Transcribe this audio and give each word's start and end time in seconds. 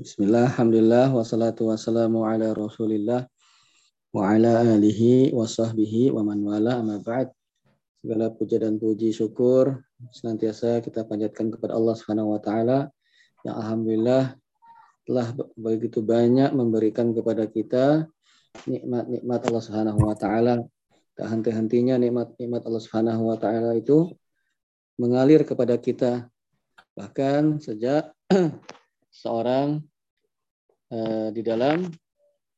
Bismillah, 0.00 0.48
Alhamdulillah, 0.56 1.12
wassalatu 1.12 1.68
wassalamu 1.68 2.24
ala 2.24 2.56
rasulillah 2.56 3.28
wa 4.16 4.32
ala 4.32 4.64
alihi 4.64 5.28
wa 5.28 5.44
sahbihi 5.44 6.08
wa 6.08 6.24
man 6.24 6.40
wala 6.40 6.80
amma 6.80 7.04
ba'd. 7.04 7.28
Segala 8.00 8.32
puja 8.32 8.56
dan 8.56 8.80
puji 8.80 9.12
syukur 9.12 9.84
senantiasa 10.08 10.80
kita 10.80 11.04
panjatkan 11.04 11.52
kepada 11.52 11.76
Allah 11.76 11.92
Subhanahu 11.92 12.32
wa 12.32 12.40
taala 12.40 12.88
yang 13.44 13.60
alhamdulillah 13.60 14.40
telah 15.04 15.36
begitu 15.60 16.00
banyak 16.00 16.48
memberikan 16.56 17.12
kepada 17.12 17.44
kita 17.44 18.08
nikmat-nikmat 18.64 19.40
Allah 19.52 19.62
Subhanahu 19.68 20.00
wa 20.00 20.16
taala. 20.16 20.64
Tak 21.12 21.28
henti-hentinya 21.28 22.00
nikmat-nikmat 22.00 22.64
Allah 22.64 22.80
Subhanahu 22.80 23.28
wa 23.28 23.36
taala 23.36 23.76
itu 23.76 24.16
mengalir 24.96 25.44
kepada 25.44 25.76
kita. 25.76 26.24
Bahkan 26.96 27.60
sejak 27.60 28.16
seorang 29.20 29.89
di 31.30 31.42
dalam 31.46 31.86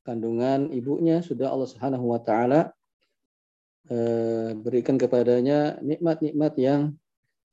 kandungan 0.02 0.70
ibunya 0.74 1.22
sudah 1.22 1.50
Allah 1.50 1.68
Subhanahu 1.70 2.10
wa 2.10 2.20
taala 2.22 2.74
uh, 3.90 4.50
berikan 4.58 4.98
kepadanya 4.98 5.78
nikmat-nikmat 5.80 6.52
yang 6.58 6.80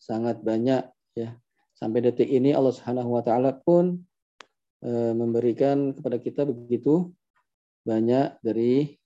sangat 0.02 0.42
banyak 0.42 0.86
ya. 1.14 1.38
Sampai 1.78 2.04
detik 2.04 2.28
ini 2.28 2.52
Allah 2.52 2.74
Subhanahu 2.76 3.16
wa 3.16 3.24
taala 3.24 3.56
pun 3.56 4.04
uh, 4.84 5.14
memberikan 5.16 5.96
kepada 5.96 6.18
kita 6.20 6.44
begitu 6.44 7.14
banyak 7.88 8.38
dari 8.44 9.00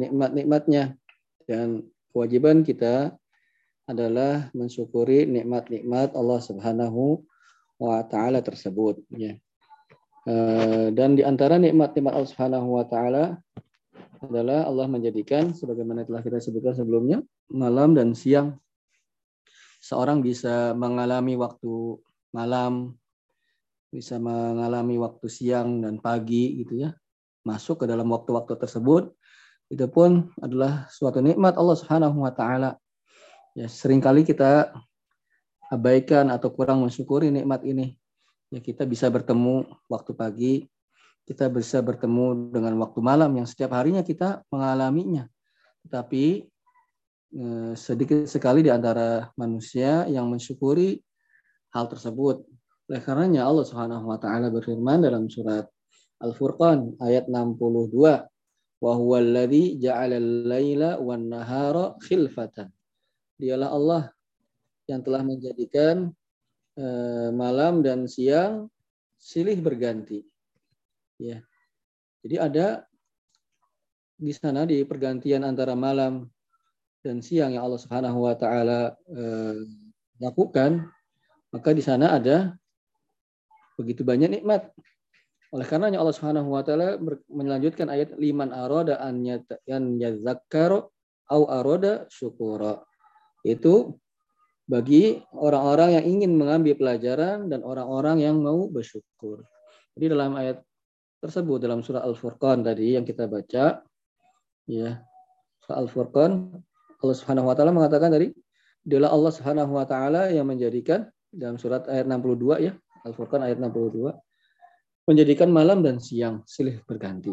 nikmat-nikmatnya 0.00 0.96
dan 1.44 1.84
kewajiban 2.08 2.64
kita 2.64 3.12
adalah 3.84 4.48
mensyukuri 4.56 5.28
nikmat-nikmat 5.28 6.16
Allah 6.16 6.40
Subhanahu 6.40 7.20
wa 7.76 8.00
taala 8.06 8.40
tersebut 8.40 9.04
ya. 9.12 9.36
Uh, 10.24 10.88
dan 10.96 11.20
di 11.20 11.22
antara 11.22 11.60
nikmat-nikmat 11.60 12.16
Allah 12.16 12.30
Subhanahu 12.32 12.80
wa 12.80 12.84
taala 12.88 13.36
adalah 14.24 14.64
Allah 14.64 14.88
menjadikan 14.88 15.52
sebagaimana 15.52 16.08
telah 16.08 16.24
kita 16.24 16.40
sebutkan 16.40 16.72
sebelumnya 16.72 17.20
malam 17.52 17.92
dan 17.92 18.16
siang. 18.16 18.56
Seorang 19.84 20.24
bisa 20.24 20.72
mengalami 20.72 21.36
waktu 21.36 22.00
malam 22.32 22.96
bisa 23.92 24.16
mengalami 24.18 24.98
waktu 24.98 25.28
siang 25.28 25.84
dan 25.84 26.00
pagi 26.00 26.64
gitu 26.64 26.82
ya 26.82 26.90
masuk 27.44 27.84
ke 27.84 27.86
dalam 27.86 28.08
waktu-waktu 28.10 28.56
tersebut. 28.56 29.12
Itu 29.68 29.86
pun 29.88 30.32
adalah 30.40 30.88
suatu 30.90 31.20
nikmat 31.20 31.54
Allah 31.60 31.76
Subhanahu 31.76 32.24
wa 32.24 32.32
taala. 32.32 32.80
Ya 33.54 33.70
sering 33.70 34.00
kali 34.02 34.26
kita 34.26 34.72
abaikan 35.70 36.32
atau 36.32 36.50
kurang 36.50 36.82
mensyukuri 36.82 37.30
nikmat 37.30 37.62
ini. 37.62 37.94
Ya 38.54 38.62
kita 38.62 38.86
bisa 38.86 39.10
bertemu 39.10 39.66
waktu 39.90 40.14
pagi, 40.14 40.54
kita 41.26 41.50
bisa 41.50 41.82
bertemu 41.82 42.54
dengan 42.54 42.78
waktu 42.78 43.02
malam 43.02 43.34
yang 43.34 43.50
setiap 43.50 43.74
harinya 43.74 44.06
kita 44.06 44.46
mengalaminya. 44.46 45.26
Tetapi 45.82 46.46
eh, 47.34 47.72
sedikit 47.74 48.30
sekali 48.30 48.62
di 48.62 48.70
antara 48.70 49.26
manusia 49.34 50.06
yang 50.06 50.30
mensyukuri 50.30 51.02
hal 51.74 51.90
tersebut. 51.90 52.46
Oleh 52.86 53.02
karenanya 53.02 53.42
Allah 53.42 53.66
Subhanahu 53.66 54.06
wa 54.06 54.22
taala 54.22 54.54
berfirman 54.54 55.02
dalam 55.02 55.26
surat 55.26 55.66
Al-Furqan 56.22 56.94
ayat 57.02 57.26
62, 57.26 58.22
"Wa 58.78 58.92
huwallazi 58.94 59.82
ja'ala 59.82 60.14
al-laila 60.14 61.02
wan-nahara 61.02 61.98
khilfatan." 62.06 62.70
Dialah 63.34 63.74
Allah 63.74 64.02
yang 64.86 65.02
telah 65.02 65.26
menjadikan 65.26 66.14
malam 67.34 67.82
dan 67.86 68.10
siang 68.10 68.66
silih 69.18 69.56
berganti. 69.62 70.20
Ya. 71.16 71.40
Jadi 72.20 72.36
ada 72.40 72.66
di 74.18 74.32
sana 74.32 74.64
di 74.64 74.80
pergantian 74.84 75.44
antara 75.44 75.76
malam 75.76 76.28
dan 77.04 77.20
siang 77.20 77.52
yang 77.52 77.68
Allah 77.68 77.80
Subhanahu 77.80 78.24
wa 78.24 78.34
taala 78.36 78.96
eh, 79.12 79.60
lakukan, 80.22 80.88
maka 81.52 81.70
di 81.76 81.84
sana 81.84 82.16
ada 82.16 82.56
begitu 83.76 84.06
banyak 84.06 84.40
nikmat. 84.40 84.72
Oleh 85.52 85.66
karenanya 85.68 86.00
Allah 86.00 86.16
Subhanahu 86.16 86.48
wa 86.50 86.64
taala 86.64 86.98
melanjutkan 87.30 87.92
ayat 87.92 88.16
liman 88.16 88.50
arada 88.50 88.98
an 88.98 89.22
yazakkaru 90.00 90.88
au 91.30 91.42
arada 91.46 92.08
syukura. 92.10 92.82
Itu 93.44 94.00
bagi 94.64 95.20
orang-orang 95.36 96.00
yang 96.00 96.04
ingin 96.18 96.32
mengambil 96.40 96.74
pelajaran 96.76 97.52
dan 97.52 97.60
orang-orang 97.60 98.24
yang 98.24 98.40
mau 98.40 98.64
bersyukur. 98.68 99.44
Jadi 99.94 100.06
dalam 100.10 100.34
ayat 100.40 100.64
tersebut 101.20 101.56
dalam 101.60 101.80
surah 101.80 102.04
Al-Furqan 102.04 102.60
tadi 102.64 102.96
yang 102.96 103.04
kita 103.04 103.24
baca 103.24 103.80
ya 104.68 104.90
surah 105.64 105.78
Al-Furqan 105.80 106.52
Allah 107.00 107.16
Subhanahu 107.16 107.48
wa 107.48 107.54
taala 107.56 107.72
mengatakan 107.72 108.12
tadi 108.12 108.28
adalah 108.84 109.08
Allah 109.12 109.32
Subhanahu 109.32 109.72
wa 109.72 109.88
taala 109.88 110.28
yang 110.28 110.44
menjadikan 110.44 111.08
dalam 111.32 111.56
surat 111.56 111.88
ayat 111.88 112.04
62 112.04 112.68
ya 112.68 112.72
Al-Furqan 113.08 113.40
ayat 113.40 113.56
62 113.56 114.12
menjadikan 115.08 115.48
malam 115.52 115.84
dan 115.84 116.00
siang 116.00 116.44
silih 116.48 116.80
berganti. 116.88 117.32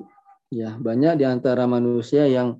Ya, 0.51 0.75
banyak 0.75 1.23
di 1.23 1.25
antara 1.27 1.63
manusia 1.63 2.27
yang 2.27 2.59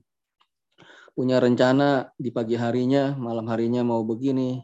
punya 1.11 1.38
rencana 1.44 2.11
di 2.16 2.31
pagi 2.31 2.55
harinya, 2.55 3.16
malam 3.19 3.47
harinya 3.51 3.83
mau 3.83 4.01
begini, 4.07 4.63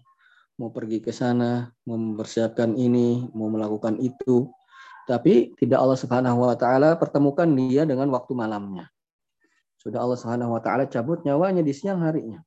mau 0.57 0.73
pergi 0.73 1.03
ke 1.03 1.13
sana, 1.13 1.69
mempersiapkan 1.85 2.73
ini, 2.73 3.29
mau 3.35 3.51
melakukan 3.51 3.99
itu. 4.01 4.49
Tapi 5.07 5.55
tidak 5.55 5.79
Allah 5.79 5.99
Subhanahu 5.99 6.43
wa 6.43 6.55
taala 6.59 6.99
pertemukan 6.99 7.47
dia 7.47 7.87
dengan 7.87 8.11
waktu 8.11 8.35
malamnya. 8.35 8.91
Sudah 9.79 10.03
Allah 10.03 10.19
Subhanahu 10.19 10.57
wa 10.57 10.61
taala 10.63 10.89
cabut 10.89 11.23
nyawanya 11.23 11.63
di 11.63 11.71
siang 11.71 12.03
harinya. 12.03 12.43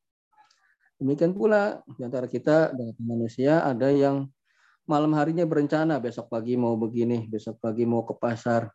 Demikian 1.00 1.32
pula 1.32 1.80
di 1.96 2.04
antara 2.04 2.28
kita 2.28 2.76
dengan 2.76 3.00
manusia 3.00 3.64
ada 3.64 3.88
yang 3.88 4.28
malam 4.84 5.16
harinya 5.16 5.48
berencana 5.48 5.96
besok 5.96 6.28
pagi 6.28 6.60
mau 6.60 6.76
begini, 6.76 7.24
besok 7.30 7.56
pagi 7.62 7.88
mau 7.88 8.04
ke 8.04 8.12
pasar, 8.18 8.68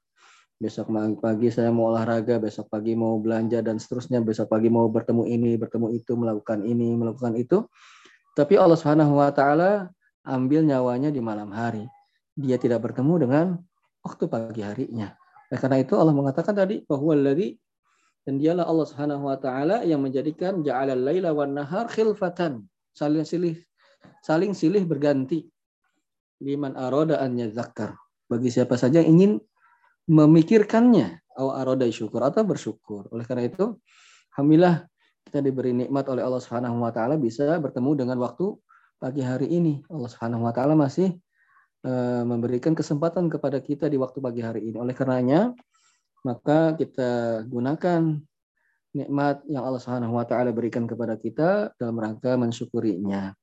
besok 0.55 0.87
pagi 1.19 1.51
saya 1.51 1.67
mau 1.69 1.91
olahraga, 1.91 2.39
besok 2.39 2.71
pagi 2.71 2.95
mau 2.95 3.19
belanja 3.19 3.59
dan 3.59 3.75
seterusnya, 3.75 4.23
besok 4.23 4.47
pagi 4.55 4.71
mau 4.71 4.87
bertemu 4.87 5.27
ini, 5.27 5.59
bertemu 5.59 5.91
itu, 5.91 6.15
melakukan 6.15 6.63
ini, 6.63 6.95
melakukan 6.95 7.35
itu. 7.35 7.67
Tapi 8.35 8.55
Allah 8.55 8.79
Subhanahu 8.79 9.19
wa 9.19 9.31
taala 9.31 9.91
ambil 10.27 10.63
nyawanya 10.63 11.11
di 11.11 11.19
malam 11.19 11.51
hari. 11.51 11.87
Dia 12.35 12.59
tidak 12.59 12.83
bertemu 12.83 13.27
dengan 13.27 13.45
waktu 14.03 14.27
pagi 14.27 14.61
harinya. 14.63 15.15
Nah, 15.51 15.57
karena 15.59 15.79
itu 15.79 15.95
Allah 15.95 16.11
mengatakan 16.11 16.51
tadi 16.51 16.83
bahwa 16.83 17.15
lagi 17.15 17.55
dan 18.27 18.41
dialah 18.41 18.67
Allah 18.67 18.85
Subhanahu 18.89 19.23
wa 19.29 19.37
taala 19.39 19.85
yang 19.87 20.03
menjadikan 20.03 20.65
ja'alal 20.65 20.99
laila 20.99 21.31
wan 21.31 21.55
nahar 21.55 21.87
khilfatan. 21.87 22.65
Saling 22.95 23.27
silih 23.27 23.55
saling 24.23 24.51
silih 24.51 24.83
berganti. 24.83 25.47
Liman 26.43 26.75
arada 26.75 27.23
an. 27.23 27.39
Bagi 28.25 28.49
siapa 28.51 28.75
saja 28.75 28.99
yang 28.99 29.15
ingin 29.15 29.31
memikirkannya 30.05 31.21
atau 31.35 31.51
arodai 31.51 31.91
syukur 31.91 32.23
atau 32.23 32.47
bersyukur. 32.47 33.09
Oleh 33.11 33.25
karena 33.27 33.49
itu, 33.49 33.75
alhamdulillah 34.33 34.87
kita 35.27 35.41
diberi 35.41 35.73
nikmat 35.73 36.05
oleh 36.07 36.21
Allah 36.21 36.39
Subhanahu 36.39 36.79
wa 36.79 36.93
taala 36.93 37.17
bisa 37.17 37.57
bertemu 37.57 38.05
dengan 38.05 38.17
waktu 38.21 38.55
pagi 39.01 39.25
hari 39.25 39.49
ini. 39.51 39.83
Allah 39.91 40.09
Subhanahu 40.09 40.45
wa 40.45 40.53
taala 40.55 40.77
masih 40.77 41.17
uh, 41.83 42.23
memberikan 42.23 42.77
kesempatan 42.77 43.27
kepada 43.27 43.59
kita 43.59 43.89
di 43.89 43.97
waktu 43.99 44.21
pagi 44.21 44.39
hari 44.45 44.69
ini. 44.69 44.77
Oleh 44.79 44.93
karenanya, 44.95 45.51
maka 46.23 46.77
kita 46.77 47.43
gunakan 47.49 48.21
nikmat 48.95 49.43
yang 49.51 49.67
Allah 49.67 49.81
Subhanahu 49.81 50.15
wa 50.15 50.23
taala 50.23 50.55
berikan 50.55 50.87
kepada 50.87 51.19
kita 51.19 51.75
dalam 51.75 51.99
rangka 51.99 52.39
mensyukurinya. 52.39 53.35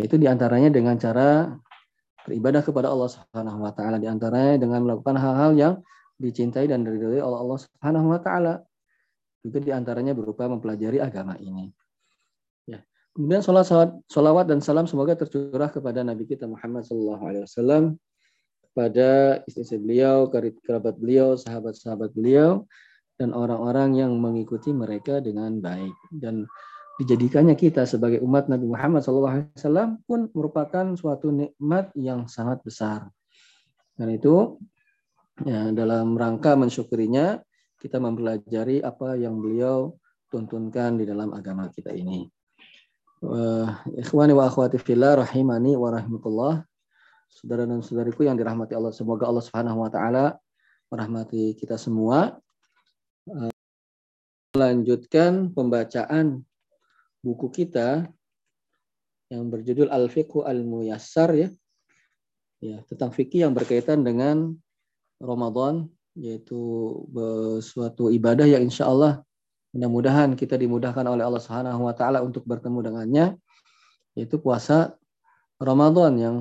Itu 0.00 0.16
di 0.16 0.26
antaranya 0.26 0.72
dengan 0.72 0.96
cara 0.96 1.52
beribadah 2.26 2.64
kepada 2.64 2.90
Allah 2.90 3.08
Subhanahu 3.12 3.64
wa 3.64 3.72
taala 3.72 3.96
di 4.02 4.10
antaranya 4.10 4.58
dengan 4.58 4.82
melakukan 4.88 5.16
hal-hal 5.16 5.52
yang 5.54 5.74
dicintai 6.20 6.68
dan 6.68 6.84
diridhoi 6.84 7.24
oleh 7.24 7.38
Allah 7.40 7.58
Subhanahu 7.64 8.06
wa 8.12 8.20
taala. 8.20 8.54
Juga 9.40 9.58
di 9.64 9.72
antaranya 9.72 10.12
berupa 10.12 10.44
mempelajari 10.44 11.00
agama 11.00 11.32
ini. 11.40 11.72
Ya. 12.68 12.84
Kemudian 13.16 13.40
sholawat 13.40 14.44
dan 14.44 14.60
salam 14.60 14.84
semoga 14.84 15.16
tercurah 15.16 15.72
kepada 15.72 16.04
Nabi 16.04 16.28
kita 16.28 16.44
Muhammad 16.44 16.84
Sallallahu 16.84 17.24
Alaihi 17.24 17.44
Wasallam, 17.48 17.96
kepada 18.68 19.40
istri 19.48 19.80
beliau, 19.80 20.28
kerabat 20.28 21.00
beliau, 21.00 21.40
sahabat-sahabat 21.40 22.12
beliau, 22.12 22.68
dan 23.16 23.32
orang-orang 23.32 23.96
yang 23.96 24.12
mengikuti 24.20 24.76
mereka 24.76 25.24
dengan 25.24 25.56
baik. 25.56 25.96
Dan 26.12 26.44
dijadikannya 27.00 27.56
kita 27.56 27.88
sebagai 27.88 28.20
umat 28.20 28.52
Nabi 28.52 28.68
Muhammad 28.68 29.00
SAW 29.00 29.96
pun 30.04 30.28
merupakan 30.36 30.84
suatu 31.00 31.32
nikmat 31.32 31.96
yang 31.96 32.28
sangat 32.28 32.60
besar. 32.60 33.08
Dan 33.96 34.12
itu 34.12 34.60
ya, 35.44 35.72
dalam 35.72 36.16
rangka 36.16 36.56
mensyukurinya 36.56 37.40
kita 37.80 37.96
mempelajari 37.96 38.84
apa 38.84 39.16
yang 39.16 39.40
beliau 39.40 39.96
tuntunkan 40.28 41.00
di 41.00 41.04
dalam 41.08 41.32
agama 41.32 41.72
kita 41.72 41.90
ini. 41.96 42.28
Ikhwani 44.00 44.32
wa 44.32 44.48
akhwati 44.48 44.80
fillah 44.80 45.20
rahimani 45.20 45.76
wa 45.76 45.92
rahmatullah. 45.92 46.64
saudara 47.30 47.62
dan 47.62 47.78
saudariku 47.78 48.26
yang 48.26 48.34
dirahmati 48.34 48.74
Allah. 48.74 48.90
Semoga 48.90 49.30
Allah 49.30 49.44
Subhanahu 49.44 49.86
wa 49.86 49.90
taala 49.90 50.34
merahmati 50.90 51.54
kita 51.54 51.78
semua. 51.78 52.34
Melanjutkan 54.50 55.54
pembacaan 55.54 56.42
buku 57.22 57.46
kita 57.54 58.10
yang 59.30 59.46
berjudul 59.46 59.86
Al-Fiqhu 59.86 60.42
Al-Muyassar 60.42 61.30
ya. 61.38 61.48
Ya, 62.60 62.82
tentang 62.90 63.14
fikih 63.14 63.46
yang 63.48 63.54
berkaitan 63.56 64.04
dengan 64.04 64.52
Ramadan 65.20 65.86
yaitu 66.18 66.58
suatu 67.62 68.10
ibadah 68.10 68.48
yang 68.48 68.66
insya 68.66 68.90
Allah 68.90 69.22
mudah-mudahan 69.70 70.34
kita 70.34 70.58
dimudahkan 70.58 71.06
oleh 71.06 71.22
Allah 71.22 71.38
Subhanahu 71.38 71.86
wa 71.86 71.94
taala 71.94 72.24
untuk 72.24 72.42
bertemu 72.42 72.90
dengannya 72.90 73.26
yaitu 74.18 74.42
puasa 74.42 74.98
Ramadan 75.60 76.12
yang 76.18 76.36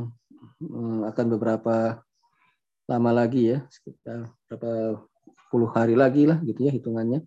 hmm, 0.64 1.06
akan 1.12 1.26
beberapa 1.38 2.02
lama 2.90 3.12
lagi 3.14 3.54
ya 3.54 3.62
sekitar 3.70 4.34
berapa 4.50 4.98
puluh 5.54 5.70
hari 5.70 5.94
lagi 5.94 6.26
lah 6.26 6.42
gitu 6.42 6.66
ya 6.66 6.72
hitungannya. 6.74 7.22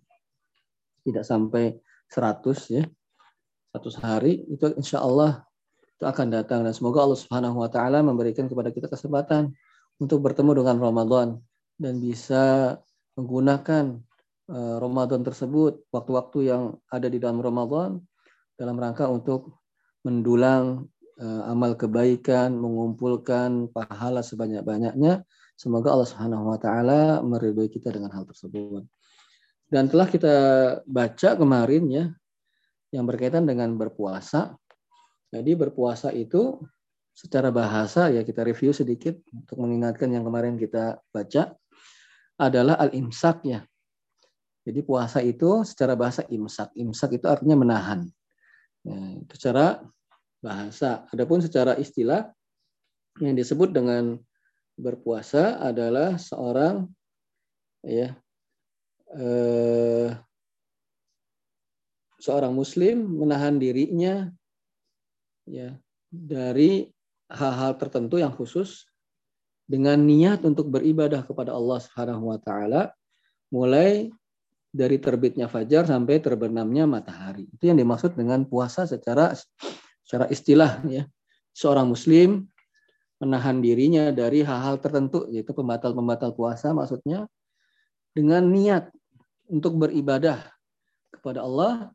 Tidak 1.03 1.23
sampai 1.23 1.75
100 2.07 2.75
ya 2.79 2.83
100 3.75 3.99
hari 3.99 4.43
itu 4.47 4.71
insya 4.79 5.03
Allah 5.03 5.43
itu 5.99 6.03
akan 6.07 6.27
datang. 6.31 6.63
Dan 6.63 6.71
semoga 6.71 7.03
Allah 7.03 7.19
Subhanahu 7.19 7.63
wa 7.63 7.69
taala 7.71 7.99
memberikan 7.99 8.47
kepada 8.47 8.71
kita 8.71 8.87
kesempatan 8.87 9.51
untuk 10.01 10.25
bertemu 10.25 10.63
dengan 10.63 10.77
Ramadan 10.81 11.27
dan 11.77 11.99
bisa 12.01 12.77
menggunakan 13.17 14.01
uh, 14.49 14.77
Ramadan 14.81 15.21
tersebut 15.21 15.85
waktu-waktu 15.93 16.49
yang 16.49 16.63
ada 16.89 17.07
di 17.09 17.21
dalam 17.21 17.41
Ramadan 17.41 18.01
dalam 18.57 18.77
rangka 18.77 19.09
untuk 19.09 19.61
mendulang 20.05 20.85
uh, 21.19 21.41
amal 21.49 21.73
kebaikan, 21.73 22.53
mengumpulkan 22.53 23.71
pahala 23.71 24.21
sebanyak-banyaknya. 24.21 25.25
Semoga 25.53 25.93
Allah 25.93 26.09
Subhanahu 26.09 26.49
wa 26.49 26.57
taala 26.57 27.21
meridhoi 27.21 27.69
kita 27.69 27.93
dengan 27.93 28.13
hal 28.13 28.25
tersebut. 28.25 28.85
Dan 29.69 29.89
telah 29.89 30.05
kita 30.05 30.35
baca 30.85 31.29
kemarin 31.33 31.83
ya 31.89 32.05
yang 32.93 33.09
berkaitan 33.09 33.49
dengan 33.49 33.73
berpuasa. 33.73 34.53
Jadi 35.33 35.57
berpuasa 35.57 36.13
itu 36.13 36.61
secara 37.13 37.53
bahasa 37.53 38.09
ya 38.09 38.25
kita 38.25 38.41
review 38.41 38.73
sedikit 38.73 39.13
untuk 39.29 39.61
mengingatkan 39.61 40.09
yang 40.09 40.25
kemarin 40.25 40.57
kita 40.57 40.97
baca 41.13 41.53
adalah 42.41 42.75
al-imsak 42.81 43.45
ya. 43.45 43.61
Jadi 44.63 44.79
puasa 44.81 45.19
itu 45.21 45.61
secara 45.67 45.93
bahasa 45.93 46.25
imsak. 46.31 46.73
Imsak 46.79 47.19
itu 47.19 47.27
artinya 47.27 47.59
menahan. 47.59 48.07
Itu 49.27 49.33
secara 49.35 49.83
bahasa. 50.39 51.03
Adapun 51.11 51.43
secara 51.43 51.75
istilah 51.75 52.31
yang 53.21 53.35
disebut 53.37 53.75
dengan 53.75 54.17
berpuasa 54.79 55.61
adalah 55.61 56.17
seorang 56.17 56.89
ya 57.85 58.15
eh, 59.13 60.09
seorang 62.17 62.55
muslim 62.55 63.03
menahan 63.05 63.59
dirinya 63.59 64.31
ya 65.45 65.75
dari 66.09 66.87
hal-hal 67.33 67.75
tertentu 67.81 68.21
yang 68.21 68.31
khusus 68.31 68.85
dengan 69.65 69.97
niat 69.97 70.45
untuk 70.45 70.69
beribadah 70.69 71.25
kepada 71.25 71.51
Allah 71.55 71.81
Subhanahu 71.81 72.29
wa 72.29 72.39
taala 72.39 72.93
mulai 73.49 74.13
dari 74.73 74.97
terbitnya 74.97 75.45
fajar 75.45 75.85
sampai 75.85 76.17
terbenamnya 76.17 76.89
matahari. 76.89 77.45
Itu 77.53 77.69
yang 77.69 77.77
dimaksud 77.77 78.17
dengan 78.17 78.45
puasa 78.45 78.85
secara 78.89 79.33
secara 80.01 80.29
istilah 80.29 80.81
ya. 80.89 81.05
Seorang 81.53 81.85
muslim 81.85 82.49
menahan 83.21 83.61
dirinya 83.61 84.09
dari 84.09 84.41
hal-hal 84.41 84.81
tertentu 84.81 85.29
yaitu 85.29 85.53
pembatal-pembatal 85.53 86.33
puasa 86.33 86.73
maksudnya 86.73 87.29
dengan 88.11 88.43
niat 88.49 88.89
untuk 89.47 89.79
beribadah 89.79 90.43
kepada 91.13 91.45
Allah 91.45 91.93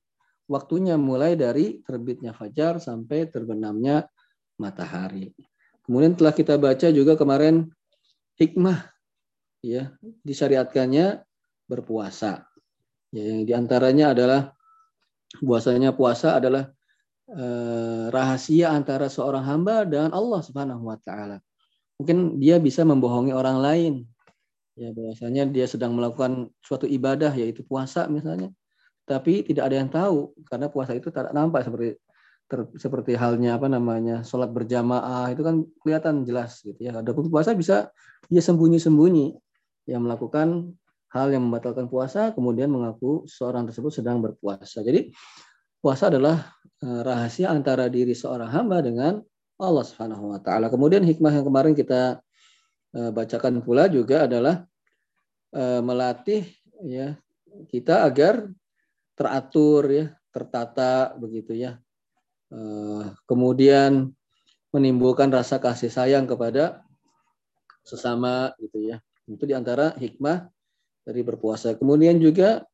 waktunya 0.49 0.97
mulai 0.97 1.37
dari 1.37 1.85
terbitnya 1.85 2.33
fajar 2.33 2.81
sampai 2.81 3.29
terbenamnya 3.29 4.09
matahari. 4.61 5.33
Kemudian 5.87 6.13
telah 6.19 6.35
kita 6.37 6.61
baca 6.61 6.93
juga 6.93 7.17
kemarin 7.17 7.71
hikmah 8.37 8.93
ya 9.65 9.95
disyariatkannya 10.27 11.25
berpuasa. 11.65 12.45
Ya, 13.09 13.25
yang 13.25 13.49
di 13.49 13.53
antaranya 13.57 14.13
adalah 14.13 14.53
puasanya 15.41 15.97
puasa 15.97 16.37
adalah 16.37 16.69
eh, 17.33 18.13
rahasia 18.13 18.75
antara 18.77 19.09
seorang 19.09 19.47
hamba 19.49 19.89
dengan 19.89 20.13
Allah 20.13 20.45
Subhanahu 20.45 20.85
wa 20.85 21.01
taala. 21.01 21.41
Mungkin 21.97 22.37
dia 22.37 22.61
bisa 22.61 22.85
membohongi 22.85 23.33
orang 23.33 23.59
lain. 23.65 23.95
Ya 24.79 24.95
bahwasanya 24.95 25.49
dia 25.51 25.67
sedang 25.67 25.97
melakukan 25.97 26.53
suatu 26.63 26.87
ibadah 26.87 27.35
yaitu 27.35 27.67
puasa 27.67 28.07
misalnya 28.07 28.55
tapi 29.09 29.41
tidak 29.41 29.73
ada 29.73 29.77
yang 29.81 29.89
tahu 29.89 30.37
karena 30.45 30.69
puasa 30.69 30.93
itu 30.93 31.09
tidak 31.09 31.33
nampak 31.33 31.65
seperti 31.65 31.97
ter, 32.49 32.65
seperti 32.81 33.15
halnya 33.15 33.61
apa 33.61 33.69
namanya 33.69 34.25
sholat 34.25 34.51
berjamaah 34.51 35.31
itu 35.31 35.45
kan 35.45 35.63
kelihatan 35.85 36.25
jelas 36.25 36.65
gitu 36.65 36.81
ya. 36.81 36.99
Adapun 36.99 37.29
puasa 37.29 37.53
bisa 37.53 37.93
dia 38.27 38.43
sembunyi-sembunyi 38.43 39.37
yang 39.89 40.05
melakukan 40.05 40.73
hal 41.09 41.33
yang 41.33 41.49
membatalkan 41.49 41.89
puasa 41.89 42.33
kemudian 42.37 42.69
mengaku 42.69 43.25
seorang 43.29 43.69
tersebut 43.69 43.93
sedang 44.03 44.21
berpuasa. 44.21 44.81
Jadi 44.81 45.13
puasa 45.79 46.09
adalah 46.13 46.53
eh, 46.83 47.01
rahasia 47.05 47.53
antara 47.53 47.87
diri 47.87 48.13
seorang 48.13 48.49
hamba 48.49 48.81
dengan 48.81 49.21
Allah 49.59 49.85
Subhanahu 49.85 50.33
wa 50.33 50.41
taala. 50.41 50.73
Kemudian 50.73 51.05
hikmah 51.05 51.33
yang 51.37 51.47
kemarin 51.47 51.73
kita 51.77 52.19
eh, 52.97 53.11
bacakan 53.13 53.61
pula 53.61 53.87
juga 53.87 54.25
adalah 54.27 54.65
eh, 55.55 55.81
melatih 55.85 56.49
ya 56.85 57.17
kita 57.67 58.07
agar 58.07 58.47
teratur 59.19 59.83
ya, 59.91 60.07
tertata 60.31 61.17
begitu 61.19 61.57
ya. 61.57 61.81
Eh, 62.49 63.05
kemudian 63.29 64.09
menimbulkan 64.73 65.29
rasa 65.29 65.61
kasih 65.61 65.93
sayang 65.93 66.25
kepada 66.25 66.81
sesama 67.85 68.53
gitu 68.61 68.89
ya. 68.89 68.97
Itu 69.29 69.45
di 69.45 69.53
antara 69.53 69.93
hikmah 69.97 70.49
dari 71.05 71.21
berpuasa. 71.21 71.77
Kemudian 71.77 72.17
juga 72.21 72.65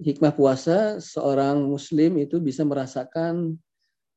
hikmah 0.00 0.32
puasa 0.32 0.96
seorang 0.96 1.60
muslim 1.68 2.16
itu 2.20 2.40
bisa 2.40 2.64
merasakan 2.64 3.56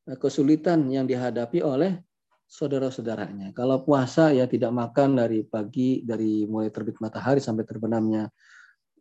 eh, 0.08 0.16
kesulitan 0.16 0.88
yang 0.88 1.04
dihadapi 1.04 1.60
oleh 1.60 2.00
saudara-saudaranya. 2.48 3.52
Kalau 3.56 3.84
puasa 3.84 4.32
ya 4.32 4.48
tidak 4.48 4.72
makan 4.72 5.20
dari 5.20 5.44
pagi 5.44 6.04
dari 6.04 6.44
mulai 6.48 6.72
terbit 6.72 7.00
matahari 7.00 7.40
sampai 7.40 7.64
terbenamnya 7.68 8.28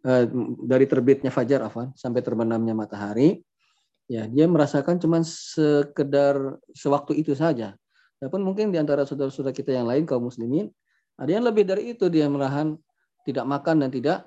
Eh, 0.04 0.28
dari 0.68 0.84
terbitnya 0.84 1.32
fajar 1.32 1.64
afan 1.64 1.96
sampai 1.96 2.20
terbenamnya 2.20 2.76
matahari 2.76 3.40
ya 4.08 4.28
dia 4.28 4.46
merasakan 4.48 5.00
cuma 5.00 5.24
sekedar 5.24 6.60
sewaktu 6.76 7.24
itu 7.24 7.34
saja. 7.34 7.76
Walaupun 8.20 8.42
mungkin 8.44 8.72
di 8.72 8.80
antara 8.80 9.04
saudara-saudara 9.04 9.52
kita 9.52 9.76
yang 9.76 9.88
lain 9.88 10.08
kaum 10.08 10.28
muslimin 10.28 10.72
ada 11.20 11.30
yang 11.30 11.44
lebih 11.44 11.68
dari 11.68 11.94
itu 11.94 12.08
dia 12.08 12.26
merahan 12.32 12.76
tidak 13.28 13.46
makan 13.48 13.84
dan 13.84 13.90
tidak 13.92 14.18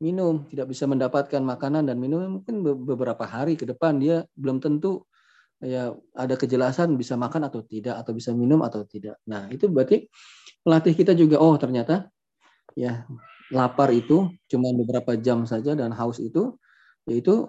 minum 0.00 0.44
tidak 0.52 0.68
bisa 0.68 0.84
mendapatkan 0.84 1.40
makanan 1.40 1.88
dan 1.88 1.96
minum. 1.96 2.40
Mungkin 2.40 2.64
beberapa 2.84 3.24
hari 3.24 3.56
ke 3.56 3.64
depan 3.64 4.00
dia 4.00 4.24
belum 4.36 4.60
tentu 4.60 5.04
ya 5.60 5.96
ada 6.12 6.36
kejelasan 6.36 7.00
bisa 7.00 7.16
makan 7.16 7.48
atau 7.48 7.64
tidak 7.64 7.96
atau 8.04 8.12
bisa 8.12 8.36
minum 8.36 8.60
atau 8.60 8.84
tidak. 8.84 9.16
Nah 9.28 9.48
itu 9.48 9.68
berarti 9.72 10.08
pelatih 10.60 10.92
kita 10.92 11.12
juga 11.16 11.40
oh 11.40 11.56
ternyata 11.56 12.12
ya 12.76 13.08
lapar 13.52 13.88
itu 13.94 14.28
cuma 14.50 14.68
beberapa 14.74 15.16
jam 15.16 15.46
saja 15.46 15.72
dan 15.78 15.94
haus 15.94 16.18
itu 16.20 16.58
yaitu 17.06 17.46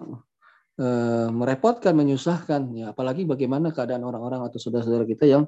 e, 0.78 0.88
merepotkan, 1.28 1.92
menyusahkan 1.98 2.70
ya 2.72 2.94
apalagi 2.94 3.26
bagaimana 3.26 3.74
keadaan 3.74 4.06
orang-orang 4.06 4.46
atau 4.46 4.62
saudara-saudara 4.62 5.04
kita 5.04 5.26
yang 5.26 5.44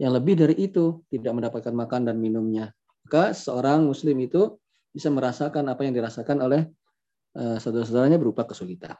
yang 0.00 0.16
lebih 0.16 0.38
dari 0.38 0.56
itu 0.56 1.04
tidak 1.12 1.32
mendapatkan 1.36 1.74
makan 1.74 2.08
dan 2.08 2.16
minumnya. 2.16 2.72
Maka 3.04 3.36
seorang 3.36 3.84
muslim 3.84 4.16
itu 4.22 4.56
bisa 4.94 5.12
merasakan 5.12 5.68
apa 5.68 5.84
yang 5.84 5.92
dirasakan 5.92 6.38
oleh 6.40 6.62
e, 7.34 7.60
saudara-saudaranya 7.60 8.16
berupa 8.16 8.48
kesulitan. 8.48 8.96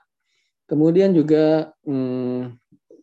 Kemudian 0.68 1.16
juga 1.16 1.72
hmm, 1.82 2.54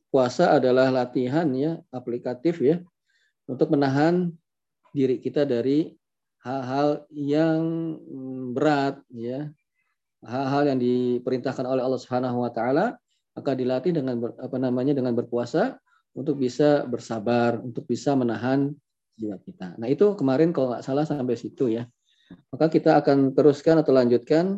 puasa 0.08 0.56
adalah 0.56 0.88
latihan 0.94 1.48
ya 1.52 1.82
aplikatif 1.92 2.64
ya 2.64 2.80
untuk 3.50 3.72
menahan 3.74 4.32
diri 4.96 5.20
kita 5.20 5.44
dari 5.44 5.92
hal-hal 6.48 7.04
yang 7.12 7.62
berat 8.56 9.04
ya 9.12 9.52
hal-hal 10.26 10.64
yang 10.74 10.80
diperintahkan 10.82 11.66
oleh 11.66 11.86
Allah 11.86 12.02
Subhanahu 12.02 12.42
wa 12.42 12.50
taala 12.50 12.98
maka 13.38 13.54
dilatih 13.54 13.94
dengan 13.94 14.18
apa 14.42 14.58
namanya 14.58 14.98
dengan 14.98 15.14
berpuasa 15.14 15.78
untuk 16.18 16.42
bisa 16.42 16.90
bersabar 16.90 17.62
untuk 17.62 17.86
bisa 17.86 18.18
menahan 18.18 18.74
jiwa 19.18 19.38
kita. 19.46 19.78
Nah, 19.78 19.86
itu 19.86 20.18
kemarin 20.18 20.50
kalau 20.50 20.74
nggak 20.74 20.82
salah 20.82 21.06
sampai 21.06 21.38
situ 21.38 21.70
ya. 21.70 21.86
Maka 22.50 22.70
kita 22.74 22.98
akan 22.98 23.38
teruskan 23.38 23.82
atau 23.86 23.94
lanjutkan 23.94 24.58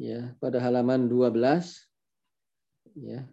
ya 0.00 0.32
pada 0.40 0.56
halaman 0.60 1.04
12 1.04 1.36
ya. 2.96 3.28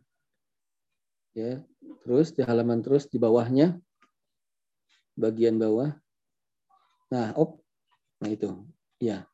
Ya, 1.33 1.65
terus 2.05 2.29
di 2.29 2.45
halaman 2.45 2.85
terus 2.85 3.09
di 3.09 3.17
bawahnya 3.17 3.81
bagian 5.17 5.57
bawah. 5.57 5.97
Nah, 7.09 7.33
op. 7.33 7.63
Nah 8.21 8.29
itu. 8.29 8.53
Ya. 9.01 9.25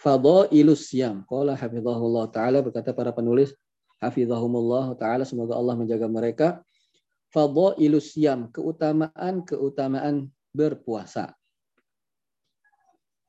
Fadailus 0.00 0.88
siyam. 0.88 1.28
Qala 1.28 1.52
hafizahullah 1.52 2.32
taala 2.32 2.64
berkata 2.64 2.96
para 2.96 3.12
penulis 3.12 3.52
hafizahumullah 4.00 4.96
taala 4.96 5.28
semoga 5.28 5.52
Allah 5.52 5.76
menjaga 5.76 6.08
mereka. 6.08 6.64
Fadailus 7.28 8.16
siyam, 8.16 8.48
keutamaan-keutamaan 8.48 10.32
berpuasa. 10.56 11.36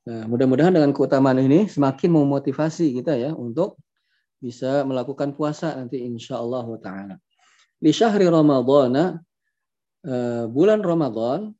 Nah, 0.02 0.26
mudah-mudahan 0.26 0.74
dengan 0.74 0.90
keutamaan 0.90 1.38
ini 1.38 1.70
semakin 1.70 2.10
memotivasi 2.10 2.90
kita 2.98 3.14
ya 3.14 3.30
untuk 3.36 3.78
bisa 4.42 4.82
melakukan 4.82 5.30
puasa 5.38 5.78
nanti 5.78 6.02
insya 6.02 6.42
Allah 6.42 6.66
taala. 6.82 7.14
Di 7.78 7.94
syahri 7.94 8.26
Ramadhan 8.26 9.22
uh, 10.02 10.44
bulan 10.50 10.82
Ramadan 10.82 11.54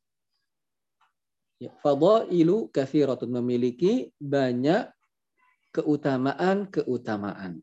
ya, 1.63 1.71
fadailu 1.79 2.67
kathiratun 2.67 3.31
memiliki 3.31 4.11
banyak 4.19 4.91
keutamaan-keutamaan. 5.73 7.59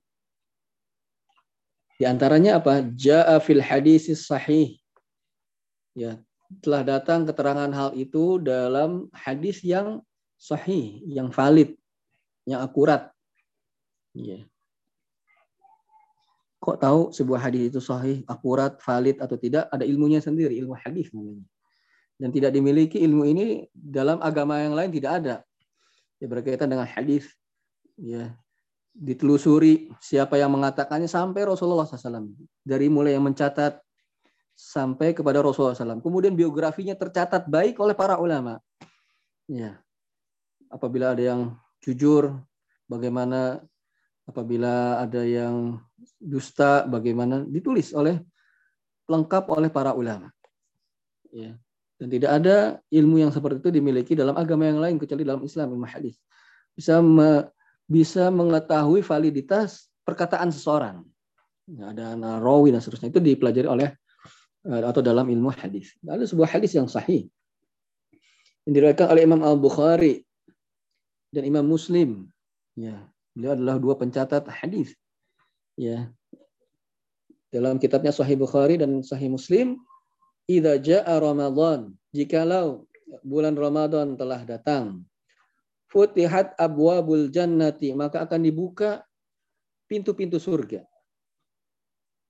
Di 1.97 2.05
antaranya 2.09 2.59
apa? 2.59 2.83
Ja'a 2.97 3.38
fil 3.38 3.62
hadis 3.62 4.11
sahih. 4.11 4.76
Ya, 5.95 6.19
telah 6.59 6.83
datang 6.83 7.23
keterangan 7.29 7.71
hal 7.71 7.95
itu 7.95 8.43
dalam 8.43 9.07
hadis 9.14 9.62
yang 9.62 10.02
sahih, 10.40 10.99
yang 11.07 11.31
valid, 11.31 11.76
yang 12.49 12.64
akurat. 12.64 13.12
Ya. 14.17 14.43
Kok 16.61 16.76
tahu 16.76 17.00
sebuah 17.14 17.40
hadis 17.40 17.73
itu 17.73 17.81
sahih, 17.81 18.26
akurat, 18.26 18.76
valid 18.83 19.17
atau 19.23 19.37
tidak? 19.38 19.71
Ada 19.71 19.87
ilmunya 19.87 20.19
sendiri, 20.21 20.59
ilmu 20.61 20.76
hadis 20.76 21.09
namanya. 21.14 21.47
Dan 22.21 22.29
tidak 22.37 22.52
dimiliki 22.52 23.00
ilmu 23.00 23.25
ini 23.25 23.47
dalam 23.73 24.21
agama 24.21 24.61
yang 24.61 24.76
lain 24.76 24.93
tidak 24.93 25.12
ada. 25.25 25.37
Ya 26.21 26.29
berkaitan 26.29 26.69
dengan 26.69 26.85
hadis. 26.85 27.25
Ya, 28.00 28.33
ditelusuri 28.97 29.92
siapa 30.00 30.40
yang 30.40 30.57
mengatakannya 30.57 31.07
sampai 31.07 31.45
Rasulullah 31.45 31.85
SAW. 31.85 32.33
Dari 32.64 32.88
mulai 32.88 33.12
yang 33.12 33.28
mencatat 33.28 33.76
sampai 34.57 35.12
kepada 35.12 35.45
Rasulullah 35.45 35.76
SAW. 35.76 36.00
Kemudian 36.00 36.33
biografinya 36.33 36.97
tercatat 36.97 37.45
baik 37.49 37.76
oleh 37.76 37.92
para 37.92 38.16
ulama. 38.16 38.57
Ya, 39.45 39.83
apabila 40.73 41.12
ada 41.12 41.21
yang 41.21 41.40
jujur, 41.85 42.40
bagaimana 42.88 43.61
apabila 44.25 45.02
ada 45.02 45.26
yang 45.26 45.83
dusta, 46.23 46.87
bagaimana 46.87 47.42
ditulis 47.45 47.90
oleh 47.92 48.23
lengkap 49.11 49.45
oleh 49.50 49.69
para 49.69 49.92
ulama. 49.92 50.30
Ya. 51.35 51.59
Dan 52.00 52.09
tidak 52.09 52.30
ada 52.40 52.80
ilmu 52.88 53.21
yang 53.21 53.28
seperti 53.28 53.61
itu 53.61 53.71
dimiliki 53.76 54.16
dalam 54.16 54.33
agama 54.33 54.64
yang 54.64 54.80
lain 54.80 54.97
kecuali 54.97 55.21
dalam 55.21 55.45
Islam 55.45 55.76
ilmu 55.76 55.85
hadis. 55.85 56.16
Bisa 56.73 57.02
bisa 57.91 58.31
mengetahui 58.31 59.03
validitas 59.03 59.91
perkataan 60.07 60.55
seseorang. 60.55 61.03
Ya, 61.67 61.91
ada 61.91 62.15
narawi 62.15 62.71
dan 62.71 62.79
seterusnya 62.79 63.11
itu 63.11 63.19
dipelajari 63.19 63.67
oleh 63.67 63.89
eh, 64.71 64.83
atau 64.87 65.03
dalam 65.03 65.27
ilmu 65.27 65.51
hadis. 65.51 65.99
Ada 66.07 66.31
sebuah 66.31 66.55
hadis 66.55 66.79
yang 66.79 66.87
sahih 66.87 67.27
yang 68.71 68.73
diriwayatkan 68.79 69.09
oleh 69.11 69.23
Imam 69.27 69.43
Al 69.43 69.59
Bukhari 69.59 70.23
dan 71.35 71.43
Imam 71.43 71.67
Muslim. 71.67 72.31
Ya, 72.79 73.11
beliau 73.35 73.59
adalah 73.59 73.77
dua 73.83 73.95
pencatat 73.99 74.47
hadis. 74.47 74.95
Ya. 75.75 76.13
Dalam 77.51 77.83
kitabnya 77.83 78.15
Sahih 78.15 78.39
Bukhari 78.39 78.79
dan 78.79 79.03
Sahih 79.03 79.27
Muslim, 79.27 79.83
"Idza 80.47 80.79
jaa 80.79 81.15
Ramadan", 81.19 81.91
jikalau 82.15 82.87
bulan 83.27 83.59
Ramadan 83.59 84.15
telah 84.15 84.47
datang, 84.47 85.03
futihat 85.91 86.55
abwabul 86.55 87.29
jannati, 87.29 87.93
maka 87.93 88.23
akan 88.23 88.41
dibuka 88.47 89.03
pintu-pintu 89.91 90.39
surga. 90.39 90.87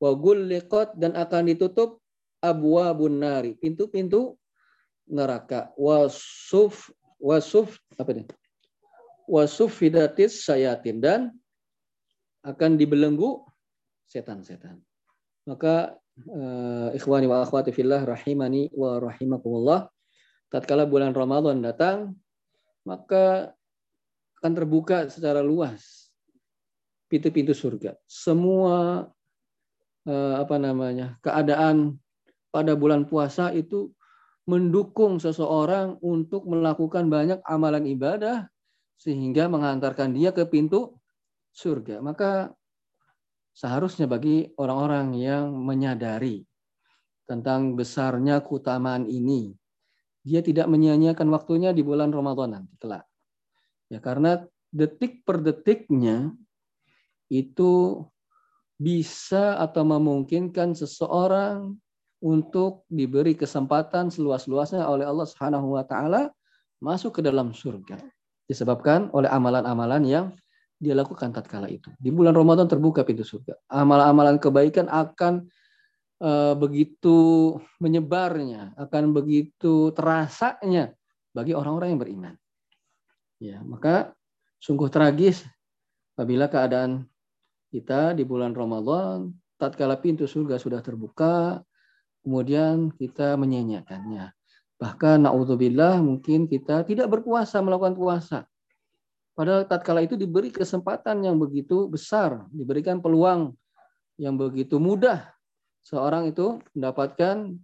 Wa 0.00 0.16
gulliqat 0.16 0.96
dan 0.96 1.12
akan 1.12 1.52
ditutup 1.52 2.00
abwabun 2.40 3.20
nari, 3.20 3.52
pintu-pintu 3.60 4.40
neraka. 5.04 5.68
Wasuf 5.76 6.88
wasuf 7.20 7.76
apa 8.00 8.16
ini? 8.16 8.24
wasufidatis 9.30 10.42
sayatin 10.42 10.98
dan 10.98 11.20
akan 12.42 12.74
dibelenggu 12.74 13.46
setan-setan. 14.10 14.82
Maka 15.46 15.94
uh, 16.26 16.90
ikhwani 16.90 17.30
wa 17.30 17.46
akhwati 17.46 17.70
fillah 17.70 18.02
rahimani 18.02 18.74
wa 18.74 18.98
rahimakumullah 18.98 19.86
tatkala 20.50 20.82
bulan 20.82 21.14
Ramadan 21.14 21.62
datang 21.62 22.18
maka 22.84 23.52
akan 24.40 24.52
terbuka 24.56 25.08
secara 25.12 25.44
luas 25.44 26.08
pintu-pintu 27.10 27.52
surga. 27.52 27.98
Semua 28.06 29.04
uh, 30.06 30.34
apa 30.38 30.56
namanya? 30.56 31.18
keadaan 31.20 32.00
pada 32.50 32.74
bulan 32.74 33.06
puasa 33.06 33.52
itu 33.52 33.92
mendukung 34.48 35.22
seseorang 35.22 36.00
untuk 36.02 36.48
melakukan 36.48 37.06
banyak 37.06 37.38
amalan 37.46 37.86
ibadah 37.86 38.50
sehingga 38.98 39.46
mengantarkan 39.46 40.10
dia 40.10 40.34
ke 40.34 40.42
pintu 40.48 40.98
surga. 41.54 42.02
Maka 42.02 42.50
seharusnya 43.54 44.10
bagi 44.10 44.50
orang-orang 44.58 45.14
yang 45.14 45.52
menyadari 45.54 46.42
tentang 47.30 47.78
besarnya 47.78 48.42
keutamaan 48.42 49.06
ini, 49.06 49.54
dia 50.30 50.46
tidak 50.46 50.70
menyia-nyiakan 50.70 51.26
waktunya 51.34 51.74
di 51.74 51.82
bulan 51.82 52.14
Ramadan 52.14 52.62
nanti 52.62 52.78
kelak. 52.78 53.02
Ya 53.90 53.98
karena 53.98 54.46
detik 54.70 55.26
per 55.26 55.42
detiknya 55.42 56.30
itu 57.26 58.06
bisa 58.78 59.58
atau 59.58 59.82
memungkinkan 59.82 60.78
seseorang 60.78 61.74
untuk 62.22 62.86
diberi 62.86 63.34
kesempatan 63.34 64.14
seluas-luasnya 64.14 64.86
oleh 64.86 65.02
Allah 65.02 65.26
Subhanahu 65.26 65.74
wa 65.74 65.82
taala 65.82 66.30
masuk 66.78 67.18
ke 67.18 67.20
dalam 67.26 67.50
surga 67.50 67.98
disebabkan 68.46 69.10
oleh 69.10 69.26
amalan-amalan 69.26 70.02
yang 70.06 70.26
dia 70.80 70.96
lakukan 70.96 71.28
tatkala 71.34 71.68
itu. 71.68 71.92
Di 72.00 72.08
bulan 72.08 72.32
Ramadan 72.32 72.64
terbuka 72.64 73.04
pintu 73.04 73.20
surga. 73.20 73.52
Amalan-amalan 73.68 74.40
kebaikan 74.40 74.88
akan 74.88 75.44
uh, 76.20 76.54
begitu 76.54 77.58
menyebarnya, 77.80 78.76
akan 78.76 79.16
begitu 79.16 79.90
terasanya 79.96 80.92
bagi 81.32 81.56
orang-orang 81.56 81.96
yang 81.96 82.00
beriman. 82.00 82.34
Ya, 83.40 83.58
maka 83.64 84.12
sungguh 84.60 84.92
tragis 84.92 85.42
apabila 86.14 86.46
keadaan 86.52 87.08
kita 87.72 88.12
di 88.12 88.28
bulan 88.28 88.52
Ramadan 88.52 89.32
tatkala 89.56 89.96
pintu 89.96 90.28
surga 90.28 90.60
sudah 90.60 90.80
terbuka, 90.84 91.64
kemudian 92.20 92.92
kita 92.96 93.36
menyanyiakannya. 93.40 94.32
Bahkan 94.80 95.28
naudzubillah 95.28 96.00
mungkin 96.00 96.48
kita 96.48 96.84
tidak 96.84 97.08
berpuasa 97.12 97.60
melakukan 97.60 97.96
puasa. 97.96 98.38
Padahal 99.36 99.64
tatkala 99.64 100.04
itu 100.04 100.20
diberi 100.20 100.52
kesempatan 100.52 101.24
yang 101.24 101.40
begitu 101.40 101.88
besar, 101.88 102.44
diberikan 102.52 103.00
peluang 103.00 103.56
yang 104.20 104.36
begitu 104.36 104.76
mudah 104.76 105.32
seorang 105.84 106.30
itu 106.30 106.60
mendapatkan 106.76 107.56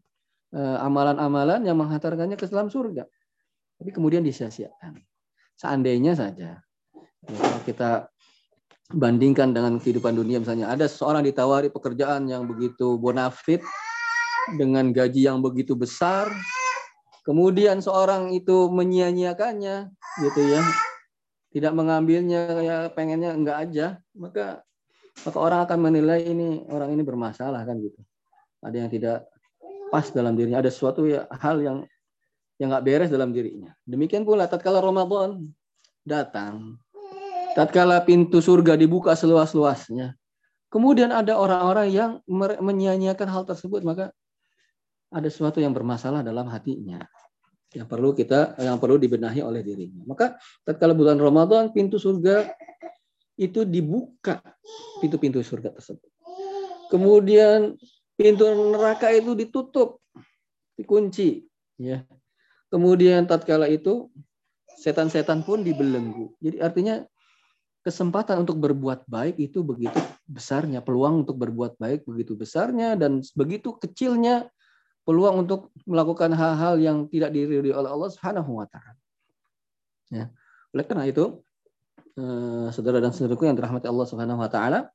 eh, 0.55 0.79
amalan-amalan 0.81 1.65
yang 1.65 1.77
menghantarkannya 1.77 2.37
ke 2.39 2.49
dalam 2.49 2.69
surga. 2.69 3.05
Tapi 3.77 3.91
kemudian 3.93 4.25
disia-siakan. 4.25 4.97
Seandainya 5.57 6.13
saja 6.13 6.61
ya, 6.61 7.33
kalau 7.33 7.61
kita 7.65 7.91
bandingkan 8.95 9.51
dengan 9.51 9.83
kehidupan 9.83 10.15
dunia 10.15 10.39
misalnya 10.39 10.71
ada 10.71 10.87
seorang 10.87 11.27
ditawari 11.27 11.75
pekerjaan 11.75 12.31
yang 12.31 12.47
begitu 12.47 12.95
bonafit 12.95 13.59
dengan 14.55 14.95
gaji 14.95 15.27
yang 15.27 15.43
begitu 15.43 15.75
besar 15.75 16.31
kemudian 17.27 17.83
seorang 17.83 18.31
itu 18.31 18.71
menyia-nyiakannya 18.71 19.91
gitu 20.23 20.41
ya 20.47 20.63
tidak 21.51 21.73
mengambilnya 21.75 22.47
kayak 22.47 22.83
pengennya 22.95 23.35
enggak 23.35 23.59
aja 23.67 23.87
maka 24.15 24.63
maka 25.25 25.39
orang 25.41 25.61
akan 25.65 25.79
menilai 25.81 26.21
ini 26.27 26.67
orang 26.69 26.93
ini 26.93 27.03
bermasalah 27.07 27.65
kan 27.65 27.81
gitu. 27.81 28.01
Ada 28.61 28.77
yang 28.85 28.91
tidak 28.91 29.19
pas 29.89 30.11
dalam 30.13 30.35
dirinya. 30.35 30.61
Ada 30.61 30.75
sesuatu 30.75 31.07
ya, 31.09 31.25
hal 31.31 31.63
yang 31.63 31.77
yang 32.61 32.73
nggak 32.73 32.85
beres 32.85 33.11
dalam 33.13 33.33
dirinya. 33.33 33.73
Demikian 33.87 34.27
pula 34.27 34.51
tatkala 34.51 34.83
Ramadan 34.83 35.47
datang 36.07 36.79
tatkala 37.59 38.05
pintu 38.05 38.39
surga 38.39 38.79
dibuka 38.79 39.17
seluas-luasnya 39.19 40.15
kemudian 40.71 41.11
ada 41.11 41.35
orang-orang 41.35 41.89
yang 41.91 42.11
menyia-nyiakan 42.61 43.27
hal 43.33 43.43
tersebut 43.43 43.81
maka 43.83 44.15
ada 45.09 45.29
sesuatu 45.33 45.63
yang 45.63 45.73
bermasalah 45.73 46.21
dalam 46.21 46.51
hatinya. 46.51 47.01
Yang 47.73 47.89
perlu 47.89 48.11
kita 48.13 48.57
yang 48.61 48.77
perlu 48.77 48.97
dibenahi 48.97 49.41
oleh 49.41 49.61
dirinya. 49.61 50.03
Maka 50.05 50.37
tatkala 50.67 50.93
bulan 50.93 51.17
Ramadan 51.17 51.73
pintu 51.73 51.97
surga 51.97 52.53
itu 53.37 53.63
dibuka 53.69 54.41
pintu-pintu 55.01 55.45
surga 55.45 55.77
tersebut. 55.77 56.09
Kemudian 56.89 57.77
pintu 58.17 58.49
neraka 58.49 59.13
itu 59.13 59.37
ditutup, 59.37 60.01
dikunci, 60.77 61.45
ya. 61.77 62.03
Kemudian 62.73 63.29
tatkala 63.29 63.71
itu 63.71 64.11
setan-setan 64.77 65.47
pun 65.47 65.63
dibelenggu. 65.63 66.35
Jadi 66.43 66.59
artinya 66.59 67.05
kesempatan 67.87 68.43
untuk 68.43 68.59
berbuat 68.59 69.07
baik 69.07 69.39
itu 69.39 69.63
begitu 69.63 69.97
besarnya, 70.27 70.83
peluang 70.83 71.23
untuk 71.23 71.39
berbuat 71.39 71.79
baik 71.79 72.03
begitu 72.03 72.35
besarnya 72.35 72.99
dan 72.99 73.23
begitu 73.39 73.79
kecilnya 73.79 74.51
peluang 75.07 75.47
untuk 75.47 75.71
melakukan 75.87 76.35
hal-hal 76.35 76.83
yang 76.83 77.07
tidak 77.07 77.31
diridhoi 77.31 77.71
oleh 77.71 77.91
Allah 77.95 78.11
taala. 78.19 78.99
Ya. 80.11 80.35
Oleh 80.75 80.85
karena 80.85 81.07
itu, 81.07 81.46
eh, 82.17 82.67
saudara 82.73 82.99
dan 82.99 83.13
saudaraku 83.13 83.47
yang 83.47 83.57
dirahmati 83.57 83.87
Allah 83.87 84.07
Subhanahu 84.09 84.41
wa 84.41 84.51
taala, 84.51 84.91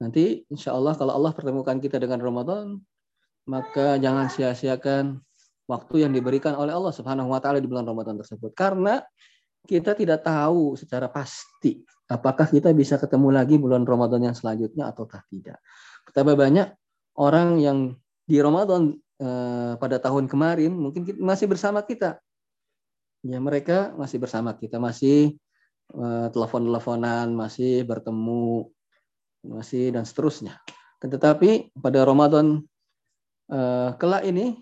nanti 0.00 0.44
insya 0.52 0.76
Allah 0.76 0.94
kalau 0.94 1.16
Allah 1.16 1.32
pertemukan 1.32 1.76
kita 1.80 1.96
dengan 1.96 2.20
Ramadan, 2.20 2.80
maka 3.48 3.96
jangan 3.96 4.28
sia-siakan 4.28 5.18
waktu 5.66 6.06
yang 6.06 6.12
diberikan 6.12 6.54
oleh 6.54 6.70
Allah 6.76 6.92
Subhanahu 6.94 7.30
wa 7.32 7.40
taala 7.42 7.58
di 7.58 7.68
bulan 7.70 7.86
Ramadan 7.88 8.20
tersebut. 8.20 8.52
Karena 8.52 9.00
kita 9.64 9.92
tidak 9.92 10.24
tahu 10.24 10.74
secara 10.76 11.10
pasti 11.12 11.84
apakah 12.10 12.48
kita 12.50 12.74
bisa 12.74 12.98
ketemu 12.98 13.30
lagi 13.30 13.54
bulan 13.54 13.86
Ramadan 13.86 14.30
yang 14.30 14.34
selanjutnya 14.34 14.90
ataukah 14.90 15.22
tidak. 15.30 15.62
Betapa 16.02 16.34
banyak 16.34 16.74
orang 17.20 17.62
yang 17.62 17.78
di 18.26 18.42
Ramadan 18.42 18.98
eh, 19.22 19.72
pada 19.78 20.02
tahun 20.02 20.26
kemarin 20.26 20.74
mungkin 20.74 21.06
masih 21.22 21.46
bersama 21.46 21.86
kita. 21.86 22.18
Ya, 23.20 23.36
mereka 23.36 23.92
masih 24.00 24.16
bersama 24.16 24.56
kita, 24.56 24.80
masih 24.80 25.36
telepon-teleponan, 26.30 27.34
masih 27.34 27.82
bertemu, 27.82 28.70
masih 29.44 29.90
dan 29.94 30.04
seterusnya. 30.04 30.60
Tetapi 31.00 31.72
pada 31.80 32.04
Ramadan 32.04 32.60
eh, 33.48 33.90
kelak 33.96 34.22
ini 34.28 34.60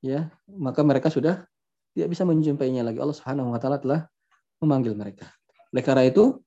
ya, 0.00 0.32
maka 0.48 0.80
mereka 0.80 1.12
sudah 1.12 1.44
tidak 1.92 2.08
bisa 2.10 2.24
menjumpainya 2.24 2.82
lagi. 2.82 2.98
Allah 2.98 3.16
Subhanahu 3.16 3.52
wa 3.52 3.60
taala 3.60 3.78
telah 3.78 4.00
memanggil 4.64 4.96
mereka. 4.96 5.28
Oleh 5.70 5.84
karena 5.84 6.08
itu, 6.08 6.40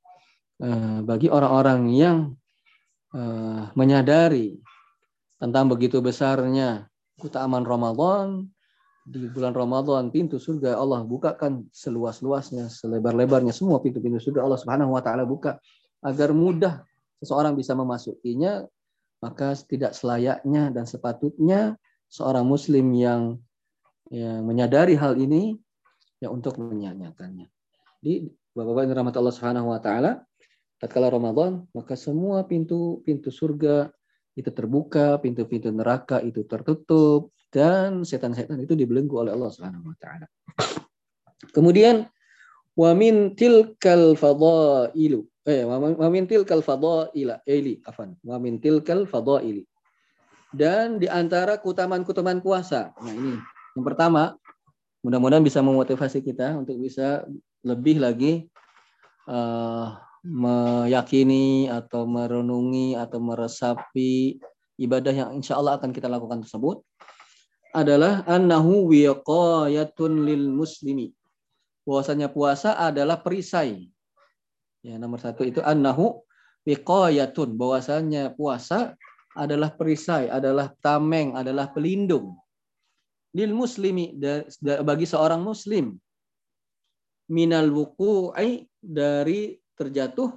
eh, 0.66 1.00
bagi 1.06 1.30
orang-orang 1.30 1.82
yang 1.94 2.18
eh, 3.14 3.64
menyadari 3.78 4.58
tentang 5.38 5.70
begitu 5.70 6.02
besarnya 6.02 6.90
keutamaan 7.22 7.64
Ramadan, 7.64 8.50
di 9.08 9.32
bulan 9.32 9.56
Ramadan 9.56 10.12
pintu 10.12 10.36
surga 10.36 10.76
Allah 10.76 11.08
bukakan 11.08 11.72
seluas-luasnya, 11.72 12.68
selebar-lebarnya 12.68 13.56
semua 13.56 13.80
pintu-pintu 13.80 14.20
surga 14.20 14.44
Allah 14.44 14.60
Subhanahu 14.60 14.92
wa 14.92 15.00
taala 15.00 15.24
buka 15.24 15.64
agar 16.04 16.36
mudah 16.36 16.84
seseorang 17.24 17.56
bisa 17.56 17.72
memasukinya, 17.72 18.68
maka 19.24 19.56
tidak 19.64 19.96
selayaknya 19.96 20.76
dan 20.76 20.84
sepatutnya 20.84 21.80
seorang 22.12 22.44
muslim 22.44 22.92
yang 22.92 23.40
ya, 24.12 24.44
menyadari 24.44 25.00
hal 25.00 25.16
ini 25.16 25.56
ya 26.20 26.28
untuk 26.28 26.60
menyanyikannya. 26.60 27.48
Di 28.04 28.28
Bapak-bapak 28.52 28.90
yang 28.90 28.98
rahmat 28.98 29.16
Allah 29.22 29.34
Subhanahu 29.38 29.68
wa 29.72 29.80
taala, 29.80 30.12
tatkala 30.82 31.14
Ramadan, 31.14 31.64
maka 31.78 31.96
semua 31.96 32.44
pintu 32.44 33.06
pintu 33.08 33.30
surga 33.32 33.88
itu 34.36 34.50
terbuka, 34.52 35.22
pintu-pintu 35.22 35.70
neraka 35.70 36.20
itu 36.26 36.44
tertutup 36.44 37.37
dan 37.58 38.06
setan-setan 38.06 38.62
itu 38.62 38.78
dibelenggu 38.78 39.18
oleh 39.18 39.34
Allah 39.34 39.50
Subhanahu 39.50 39.90
wa 39.90 39.98
taala. 39.98 40.30
Kemudian 41.50 42.06
wa 42.78 42.94
min 42.94 43.34
tilkal 43.34 44.14
fadailu 44.14 45.26
eh 45.50 45.66
wa 45.66 46.08
min 46.14 46.30
tilkal 46.30 46.62
fadaila 46.62 47.42
eli 47.50 47.82
afan 47.82 48.14
wa 48.22 48.38
min 48.38 48.62
tilkal 48.62 49.10
fadaili 49.10 49.66
dan 50.54 51.02
di 51.02 51.10
antara 51.10 51.58
keutamaan-keutamaan 51.58 52.46
puasa. 52.46 52.94
Nah 53.02 53.14
ini 53.18 53.34
yang 53.74 53.86
pertama, 53.86 54.34
mudah-mudahan 55.02 55.46
bisa 55.46 55.62
memotivasi 55.62 56.22
kita 56.22 56.58
untuk 56.58 56.78
bisa 56.78 57.26
lebih 57.62 58.02
lagi 58.02 58.46
uh, 59.30 59.98
meyakini 60.26 61.70
atau 61.70 62.10
merenungi 62.10 62.98
atau 62.98 63.22
meresapi 63.22 64.42
ibadah 64.82 65.14
yang 65.14 65.30
insya 65.38 65.62
Allah 65.62 65.78
akan 65.78 65.94
kita 65.94 66.10
lakukan 66.10 66.42
tersebut 66.42 66.82
adalah 67.78 68.26
annahu 68.26 68.90
wiqayatun 68.90 70.26
lil 70.26 70.50
muslimi. 70.50 71.14
Bahwasanya 71.86 72.34
puasa 72.34 72.74
adalah 72.74 73.22
perisai. 73.22 73.86
Ya, 74.82 74.98
nomor 74.98 75.22
satu 75.22 75.46
itu 75.46 75.62
annahu 75.62 76.26
wiqayatun. 76.66 77.54
Bahwasanya 77.54 78.34
puasa 78.34 78.98
adalah 79.38 79.70
perisai, 79.78 80.34
adalah 80.34 80.74
tameng, 80.82 81.38
adalah 81.38 81.70
pelindung 81.70 82.34
lil 83.38 83.54
muslimi 83.54 84.18
bagi 84.82 85.06
seorang 85.06 85.46
muslim 85.46 85.94
minal 87.30 87.70
wuku'i 87.70 88.66
dari 88.82 89.54
terjatuh 89.78 90.34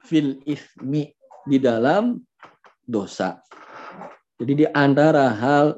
fil 0.00 0.40
ismi 0.48 1.10
di 1.44 1.58
dalam 1.60 2.16
dosa. 2.80 3.42
Jadi 4.40 4.64
di 4.64 4.66
antara 4.72 5.30
hal 5.36 5.76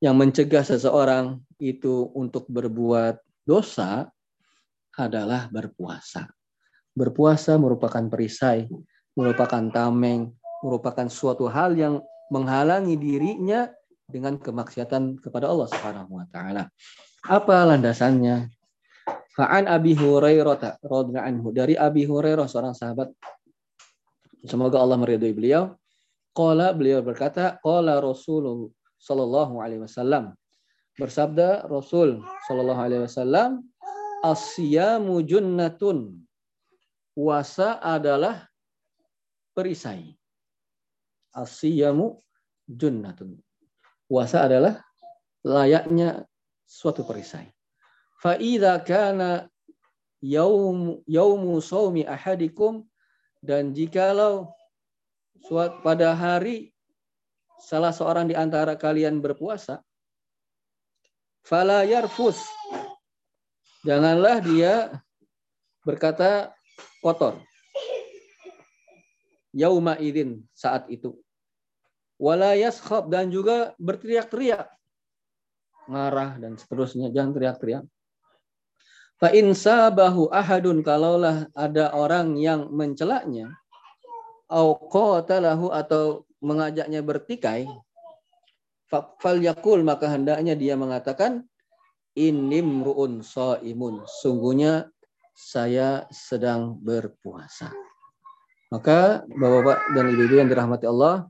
yang 0.00 0.16
mencegah 0.16 0.64
seseorang 0.64 1.40
itu 1.56 2.12
untuk 2.12 2.44
berbuat 2.52 3.20
dosa 3.48 4.08
adalah 4.96 5.48
berpuasa. 5.48 6.28
Berpuasa 6.96 7.60
merupakan 7.60 8.04
perisai, 8.08 8.68
merupakan 9.16 9.68
tameng, 9.72 10.32
merupakan 10.64 11.08
suatu 11.08 11.48
hal 11.48 11.76
yang 11.76 12.00
menghalangi 12.32 12.96
dirinya 12.96 13.68
dengan 14.08 14.40
kemaksiatan 14.40 15.20
kepada 15.20 15.48
Allah 15.52 15.68
Subhanahu 15.68 16.16
wa 16.16 16.26
taala. 16.32 16.68
Apa 17.26 17.66
landasannya? 17.68 18.48
Fa'an 19.36 19.68
Abi 19.68 19.92
Hurairah 19.92 20.80
dari 21.52 21.76
Abi 21.76 22.08
Hurairah 22.08 22.48
seorang 22.48 22.72
sahabat 22.72 23.12
semoga 24.48 24.80
Allah 24.80 24.96
meridhai 24.96 25.36
beliau 25.36 25.76
qala 26.32 26.72
beliau 26.72 27.04
berkata 27.04 27.60
qala 27.60 28.00
Rasulullah 28.00 28.72
sallallahu 29.06 29.62
alaihi 29.62 29.86
wasallam. 29.86 30.34
Bersabda 30.98 31.70
Rasul 31.70 32.18
sallallahu 32.50 32.82
alaihi 32.82 33.06
wasallam 33.06 33.62
asyamu 34.26 35.22
junnatun. 35.22 36.18
Puasa 37.14 37.78
adalah 37.78 38.50
perisai. 39.54 40.18
Asyamu 41.32 42.20
junnatun. 42.68 43.38
Puasa 44.10 44.44
adalah 44.44 44.82
layaknya 45.46 46.26
suatu 46.66 47.06
perisai. 47.06 47.48
Fa'idha 48.20 48.82
kana 48.82 49.48
yaum 50.24 51.00
yaumu 51.06 51.62
saumi 51.62 52.02
ahadikum 52.04 52.84
dan 53.44 53.70
jikalau 53.76 54.50
suat 55.46 55.84
pada 55.84 56.16
hari 56.16 56.75
salah 57.60 57.92
seorang 57.92 58.28
di 58.30 58.34
antara 58.36 58.76
kalian 58.76 59.20
berpuasa 59.20 59.80
fala 61.46 61.86
yarfus. 61.86 62.42
Janganlah 63.86 64.42
dia 64.42 64.98
berkata 65.86 66.50
kotor. 66.98 67.38
Yauma 69.54 69.94
idin 70.02 70.42
saat 70.52 70.90
itu. 70.90 71.14
Wala 72.18 72.58
yaskhab 72.58 73.06
dan 73.06 73.30
juga 73.30 73.78
berteriak-teriak. 73.78 74.66
Marah 75.86 76.34
dan 76.42 76.58
seterusnya 76.58 77.14
jangan 77.14 77.30
teriak-teriak. 77.38 77.86
Fa 79.16 79.32
in 79.32 79.54
sabahu 79.54 80.28
ahadun 80.28 80.82
kalaulah 80.82 81.48
ada 81.56 81.94
orang 81.94 82.36
yang 82.36 82.68
mencelaknya 82.68 83.48
au 84.50 84.76
qatalahu 84.76 85.72
atau 85.72 86.25
mengajaknya 86.46 87.02
bertikai 87.02 87.66
fal 88.86 89.38
yakul 89.42 89.82
maka 89.82 90.06
hendaknya 90.06 90.54
dia 90.54 90.78
mengatakan 90.78 91.42
inim 92.14 92.86
ruun 92.86 93.20
imun 93.66 94.06
sungguhnya 94.06 94.88
saya 95.36 96.08
sedang 96.08 96.80
berpuasa. 96.80 97.68
Maka 98.72 99.22
bapak-bapak 99.28 99.78
dan 99.92 100.04
ibu-ibu 100.10 100.34
yang 100.40 100.48
dirahmati 100.48 100.88
Allah 100.88 101.28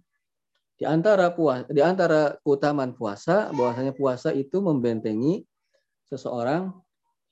di 0.78 0.86
antara 0.86 1.34
puasa, 1.34 1.66
di 1.68 1.82
antara 1.82 2.38
keutamaan 2.40 2.94
puasa, 2.94 3.50
bahwasanya 3.50 3.92
puasa 3.92 4.30
itu 4.30 4.62
membentengi 4.62 5.42
seseorang 6.06 6.70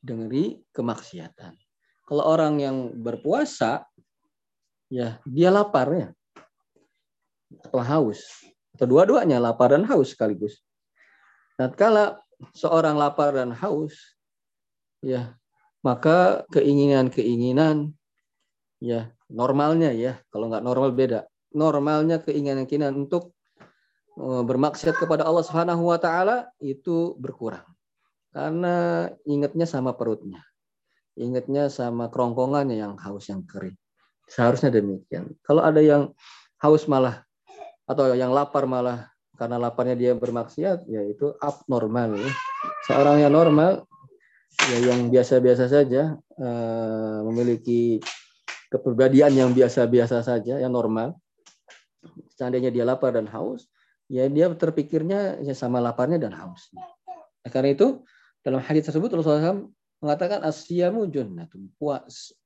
dari 0.03 0.59
kemaksiatan. 0.75 1.55
Kalau 2.05 2.25
orang 2.27 2.61
yang 2.61 2.77
berpuasa, 3.01 3.87
ya 4.93 5.23
dia 5.25 5.49
lapar 5.49 5.89
ya, 5.95 6.09
atau 7.63 7.81
haus, 7.81 8.21
atau 8.75 8.87
dua-duanya 8.89 9.39
lapar 9.39 9.75
dan 9.77 9.87
haus 9.87 10.17
sekaligus. 10.17 10.63
Nah, 11.61 11.71
kalau 11.71 12.19
seorang 12.57 12.99
lapar 12.99 13.37
dan 13.37 13.55
haus, 13.55 13.95
ya 15.05 15.39
maka 15.85 16.43
keinginan-keinginan, 16.51 17.95
ya 18.83 19.13
normalnya 19.31 19.95
ya, 19.95 20.19
kalau 20.33 20.51
nggak 20.51 20.65
normal 20.65 20.91
beda. 20.91 21.21
Normalnya 21.55 22.19
keinginan-keinginan 22.19 23.07
untuk 23.07 23.35
Eh, 24.15 24.43
bermaksiat 24.47 24.95
kepada 24.95 25.27
Allah 25.27 25.43
Subhanahu 25.43 25.91
wa 25.91 25.99
taala 25.99 26.47
itu 26.63 27.19
berkurang. 27.19 27.67
Karena 28.31 29.11
ingatnya 29.27 29.67
sama 29.67 29.91
perutnya. 29.99 30.39
Ingatnya 31.19 31.67
sama 31.67 32.07
kerongkongannya 32.11 32.79
yang 32.79 32.95
haus, 32.95 33.27
yang 33.27 33.43
kering. 33.43 33.75
Seharusnya 34.31 34.71
demikian. 34.71 35.35
Kalau 35.43 35.67
ada 35.67 35.83
yang 35.83 36.15
haus 36.63 36.87
malah, 36.87 37.24
atau 37.85 38.17
yang 38.17 38.33
lapar 38.33 38.65
malah 38.65 39.13
karena 39.35 39.59
laparnya 39.59 39.97
dia 39.99 40.13
bermaksiat, 40.15 40.87
ya 40.87 41.03
itu 41.05 41.35
abnormal. 41.43 42.15
Seorang 42.87 43.19
yang 43.19 43.35
normal, 43.35 43.83
ya 44.71 44.95
yang 44.95 45.11
biasa-biasa 45.11 45.67
saja, 45.67 46.15
uh, 46.39 47.19
memiliki 47.27 47.99
kepribadian 48.71 49.35
yang 49.35 49.51
biasa-biasa 49.51 50.23
saja, 50.23 50.63
yang 50.63 50.71
normal. 50.71 51.19
Seandainya 52.39 52.71
dia 52.71 52.87
lapar 52.87 53.17
dan 53.17 53.27
haus, 53.27 53.67
ya 54.07 54.31
dia 54.31 54.47
terpikirnya 54.55 55.43
ya 55.43 55.55
sama 55.57 55.83
laparnya 55.83 56.23
dan 56.23 56.31
hausnya. 56.31 56.85
Nah, 57.43 57.51
karena 57.51 57.75
itu 57.75 58.07
dalam 58.45 58.63
hadis 58.63 58.87
tersebut 58.87 59.11
Rasulullah 59.11 59.67
mengatakan 59.99 60.45
asyamu 60.47 61.11
junnatun. 61.11 61.75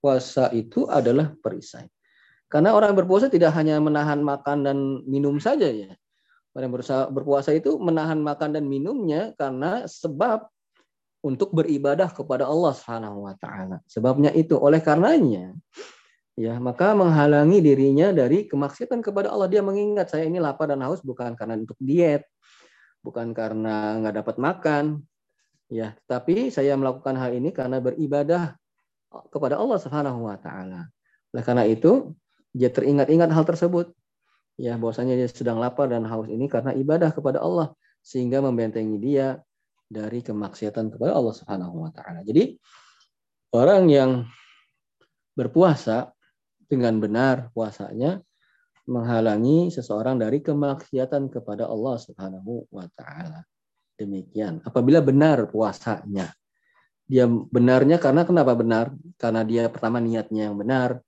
Puasa 0.00 0.48
itu 0.56 0.86
adalah 0.88 1.34
perisai. 1.42 1.90
Karena 2.48 2.72
orang 2.72 2.96
berpuasa 2.96 3.28
tidak 3.28 3.52
hanya 3.56 3.76
menahan 3.78 4.24
makan 4.24 4.64
dan 4.64 4.76
minum 5.04 5.36
saja 5.36 5.68
ya. 5.68 5.92
Orang 6.56 6.72
yang 6.72 7.12
berpuasa 7.12 7.54
itu 7.54 7.76
menahan 7.76 8.18
makan 8.18 8.56
dan 8.56 8.64
minumnya 8.66 9.36
karena 9.36 9.84
sebab 9.84 10.48
untuk 11.20 11.52
beribadah 11.52 12.08
kepada 12.08 12.48
Allah 12.48 12.72
Subhanahu 12.72 13.28
wa 13.28 13.34
taala. 13.36 13.84
Sebabnya 13.84 14.32
itu 14.32 14.56
oleh 14.56 14.80
karenanya 14.80 15.54
ya 16.38 16.54
maka 16.62 16.94
menghalangi 16.94 17.58
dirinya 17.58 18.14
dari 18.14 18.46
kemaksiatan 18.46 19.02
kepada 19.02 19.34
Allah 19.34 19.50
dia 19.50 19.58
mengingat 19.58 20.14
saya 20.14 20.22
ini 20.22 20.38
lapar 20.38 20.70
dan 20.70 20.86
haus 20.86 21.02
bukan 21.02 21.34
karena 21.34 21.58
untuk 21.58 21.74
diet 21.82 22.30
bukan 23.02 23.34
karena 23.34 23.98
nggak 23.98 24.22
dapat 24.22 24.36
makan 24.38 25.02
Ya, 25.68 25.92
tapi 26.08 26.48
saya 26.48 26.72
melakukan 26.80 27.12
hal 27.20 27.36
ini 27.36 27.52
karena 27.52 27.76
beribadah 27.76 28.56
kepada 29.28 29.60
Allah 29.60 29.76
Subhanahu 29.76 30.24
wa 30.24 30.36
taala. 30.40 30.88
Oleh 31.36 31.44
karena 31.44 31.68
itu, 31.68 32.16
dia 32.52 32.68
teringat-ingat 32.72 33.30
hal 33.32 33.44
tersebut. 33.44 33.92
Ya, 34.58 34.74
bahwasanya 34.74 35.14
dia 35.14 35.28
sedang 35.30 35.62
lapar 35.62 35.86
dan 35.86 36.02
haus 36.10 36.26
ini 36.26 36.50
karena 36.50 36.74
ibadah 36.74 37.14
kepada 37.14 37.38
Allah 37.38 37.72
sehingga 38.02 38.42
membentengi 38.42 38.98
dia 38.98 39.38
dari 39.86 40.20
kemaksiatan 40.20 40.92
kepada 40.92 41.14
Allah 41.14 41.34
Subhanahu 41.34 41.86
wa 41.86 41.90
taala. 41.94 42.26
Jadi, 42.26 42.58
orang 43.54 43.88
yang 43.88 44.10
berpuasa 45.38 46.10
dengan 46.66 46.98
benar 46.98 47.54
puasanya 47.54 48.20
menghalangi 48.88 49.68
seseorang 49.70 50.16
dari 50.18 50.40
kemaksiatan 50.40 51.30
kepada 51.30 51.68
Allah 51.68 51.96
Subhanahu 52.00 52.66
wa 52.72 52.88
taala. 52.96 53.44
Demikian. 53.94 54.64
Apabila 54.64 55.04
benar 55.04 55.46
puasanya. 55.52 56.32
Dia 57.08 57.24
benarnya 57.24 57.96
karena 57.96 58.28
kenapa 58.28 58.52
benar? 58.52 58.92
Karena 59.16 59.40
dia 59.44 59.68
pertama 59.72 59.96
niatnya 59.96 60.52
yang 60.52 60.56
benar. 60.60 61.00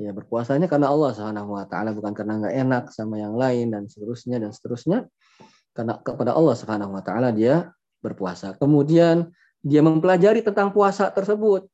Ya 0.00 0.08
berpuasanya 0.10 0.72
karena 0.72 0.88
Allah 0.88 1.12
Subhanahu 1.12 1.52
wa 1.52 1.68
taala 1.68 1.92
bukan 1.92 2.16
karena 2.16 2.40
nggak 2.40 2.54
enak 2.64 2.84
sama 2.96 3.20
yang 3.20 3.36
lain 3.36 3.68
dan 3.68 3.88
seterusnya 3.92 4.40
dan 4.40 4.50
seterusnya. 4.50 5.04
Karena 5.76 6.00
kepada 6.00 6.32
Allah 6.32 6.56
Subhanahu 6.56 6.96
wa 6.96 7.04
taala 7.04 7.28
dia 7.28 7.72
berpuasa. 8.00 8.56
Kemudian 8.56 9.28
dia 9.60 9.84
mempelajari 9.84 10.40
tentang 10.40 10.72
puasa 10.72 11.12
tersebut. 11.12 11.68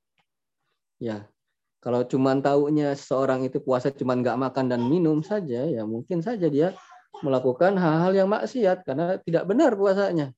Ya, 0.99 1.31
kalau 1.79 2.03
cuma 2.03 2.35
tahunya 2.35 2.99
seorang 2.99 3.47
itu 3.47 3.63
puasa 3.63 3.95
cuma 3.95 4.19
nggak 4.19 4.35
makan 4.35 4.67
dan 4.67 4.83
minum 4.83 5.23
saja, 5.23 5.63
ya 5.63 5.87
mungkin 5.87 6.19
saja 6.19 6.51
dia 6.51 6.75
melakukan 7.23 7.79
hal-hal 7.79 8.13
yang 8.15 8.29
maksiat 8.31 8.83
karena 8.83 9.19
tidak 9.23 9.47
benar 9.47 9.79
puasanya. 9.79 10.35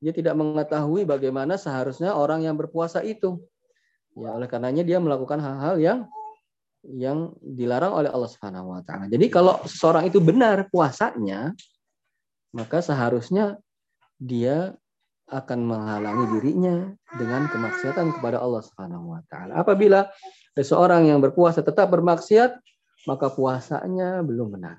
Dia 0.00 0.12
tidak 0.12 0.36
mengetahui 0.36 1.04
bagaimana 1.04 1.60
seharusnya 1.60 2.16
orang 2.16 2.44
yang 2.44 2.56
berpuasa 2.56 3.04
itu. 3.04 3.40
Ya, 4.16 4.32
oleh 4.32 4.48
karenanya 4.48 4.84
dia 4.84 4.98
melakukan 5.00 5.40
hal-hal 5.40 5.76
yang 5.80 5.98
yang 6.92 7.32
dilarang 7.40 7.96
oleh 7.96 8.10
Allah 8.12 8.28
Subhanahu 8.28 8.76
wa 8.76 8.82
taala. 8.84 9.08
Jadi 9.08 9.32
kalau 9.32 9.60
seseorang 9.64 10.08
itu 10.08 10.20
benar 10.20 10.68
puasanya, 10.68 11.56
maka 12.52 12.84
seharusnya 12.84 13.56
dia 14.20 14.76
akan 15.32 15.64
menghalangi 15.64 16.24
dirinya 16.36 16.92
dengan 17.16 17.48
kemaksiatan 17.48 18.20
kepada 18.20 18.38
Allah 18.44 18.60
Subhanahu 18.60 19.16
wa 19.16 19.20
taala. 19.32 19.56
Apabila 19.56 20.12
seseorang 20.52 21.08
yang 21.08 21.24
berpuasa 21.24 21.64
tetap 21.64 21.88
bermaksiat, 21.88 22.60
maka 23.08 23.32
puasanya 23.32 24.20
belum 24.20 24.60
benar. 24.60 24.76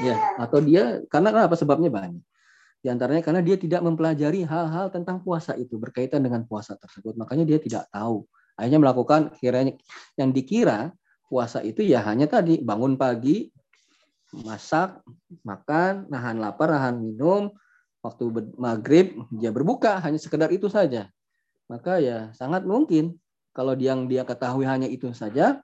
Ya 0.00 0.16
atau 0.38 0.62
dia 0.62 1.02
karena 1.10 1.34
apa 1.34 1.58
sebabnya 1.58 1.90
banyak. 1.90 2.22
Di 2.80 2.88
antaranya 2.88 3.20
karena 3.20 3.44
dia 3.44 3.60
tidak 3.60 3.84
mempelajari 3.84 4.40
hal-hal 4.48 4.88
tentang 4.88 5.20
puasa 5.20 5.52
itu 5.58 5.76
berkaitan 5.76 6.24
dengan 6.24 6.48
puasa 6.48 6.80
tersebut. 6.80 7.12
Makanya 7.12 7.44
dia 7.44 7.58
tidak 7.60 7.84
tahu. 7.92 8.24
Akhirnya 8.56 8.80
melakukan 8.80 9.20
kiranya 9.36 9.76
yang 10.16 10.32
dikira 10.32 10.92
puasa 11.30 11.62
itu 11.62 11.86
ya 11.86 12.02
hanya 12.02 12.26
tadi 12.26 12.58
bangun 12.58 12.98
pagi 12.98 13.48
masak 14.34 14.98
makan 15.46 16.10
nahan 16.10 16.42
lapar 16.42 16.74
nahan 16.74 16.98
minum 16.98 17.54
waktu 18.02 18.50
maghrib 18.58 19.14
dia 19.30 19.54
berbuka 19.54 20.02
hanya 20.02 20.18
sekedar 20.18 20.50
itu 20.50 20.66
saja 20.66 21.06
maka 21.70 22.02
ya 22.02 22.34
sangat 22.34 22.66
mungkin 22.66 23.14
kalau 23.54 23.78
yang 23.78 24.10
dia 24.10 24.26
ketahui 24.26 24.66
hanya 24.66 24.90
itu 24.90 25.14
saja 25.14 25.62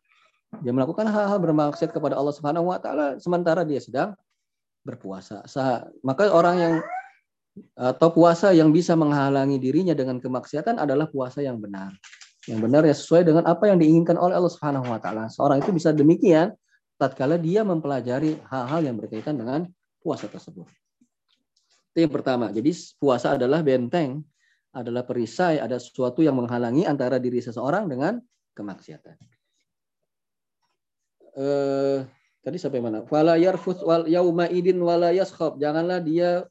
dia 0.62 0.72
melakukan 0.72 1.11
hal-hal 1.11 1.42
bermaksud 1.42 1.90
kepada 1.90 2.14
Allah 2.14 2.35
Subhanahu 2.35 2.70
wa 2.70 2.79
taala 2.79 3.18
sementara 3.18 3.66
dia 3.66 3.83
sedang 3.83 4.14
berpuasa. 4.87 5.42
Maka 6.07 6.31
orang 6.31 6.57
yang 6.57 6.74
atau 7.74 8.12
puasa 8.12 8.52
yang 8.52 8.70
bisa 8.70 8.92
menghalangi 8.94 9.59
dirinya 9.59 9.96
dengan 9.96 10.20
kemaksiatan 10.20 10.76
adalah 10.79 11.09
puasa 11.09 11.42
yang 11.42 11.59
benar. 11.59 11.90
Yang 12.46 12.61
benar 12.62 12.82
ya 12.87 12.94
sesuai 12.94 13.22
dengan 13.26 13.44
apa 13.46 13.66
yang 13.66 13.82
diinginkan 13.82 14.14
oleh 14.14 14.38
Allah 14.38 14.52
Subhanahu 14.52 14.87
wa 14.87 15.02
taala. 15.02 15.26
Seorang 15.26 15.59
itu 15.59 15.74
bisa 15.74 15.90
demikian 15.90 16.54
tatkala 16.94 17.37
dia 17.37 17.66
mempelajari 17.66 18.38
hal-hal 18.46 18.80
yang 18.87 18.96
berkaitan 18.96 19.35
dengan 19.35 19.66
puasa 19.98 20.30
tersebut. 20.30 20.70
Itu 21.92 22.06
yang 22.06 22.12
pertama. 22.14 22.54
Jadi 22.54 22.70
puasa 22.96 23.35
adalah 23.35 23.66
benteng, 23.66 24.22
adalah 24.70 25.02
perisai, 25.02 25.59
ada 25.59 25.80
sesuatu 25.80 26.22
yang 26.22 26.38
menghalangi 26.38 26.87
antara 26.87 27.18
diri 27.18 27.42
seseorang 27.42 27.90
dengan 27.90 28.22
kemaksiatan. 28.54 29.16
Eh, 31.37 31.98
tadi 32.40 32.56
sampai 32.56 32.80
mana? 32.80 33.04
Fala 33.04 33.37
yarfus 33.37 33.82
wal 33.85 34.06
yauma 34.09 34.48
idin 34.48 34.80
wala 34.80 35.12
yaskhab. 35.12 35.59
Janganlah 35.61 36.00
dia 36.00 36.46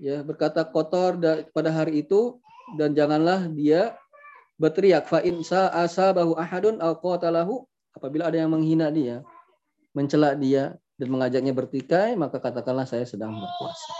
ya 0.00 0.24
berkata 0.24 0.64
kotor 0.64 1.20
pada 1.52 1.70
hari 1.70 2.02
itu 2.02 2.40
dan 2.80 2.96
janganlah 2.96 3.46
dia 3.52 3.94
berteriak 4.60 5.08
fa 5.08 5.24
in 5.24 5.40
sa 5.40 5.72
asabahu 5.72 6.36
ahadun 6.36 6.76
aw 6.84 6.92
qatalahu 7.00 7.64
apabila 7.96 8.28
ada 8.28 8.44
yang 8.44 8.52
menghina 8.52 8.92
dia, 8.92 9.24
mencela 9.96 10.36
dia 10.36 10.76
dan 11.00 11.08
mengajaknya 11.08 11.56
bertikai, 11.56 12.12
maka 12.12 12.36
katakanlah 12.36 12.84
saya 12.84 13.08
sedang 13.08 13.32
berpuasa. 13.32 13.92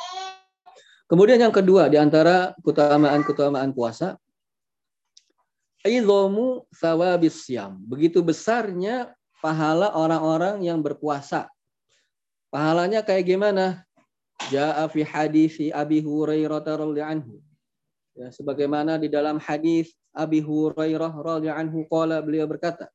Kemudian 1.09 1.41
yang 1.41 1.51
kedua 1.51 1.89
di 1.89 1.97
antara 1.97 2.53
keutamaan-keutamaan 2.61 3.73
puasa 3.73 4.21
idzamu 5.83 6.69
thawabis 6.77 7.49
siam. 7.49 7.81
Begitu 7.83 8.21
besarnya 8.21 9.11
pahala 9.41 9.97
orang-orang 9.97 10.61
yang 10.61 10.85
berpuasa. 10.85 11.49
Pahalanya 12.53 13.01
kayak 13.01 13.27
gimana? 13.27 13.83
Ja'a 14.53 14.89
fi 14.93 15.05
hadis 15.05 15.57
Abi 15.73 16.05
Hurairah 16.05 16.63
radhiyallahu 16.63 17.09
anhu. 17.09 17.35
Ya, 18.19 18.29
sebagaimana 18.35 18.99
di 18.99 19.07
dalam 19.07 19.39
hadis 19.39 19.95
Abi 20.11 20.43
Hurairah 20.43 21.15
radhiyallahu 21.15 21.63
anhu 21.63 21.79
qala 21.87 22.19
beliau 22.21 22.51
berkata, 22.51 22.91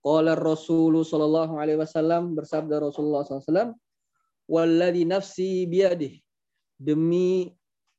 qala 0.00 0.38
Rasulullah 0.38 1.02
sallallahu 1.02 1.54
alaihi 1.58 1.78
wasallam 1.82 2.38
bersabda 2.38 2.78
Rasulullah 2.78 3.26
sallallahu 3.26 3.74
"Walladzi 4.46 5.02
nafsi 5.04 5.66
biyadih." 5.66 6.22
Demi 6.80 7.52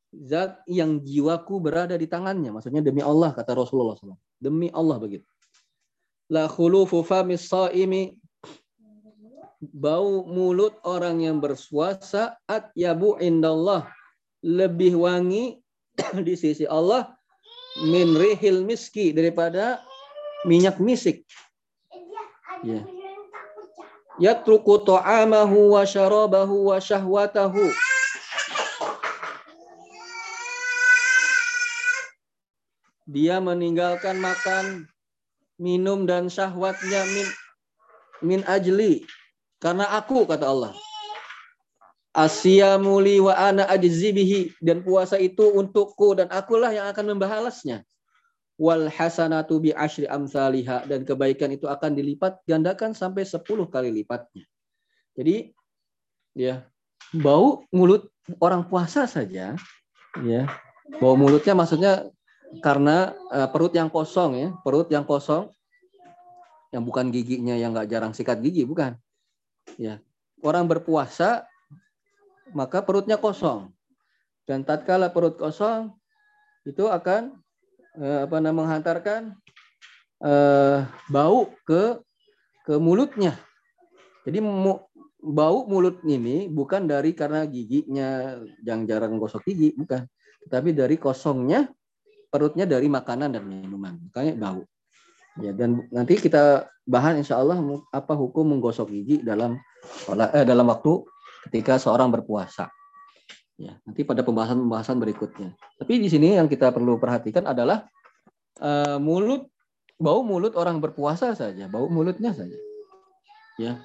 zat 0.09 0.65
yang 0.65 1.03
jiwaku 1.05 1.61
berada 1.61 1.93
di 1.93 2.09
tangannya. 2.09 2.49
Maksudnya 2.49 2.81
demi 2.81 3.05
Allah 3.05 3.29
kata 3.29 3.53
Rasulullah 3.53 3.93
SAW. 3.93 4.17
Demi 4.41 4.73
Allah 4.73 4.97
begitu 4.97 5.29
la 6.31 6.47
khulufu 6.47 7.03
famis 7.03 7.51
saimi 7.51 8.15
bau 9.59 10.23
mulut 10.23 10.79
orang 10.87 11.19
yang 11.19 11.37
berpuasa 11.43 12.39
at 12.47 12.71
yabu 12.73 13.19
indallah 13.19 13.91
lebih 14.39 14.95
wangi 14.95 15.60
di 16.27 16.33
sisi 16.35 16.67
Allah 16.67 17.11
min 17.87 18.15
rihil 18.15 18.67
miski 18.67 19.15
daripada 19.15 19.79
minyak 20.43 20.81
misik. 20.81 21.23
Ya. 22.61 22.83
Yatruku 24.21 24.85
ta'amahu 24.85 25.73
wa 25.73 25.83
syarabahu 25.87 26.69
wa 26.69 26.77
syahwatahu. 26.77 27.73
Dia 33.11 33.43
meninggalkan 33.43 34.21
makan, 34.23 34.87
minum 35.61 36.09
dan 36.09 36.25
syahwatnya 36.25 37.05
min 37.11 37.27
min 38.21 38.41
ajli 38.49 39.05
karena 39.61 39.85
aku 39.93 40.25
kata 40.25 40.49
Allah 40.49 40.73
Asyamuli 42.11 43.23
wa 43.23 43.31
ana 43.39 43.63
ajzibihi 43.71 44.59
dan 44.59 44.83
puasa 44.83 45.15
itu 45.15 45.47
untukku 45.47 46.11
dan 46.19 46.27
akulah 46.27 46.67
yang 46.75 46.91
akan 46.91 47.15
membalasnya. 47.15 47.87
Wal 48.59 48.91
hasanatu 48.91 49.63
bi 49.63 49.71
asyri 49.71 50.11
amsalihha 50.11 50.83
dan 50.91 51.07
kebaikan 51.07 51.55
itu 51.55 51.71
akan 51.71 51.95
dilipat 51.95 52.43
gandakan 52.43 52.91
sampai 52.91 53.23
10 53.23 53.39
kali 53.71 53.89
lipatnya. 53.95 54.43
Jadi 55.15 55.55
ya 56.35 56.67
bau 57.15 57.63
mulut 57.71 58.11
orang 58.43 58.67
puasa 58.67 59.07
saja 59.07 59.55
ya. 60.19 60.41
Bau 60.99 61.15
mulutnya 61.15 61.55
maksudnya 61.55 62.11
karena 62.59 63.15
uh, 63.31 63.47
perut 63.47 63.71
yang 63.71 63.87
kosong 63.87 64.31
ya, 64.35 64.49
perut 64.67 64.91
yang 64.91 65.07
kosong 65.07 65.47
yang 66.75 66.83
bukan 66.83 67.07
giginya 67.07 67.55
yang 67.55 67.71
nggak 67.71 67.87
jarang 67.87 68.11
sikat 68.11 68.43
gigi 68.43 68.67
bukan. 68.67 68.99
Ya. 69.79 70.03
Orang 70.43 70.67
berpuasa 70.67 71.47
maka 72.53 72.83
perutnya 72.83 73.17
kosong. 73.19 73.71
Dan 74.45 74.65
tatkala 74.67 75.13
perut 75.13 75.37
kosong 75.37 75.93
itu 76.67 76.85
akan 76.89 77.37
eh, 77.97 78.19
apa 78.25 78.37
namanya 78.37 78.57
menghantarkan 78.79 79.21
eh, 80.21 80.79
bau 81.09 81.49
ke 81.65 82.01
ke 82.65 82.77
mulutnya. 82.77 83.37
Jadi 84.21 84.37
mu, 84.37 84.77
bau 85.21 85.65
mulut 85.65 86.01
ini 86.05 86.45
bukan 86.49 86.85
dari 86.85 87.13
karena 87.17 87.45
giginya 87.49 88.37
yang 88.61 88.85
jarang 88.85 89.17
gosok 89.17 89.45
gigi, 89.49 89.73
bukan. 89.73 90.05
Tapi 90.49 90.73
dari 90.73 90.97
kosongnya 90.97 91.69
perutnya 92.29 92.65
dari 92.65 92.89
makanan 92.89 93.33
dan 93.33 93.43
minuman. 93.45 93.97
Makanya 94.09 94.33
bau. 94.37 94.61
Ya, 95.39 95.55
dan 95.55 95.87
nanti 95.95 96.19
kita 96.19 96.67
bahas 96.83 97.15
insya 97.15 97.39
Allah 97.39 97.55
apa 97.95 98.13
hukum 98.19 98.51
menggosok 98.51 98.91
gigi 98.91 99.23
dalam 99.23 99.55
eh, 100.11 100.43
dalam 100.43 100.67
waktu 100.67 101.07
ketika 101.47 101.77
seorang 101.81 102.11
berpuasa. 102.13 102.69
Ya, 103.61 103.77
nanti 103.85 104.01
pada 104.01 104.25
pembahasan-pembahasan 104.25 104.97
berikutnya. 104.97 105.53
Tapi 105.77 106.01
di 106.01 106.09
sini 106.09 106.33
yang 106.33 106.49
kita 106.49 106.73
perlu 106.73 106.97
perhatikan 106.97 107.45
adalah 107.45 107.85
uh, 108.57 108.97
mulut 108.97 109.45
bau 110.01 110.25
mulut 110.25 110.57
orang 110.57 110.81
berpuasa 110.81 111.37
saja, 111.37 111.69
bau 111.69 111.85
mulutnya 111.85 112.33
saja. 112.33 112.57
Ya. 113.61 113.77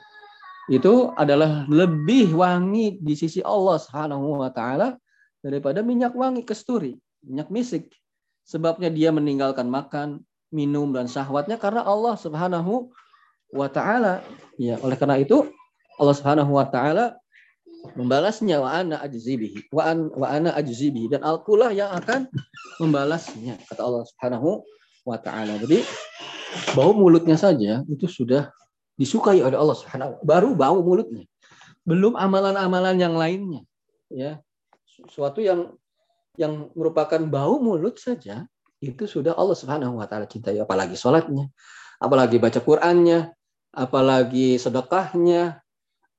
Itu 0.66 1.12
adalah 1.14 1.69
lebih 1.69 2.33
wangi 2.35 2.99
di 2.99 3.14
sisi 3.14 3.45
Allah 3.45 3.77
Subhanahu 3.79 4.40
wa 4.40 4.51
taala 4.51 4.97
daripada 5.45 5.85
minyak 5.85 6.16
wangi 6.16 6.42
kesturi, 6.42 6.97
minyak 7.23 7.53
misik. 7.53 7.92
Sebabnya 8.49 8.90
dia 8.90 9.12
meninggalkan 9.12 9.69
makan, 9.69 10.25
minum 10.51 10.90
dan 10.90 11.07
syahwatnya 11.07 11.61
karena 11.61 11.85
Allah 11.85 12.16
Subhanahu 12.16 12.90
wa 13.53 13.69
taala. 13.69 14.25
Ya, 14.57 14.81
oleh 14.81 14.97
karena 14.99 15.21
itu 15.21 15.47
Allah 16.01 16.14
Subhanahu 16.16 16.51
wa 16.57 16.66
taala 16.66 17.21
membalasnya 17.95 18.59
wa 18.61 18.71
ana 18.73 18.99
ajzibihi 19.05 19.71
wa 19.71 19.83
an 19.87 20.11
wa 20.12 20.27
ana 20.27 20.51
ajzibihi 20.59 21.12
dan 21.12 21.23
akulah 21.23 21.71
yang 21.71 21.93
akan 21.93 22.27
membalasnya 22.83 23.61
kata 23.69 23.81
Allah 23.85 24.03
Subhanahu 24.09 24.65
wa 25.07 25.17
taala. 25.21 25.57
Jadi 25.62 25.87
bau 26.75 26.97
mulutnya 26.97 27.39
saja 27.39 27.87
itu 27.87 28.07
sudah 28.11 28.51
disukai 28.97 29.45
oleh 29.45 29.55
Allah 29.55 29.77
Subhanahu 29.77 30.25
baru 30.25 30.57
bau 30.57 30.83
mulutnya. 30.83 31.29
Belum 31.87 32.19
amalan-amalan 32.19 32.97
yang 32.99 33.15
lainnya. 33.15 33.62
Ya. 34.11 34.43
Suatu 35.12 35.39
yang 35.45 35.77
yang 36.37 36.69
merupakan 36.77 37.21
bau 37.25 37.61
mulut 37.62 37.97
saja 38.01 38.45
itu 38.81 39.09
sudah 39.09 39.33
Allah 39.37 39.57
Subhanahu 39.57 39.97
wa 39.97 40.05
taala 40.05 40.29
cintai 40.29 40.61
apalagi 40.61 40.99
sholatnya, 40.99 41.49
apalagi 41.97 42.37
baca 42.37 42.61
Qur'annya, 42.61 43.33
apalagi 43.73 44.61
sedekahnya, 44.61 45.65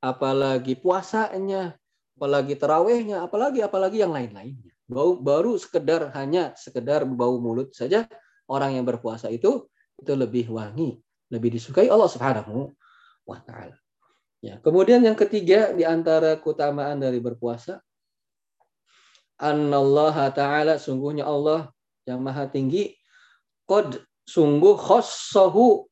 apalagi 0.02 0.78
puasanya, 0.78 1.76
apalagi 2.18 2.54
terawihnya, 2.58 3.26
apalagi 3.26 3.62
apalagi 3.62 4.02
yang 4.02 4.14
lain-lainnya. 4.14 4.74
Bau 4.88 5.20
baru 5.20 5.60
sekedar 5.60 6.16
hanya 6.16 6.56
sekedar 6.56 7.04
bau 7.04 7.38
mulut 7.44 7.76
saja 7.76 8.08
orang 8.48 8.80
yang 8.80 8.86
berpuasa 8.88 9.28
itu 9.28 9.68
itu 10.00 10.14
lebih 10.14 10.48
wangi, 10.54 10.96
lebih 11.28 11.52
disukai 11.52 11.92
Allah 11.92 12.08
Subhanahu 12.08 12.72
wa 13.28 13.40
taala. 13.44 13.76
Ya, 14.40 14.62
kemudian 14.62 15.02
yang 15.02 15.18
ketiga 15.18 15.74
di 15.74 15.82
antara 15.82 16.38
keutamaan 16.38 17.02
dari 17.02 17.18
berpuasa 17.18 17.82
Anallaha 19.38 20.34
ta'ala 20.34 20.82
sungguhnya 20.82 21.22
Allah 21.26 21.70
yang 22.10 22.26
maha 22.26 22.50
tinggi 22.50 22.98
qad 23.70 24.02
sungguh 24.26 24.74
khossahu 24.74 25.86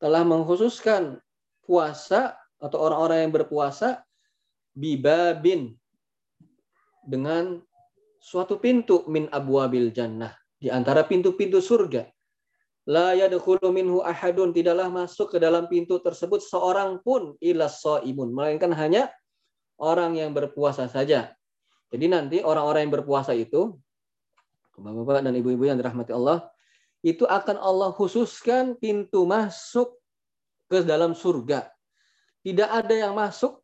telah 0.00 0.24
mengkhususkan 0.24 1.20
puasa 1.68 2.32
atau 2.58 2.78
orang-orang 2.82 3.26
yang 3.26 3.32
berpuasa 3.34 4.02
bibabin 4.74 5.74
dengan 7.06 7.62
suatu 8.18 8.58
pintu 8.58 9.06
min 9.06 9.30
abwabil 9.30 9.94
jannah 9.94 10.34
di 10.58 10.68
antara 10.68 11.06
pintu-pintu 11.06 11.62
surga. 11.62 12.06
La 12.88 13.12
yadkhulu 13.12 13.68
minhu 13.68 14.00
ahadun 14.00 14.50
tidaklah 14.56 14.88
masuk 14.88 15.36
ke 15.36 15.38
dalam 15.38 15.68
pintu 15.68 16.00
tersebut 16.00 16.40
seorang 16.40 17.04
pun 17.04 17.36
illa 17.38 17.68
imun 18.00 18.32
melainkan 18.32 18.72
hanya 18.72 19.12
orang 19.76 20.16
yang 20.16 20.32
berpuasa 20.32 20.88
saja. 20.88 21.36
Jadi 21.92 22.06
nanti 22.08 22.36
orang-orang 22.40 22.88
yang 22.88 22.94
berpuasa 23.00 23.36
itu 23.36 23.76
Bapak-bapak 24.78 25.26
dan 25.26 25.34
ibu-ibu 25.34 25.66
yang 25.66 25.74
dirahmati 25.74 26.14
Allah 26.14 26.46
itu 27.02 27.26
akan 27.26 27.58
Allah 27.58 27.90
khususkan 27.94 28.78
pintu 28.78 29.26
masuk 29.26 29.98
ke 30.70 30.86
dalam 30.86 31.18
surga 31.18 31.66
tidak 32.42 32.68
ada 32.70 32.94
yang 32.94 33.14
masuk 33.18 33.58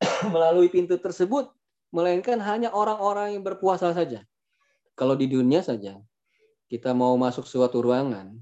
melalui 0.34 0.68
pintu 0.68 1.00
tersebut, 1.00 1.48
melainkan 1.94 2.38
hanya 2.42 2.74
orang-orang 2.74 3.38
yang 3.38 3.42
berpuasa 3.46 3.94
saja. 3.94 4.26
Kalau 4.94 5.18
di 5.18 5.26
dunia 5.26 5.62
saja, 5.62 5.98
kita 6.70 6.94
mau 6.94 7.14
masuk 7.18 7.46
suatu 7.46 7.82
ruangan, 7.82 8.34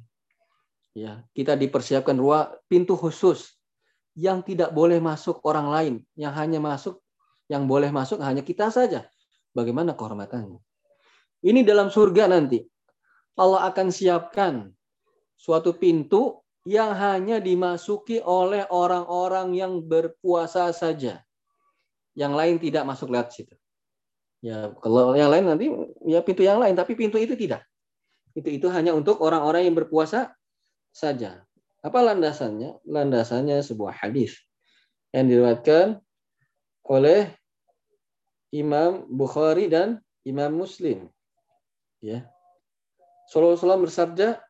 ya 0.93 1.25
kita 1.33 1.57
dipersiapkan 1.57 2.17
ruang 2.17 2.53
pintu 2.69 2.97
khusus 2.97 3.57
yang 4.13 4.45
tidak 4.45 4.77
boleh 4.77 5.01
masuk 5.01 5.41
orang 5.49 5.69
lain, 5.73 5.95
yang 6.17 6.33
hanya 6.37 6.61
masuk, 6.61 7.01
yang 7.49 7.65
boleh 7.65 7.89
masuk 7.89 8.21
hanya 8.21 8.45
kita 8.45 8.69
saja. 8.69 9.09
Bagaimana 9.53 9.97
kehormatannya? 9.97 10.61
Ini 11.43 11.61
dalam 11.65 11.89
surga 11.89 12.29
nanti. 12.29 12.61
Allah 13.37 13.73
akan 13.73 13.89
siapkan 13.89 14.69
suatu 15.41 15.73
pintu 15.73 16.42
yang 16.63 16.95
hanya 16.95 17.43
dimasuki 17.43 18.23
oleh 18.23 18.63
orang-orang 18.71 19.55
yang 19.59 19.83
berpuasa 19.83 20.71
saja. 20.71 21.23
Yang 22.15 22.33
lain 22.39 22.57
tidak 22.63 22.85
masuk 22.87 23.11
lewat 23.11 23.35
situ. 23.35 23.55
Ya, 24.43 24.75
kalau 24.83 25.15
yang 25.15 25.31
lain 25.31 25.47
nanti 25.47 25.67
ya 26.07 26.23
pintu 26.23 26.43
yang 26.43 26.59
lain, 26.59 26.75
tapi 26.75 26.99
pintu 26.99 27.19
itu 27.19 27.35
tidak. 27.39 27.63
Itu 28.35 28.49
itu 28.51 28.67
hanya 28.71 28.95
untuk 28.95 29.23
orang-orang 29.23 29.67
yang 29.71 29.77
berpuasa 29.79 30.35
saja. 30.91 31.43
Apa 31.83 31.99
landasannya? 31.99 32.79
Landasannya 32.87 33.59
sebuah 33.63 34.03
hadis 34.03 34.39
yang 35.11 35.27
diriwayatkan 35.27 35.99
oleh 36.87 37.31
Imam 38.55 39.07
Bukhari 39.09 39.67
dan 39.67 39.99
Imam 40.23 40.53
Muslim. 40.55 41.11
Ya. 42.03 42.27
Sallallahu 43.31 43.89
bersabda, 43.89 44.43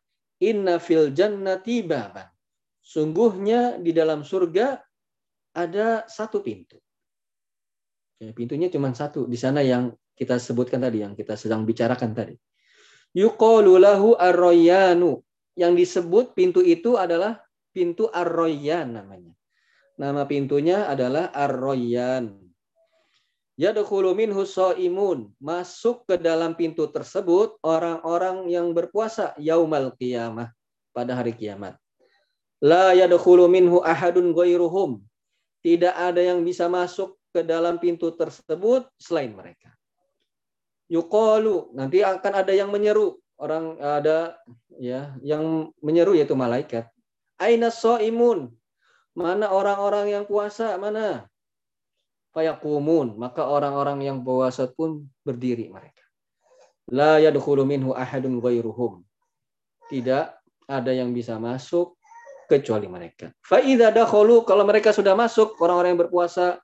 Inna 0.43 0.83
fil 0.83 1.15
jannati 1.15 1.87
baban. 1.87 2.27
Sungguhnya 2.83 3.79
di 3.79 3.95
dalam 3.95 4.27
surga 4.27 4.83
ada 5.55 6.03
satu 6.11 6.43
pintu. 6.43 6.83
Ya, 8.19 8.35
pintunya 8.35 8.67
cuma 8.67 8.91
satu. 8.91 9.31
Di 9.31 9.39
sana 9.39 9.63
yang 9.63 9.95
kita 10.19 10.39
sebutkan 10.43 10.83
tadi, 10.83 11.07
yang 11.07 11.15
kita 11.15 11.39
sedang 11.39 11.63
bicarakan 11.63 12.11
tadi. 12.11 12.35
Yuqalu 13.15 13.79
lahu 13.79 14.19
arroyanu. 14.19 15.23
Yang 15.53 15.73
disebut 15.85 16.33
pintu 16.33 16.65
itu 16.65 16.97
adalah 16.97 17.39
pintu 17.71 18.09
arroyan 18.09 18.97
namanya. 18.97 19.37
Nama 20.01 20.25
pintunya 20.25 20.89
adalah 20.89 21.29
arroyan. 21.31 22.52
Yadkhulu 23.61 24.17
minhu 24.17 24.49
imun 24.81 25.29
Masuk 25.37 26.09
ke 26.09 26.17
dalam 26.17 26.57
pintu 26.57 26.89
tersebut 26.89 27.61
orang-orang 27.61 28.49
yang 28.49 28.73
berpuasa 28.73 29.37
yaumal 29.37 29.93
qiyamah 30.01 30.49
pada 30.93 31.17
hari 31.17 31.33
kiamat. 31.37 31.77
La 32.63 32.95
yadkhulu 32.95 33.49
minhu 33.51 33.83
ahadun 33.83 34.31
ghairuhum. 34.33 35.03
Tidak 35.63 35.95
ada 35.95 36.21
yang 36.21 36.43
bisa 36.43 36.67
masuk 36.69 37.19
ke 37.33 37.41
dalam 37.43 37.81
pintu 37.81 38.13
tersebut 38.13 38.87
selain 39.01 39.33
mereka. 39.33 39.73
Yuqalu, 40.93 41.73
nanti 41.73 42.05
akan 42.05 42.33
ada 42.45 42.53
yang 42.53 42.69
menyeru. 42.69 43.17
Orang 43.41 43.81
ada 43.81 44.39
ya 44.79 45.17
yang 45.25 45.75
menyeru 45.83 46.15
yaitu 46.15 46.37
malaikat. 46.39 46.87
Aina 47.41 47.73
imun 47.99 48.53
Mana 49.13 49.51
orang-orang 49.51 50.15
yang 50.15 50.25
puasa? 50.25 50.79
Mana? 50.79 51.27
Fayaqumun 52.33 53.17
maka 53.21 53.45
orang-orang 53.47 54.05
yang 54.05 54.19
puasa 54.25 54.69
pun 54.73 55.07
berdiri 55.23 55.69
mereka 55.69 56.03
la 56.91 57.23
yadkhulu 57.23 57.63
minhu 57.69 57.93
ahadun 57.93 58.41
ghairuhum 58.41 59.05
tidak 59.93 60.41
ada 60.67 60.91
yang 60.93 61.13
bisa 61.13 61.37
masuk 61.37 61.95
kecuali 62.49 62.89
mereka 62.89 63.31
fa 63.45 63.61
idza 63.61 63.93
dakhalu 63.93 64.43
kalau 64.49 64.65
mereka 64.65 64.91
sudah 64.91 65.13
masuk 65.13 65.57
orang-orang 65.61 65.97
yang 65.97 66.03
berpuasa 66.09 66.61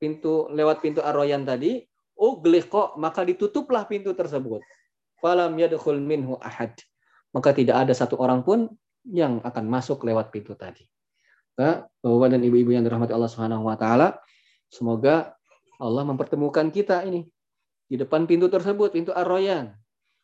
pintu 0.00 0.48
lewat 0.48 0.80
pintu 0.80 1.04
arroyan 1.04 1.44
tadi, 1.44 1.84
ugliqa 2.16 2.96
maka 2.96 3.22
ditutuplah 3.22 3.84
pintu 3.84 4.16
tersebut. 4.16 4.64
Falam 5.20 5.52
yadkhul 5.60 6.00
minhu 6.00 6.40
ahad. 6.40 6.72
Maka 7.36 7.52
tidak 7.52 7.86
ada 7.86 7.92
satu 7.92 8.16
orang 8.16 8.40
pun 8.42 8.72
yang 9.04 9.44
akan 9.44 9.68
masuk 9.68 10.02
lewat 10.08 10.32
pintu 10.32 10.56
tadi. 10.56 10.88
Bapak 11.60 12.32
dan 12.32 12.40
Ibu-ibu 12.40 12.72
yang 12.72 12.82
dirahmati 12.88 13.12
Allah 13.12 13.28
Subhanahu 13.28 13.68
wa 13.68 13.76
taala, 13.76 14.16
semoga 14.70 15.34
Allah 15.76 16.06
mempertemukan 16.06 16.70
kita 16.70 17.02
ini 17.04 17.26
di 17.90 17.98
depan 17.98 18.24
pintu 18.24 18.46
tersebut, 18.46 18.94
pintu 18.94 19.10
arroyan. 19.10 19.74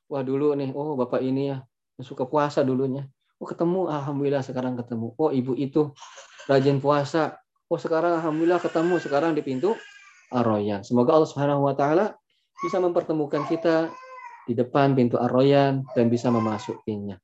Wah 0.06 0.22
dulu 0.22 0.54
nih, 0.54 0.70
oh 0.70 0.94
Bapak 0.94 1.18
ini 1.18 1.50
ya 1.50 1.58
suka 1.98 2.22
puasa 2.24 2.62
dulunya. 2.62 3.10
Oh 3.42 3.44
ketemu, 3.44 3.90
alhamdulillah 3.90 4.46
sekarang 4.46 4.78
ketemu. 4.78 5.12
Oh 5.18 5.34
ibu 5.34 5.52
itu 5.58 5.90
rajin 6.46 6.78
puasa. 6.78 7.42
Oh 7.66 7.76
sekarang 7.76 8.22
alhamdulillah 8.22 8.62
ketemu 8.62 9.02
sekarang 9.02 9.34
di 9.34 9.42
pintu 9.42 9.74
Ar-Royan. 10.30 10.86
Semoga 10.86 11.18
Allah 11.18 11.28
Subhanahu 11.28 11.66
wa 11.66 11.74
taala 11.74 12.14
bisa 12.62 12.78
mempertemukan 12.78 13.44
kita 13.50 13.90
di 14.46 14.54
depan 14.54 14.94
pintu 14.94 15.18
Ar-Royan 15.18 15.82
dan 15.98 16.06
bisa 16.06 16.30
memasukinya. 16.30 17.18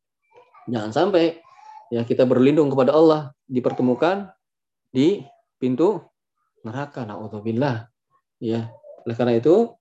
Jangan 0.67 0.91
sampai 0.91 1.39
ya 1.95 2.03
kita 2.03 2.27
berlindung 2.27 2.67
kepada 2.67 2.95
Allah 2.95 3.31
dipertemukan 3.47 4.31
di 4.91 5.23
pintu 5.63 6.03
neraka. 6.67 7.07
Nauzubillah. 7.07 7.87
Ya. 8.43 8.71
Oleh 9.07 9.17
karena 9.19 9.39
itu 9.39 9.75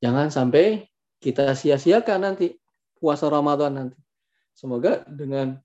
jangan 0.00 0.32
sampai 0.32 0.88
kita 1.20 1.52
sia-siakan 1.52 2.32
nanti 2.32 2.56
puasa 2.96 3.28
Ramadan 3.28 3.72
nanti. 3.76 3.98
Semoga 4.56 5.04
dengan 5.08 5.56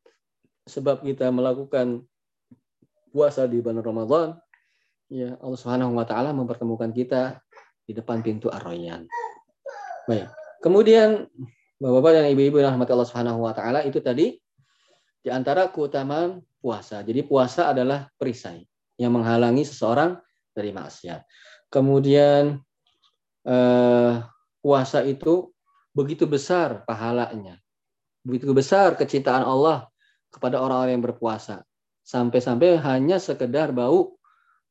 sebab 0.68 1.04
kita 1.04 1.32
melakukan 1.32 2.04
puasa 3.12 3.48
di 3.48 3.64
bulan 3.64 3.84
Ramadan, 3.84 4.28
ya 5.08 5.40
Allah 5.40 5.60
Subhanahu 5.60 5.96
wa 5.96 6.04
taala 6.04 6.36
mempertemukan 6.36 6.92
kita 6.92 7.40
di 7.88 7.96
depan 7.96 8.20
pintu 8.20 8.52
Ar-Rayyan. 8.52 9.08
Baik. 10.08 10.28
Kemudian 10.60 11.28
Bapak-bapak 11.76 12.12
dan 12.16 12.26
ibu-ibu 12.32 12.64
yang 12.64 12.72
rahmat 12.72 12.88
Allah 12.88 13.08
Subhanahu 13.08 13.44
wa 13.44 13.52
taala 13.52 13.84
itu 13.84 14.00
tadi 14.00 14.40
di 15.20 15.28
antara 15.28 15.68
keutamaan 15.68 16.40
puasa. 16.64 17.04
Jadi 17.04 17.20
puasa 17.28 17.76
adalah 17.76 18.08
perisai 18.16 18.64
yang 18.96 19.16
menghalangi 19.16 19.68
seseorang 19.68 20.20
dari 20.56 20.72
maksiat. 20.72 21.24
Kemudian 21.68 22.60
eh, 23.48 24.14
puasa 24.64 25.00
itu 25.04 25.52
begitu 25.96 26.28
besar 26.28 26.84
pahalanya 26.84 27.60
begitu 28.26 28.52
besar 28.58 28.98
kecintaan 28.98 29.46
Allah 29.46 29.86
kepada 30.34 30.58
orang-orang 30.58 31.00
yang 31.00 31.06
berpuasa. 31.06 31.62
Sampai-sampai 32.02 32.82
hanya 32.82 33.22
sekedar 33.22 33.70
bau 33.70 34.18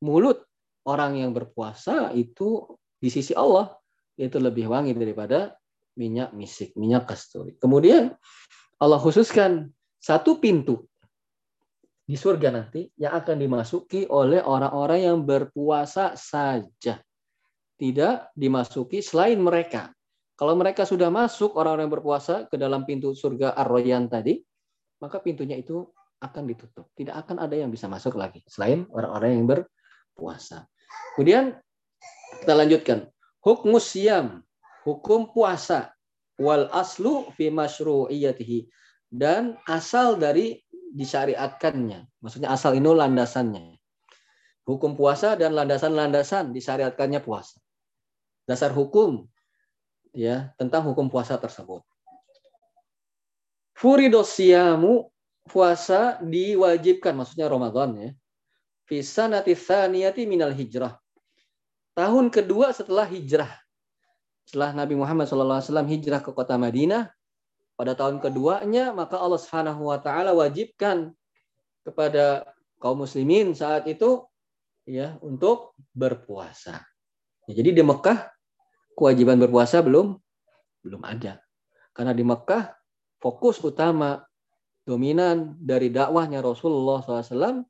mulut 0.02 0.42
orang 0.84 1.22
yang 1.22 1.30
berpuasa 1.30 2.10
itu 2.12 2.66
di 2.98 3.08
sisi 3.08 3.32
Allah 3.32 3.70
itu 4.18 4.36
lebih 4.42 4.68
wangi 4.68 4.92
daripada 4.92 5.54
minyak 5.94 6.34
misik, 6.34 6.74
minyak 6.74 7.06
kasturi. 7.06 7.54
Kemudian 7.62 8.10
Allah 8.82 8.98
khususkan 8.98 9.70
satu 10.02 10.42
pintu 10.42 10.84
di 12.04 12.20
surga 12.20 12.52
nanti 12.52 12.84
yang 13.00 13.16
akan 13.16 13.36
dimasuki 13.40 14.04
oleh 14.04 14.44
orang-orang 14.44 15.08
yang 15.08 15.18
berpuasa 15.24 16.12
saja. 16.20 17.00
Tidak 17.74 18.36
dimasuki 18.36 19.00
selain 19.00 19.40
mereka. 19.40 19.88
Kalau 20.36 20.52
mereka 20.54 20.84
sudah 20.84 21.08
masuk 21.08 21.56
orang-orang 21.56 21.88
yang 21.88 21.96
berpuasa 21.96 22.34
ke 22.46 22.60
dalam 22.60 22.84
pintu 22.84 23.16
surga 23.16 23.56
Ar-Royan 23.56 24.06
tadi, 24.12 24.36
maka 25.00 25.18
pintunya 25.24 25.56
itu 25.58 25.80
akan 26.20 26.42
ditutup. 26.44 26.92
Tidak 26.92 27.14
akan 27.14 27.40
ada 27.40 27.56
yang 27.56 27.72
bisa 27.72 27.88
masuk 27.88 28.20
lagi 28.20 28.44
selain 28.48 28.84
orang-orang 28.92 29.30
yang 29.40 29.46
berpuasa. 29.48 30.68
Kemudian 31.16 31.56
kita 32.40 32.52
lanjutkan. 32.52 32.98
Hukum 33.44 33.76
siam, 33.76 34.40
hukum 34.88 35.28
puasa 35.28 35.92
wal 36.40 36.66
aslu 36.72 37.28
fi 37.36 37.52
masyru'iyatihi 37.52 38.66
dan 39.12 39.60
asal 39.68 40.16
dari 40.16 40.63
disyariatkannya. 40.94 42.06
Maksudnya 42.22 42.54
asal 42.54 42.78
ini 42.78 42.86
landasannya. 42.86 43.74
Hukum 44.64 44.96
puasa 44.96 45.36
dan 45.36 45.52
landasan-landasan 45.52 46.54
disyariatkannya 46.54 47.20
puasa. 47.20 47.60
Dasar 48.48 48.72
hukum 48.72 49.28
ya 50.14 50.54
tentang 50.56 50.86
hukum 50.88 51.10
puasa 51.10 51.36
tersebut. 51.36 51.82
Furidosiyamu 53.74 55.10
puasa 55.50 56.22
diwajibkan 56.22 57.12
maksudnya 57.12 57.50
Ramadan 57.50 57.90
ya. 57.98 58.10
Fisa 58.88 59.28
natifaniati 59.28 60.24
minal 60.24 60.54
hijrah. 60.54 60.96
Tahun 61.92 62.30
kedua 62.32 62.72
setelah 62.72 63.04
hijrah. 63.04 63.50
Setelah 64.44 64.76
Nabi 64.76 64.92
Muhammad 64.92 65.24
SAW 65.24 65.88
hijrah 65.88 66.20
ke 66.20 66.30
kota 66.36 66.60
Madinah, 66.60 67.08
pada 67.74 67.98
tahun 67.98 68.22
keduanya 68.22 68.94
maka 68.94 69.18
Allah 69.18 69.40
Subhanahu 69.40 69.90
wa 69.90 69.98
taala 69.98 70.30
wajibkan 70.34 71.10
kepada 71.82 72.54
kaum 72.78 73.02
muslimin 73.02 73.52
saat 73.52 73.84
itu 73.90 74.24
ya 74.88 75.16
untuk 75.20 75.76
berpuasa. 75.92 76.80
Ya, 77.48 77.52
jadi 77.60 77.76
di 77.76 77.82
Mekah 77.84 78.30
kewajiban 78.96 79.40
berpuasa 79.40 79.82
belum 79.84 80.16
belum 80.84 81.02
ada. 81.02 81.40
Karena 81.96 82.12
di 82.12 82.24
Mekah 82.24 82.72
fokus 83.18 83.60
utama 83.64 84.20
dominan 84.84 85.56
dari 85.56 85.88
dakwahnya 85.88 86.44
Rasulullah 86.44 87.00
SAW 87.00 87.64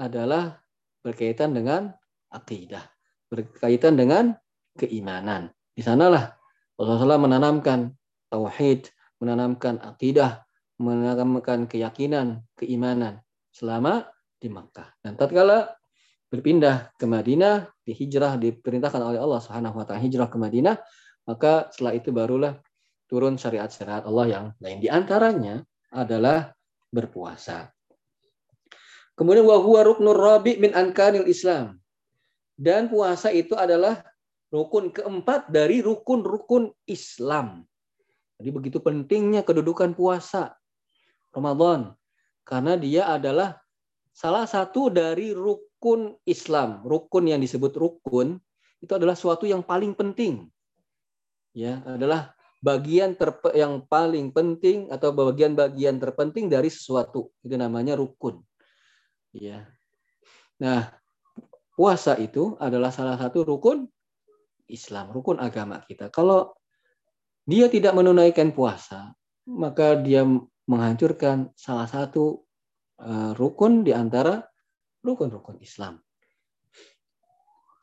adalah 0.00 0.58
berkaitan 1.00 1.54
dengan 1.54 1.94
akidah, 2.32 2.82
berkaitan 3.30 3.94
dengan 3.94 4.34
keimanan. 4.74 5.54
Di 5.70 5.86
sanalah 5.86 6.34
Rasulullah 6.74 7.18
SAW 7.18 7.26
menanamkan 7.30 7.94
tauhid, 8.32 8.90
menanamkan 9.20 9.78
akidah, 9.84 10.42
menanamkan 10.80 11.68
keyakinan, 11.68 12.40
keimanan 12.56 13.20
selama 13.52 14.08
di 14.40 14.48
Mekah. 14.48 14.96
Dan 15.04 15.20
tatkala 15.20 15.76
berpindah 16.32 16.96
ke 16.96 17.04
Madinah, 17.04 17.68
dihijrah 17.84 18.40
diperintahkan 18.40 19.02
oleh 19.04 19.20
Allah 19.20 19.40
Subhanahu 19.44 19.76
wa 19.76 19.84
taala 19.84 20.00
hijrah 20.00 20.32
ke 20.32 20.40
Madinah, 20.40 20.80
maka 21.28 21.68
setelah 21.70 21.94
itu 21.94 22.10
barulah 22.10 22.56
turun 23.10 23.36
syariat-syariat 23.36 24.06
Allah 24.08 24.26
yang 24.26 24.44
lain 24.62 24.78
di 24.80 24.88
antaranya 24.88 25.60
adalah 25.92 26.54
berpuasa. 26.88 27.68
Kemudian 29.18 29.44
wa 29.44 29.60
huwa 29.60 29.84
ruknur 29.84 30.16
rabi 30.16 30.56
min 30.56 30.72
ankanil 30.72 31.28
Islam. 31.28 31.76
Dan 32.60 32.88
puasa 32.92 33.32
itu 33.32 33.56
adalah 33.56 34.00
rukun 34.52 34.92
keempat 34.92 35.48
dari 35.48 35.80
rukun-rukun 35.80 36.72
Islam. 36.84 37.64
Jadi 38.40 38.50
begitu 38.56 38.80
pentingnya 38.80 39.44
kedudukan 39.44 39.92
puasa 39.92 40.56
Ramadan 41.28 41.92
karena 42.48 42.74
dia 42.80 43.04
adalah 43.12 43.60
salah 44.16 44.48
satu 44.48 44.88
dari 44.88 45.36
rukun 45.36 46.16
Islam, 46.24 46.80
rukun 46.88 47.28
yang 47.28 47.38
disebut 47.44 47.76
rukun 47.76 48.40
itu 48.80 48.92
adalah 48.96 49.12
suatu 49.12 49.44
yang 49.44 49.60
paling 49.60 49.92
penting. 49.92 50.48
Ya, 51.52 51.84
adalah 51.84 52.32
bagian 52.64 53.12
terpe, 53.12 53.52
yang 53.52 53.84
paling 53.84 54.32
penting 54.32 54.88
atau 54.88 55.12
bagian-bagian 55.12 56.00
terpenting 56.00 56.48
dari 56.48 56.72
sesuatu. 56.72 57.28
Itu 57.44 57.60
namanya 57.60 58.00
rukun. 58.00 58.40
Ya. 59.36 59.68
Nah, 60.56 60.88
puasa 61.76 62.16
itu 62.16 62.56
adalah 62.56 62.88
salah 62.88 63.20
satu 63.20 63.44
rukun 63.44 63.84
Islam, 64.70 65.12
rukun 65.12 65.36
agama 65.36 65.84
kita. 65.84 66.08
Kalau 66.08 66.56
dia 67.48 67.66
tidak 67.72 67.96
menunaikan 67.96 68.52
puasa, 68.52 69.12
maka 69.48 69.96
dia 69.98 70.26
menghancurkan 70.68 71.50
salah 71.58 71.88
satu 71.88 72.44
uh, 73.02 73.32
rukun 73.34 73.82
di 73.82 73.90
antara 73.90 74.46
rukun-rukun 75.02 75.58
Islam. 75.58 75.98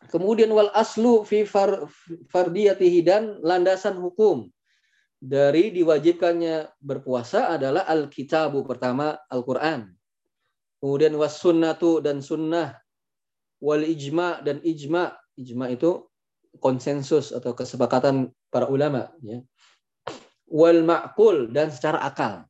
Kemudian 0.08 0.47
wal 0.55 0.72
aslu 0.72 1.28
fi 1.28 1.43
far, 1.43 1.84
fardiyatihi 2.32 3.03
dan 3.03 3.43
landasan 3.43 3.99
hukum 3.99 4.47
dari 5.20 5.74
diwajibkannya 5.76 6.80
berpuasa 6.80 7.51
adalah 7.51 7.84
al-kitabu 7.89 8.64
pertama 8.64 9.20
Al-Qur'an. 9.28 9.89
Kemudian 10.78 11.18
was 11.18 11.41
sunnatu 11.41 11.99
dan 11.99 12.22
sunnah 12.22 12.78
wal 13.60 13.84
ijma 13.84 14.45
dan 14.45 14.62
ijma. 14.62 15.18
Ijma 15.36 15.74
itu 15.74 16.05
konsensus 16.60 17.32
atau 17.32 17.53
kesepakatan 17.53 18.34
para 18.51 18.68
ulama 18.68 19.12
ya. 19.22 19.41
Wal 20.47 20.84
ma'kul 20.84 21.51
dan 21.51 21.70
secara 21.72 22.03
akal. 22.03 22.47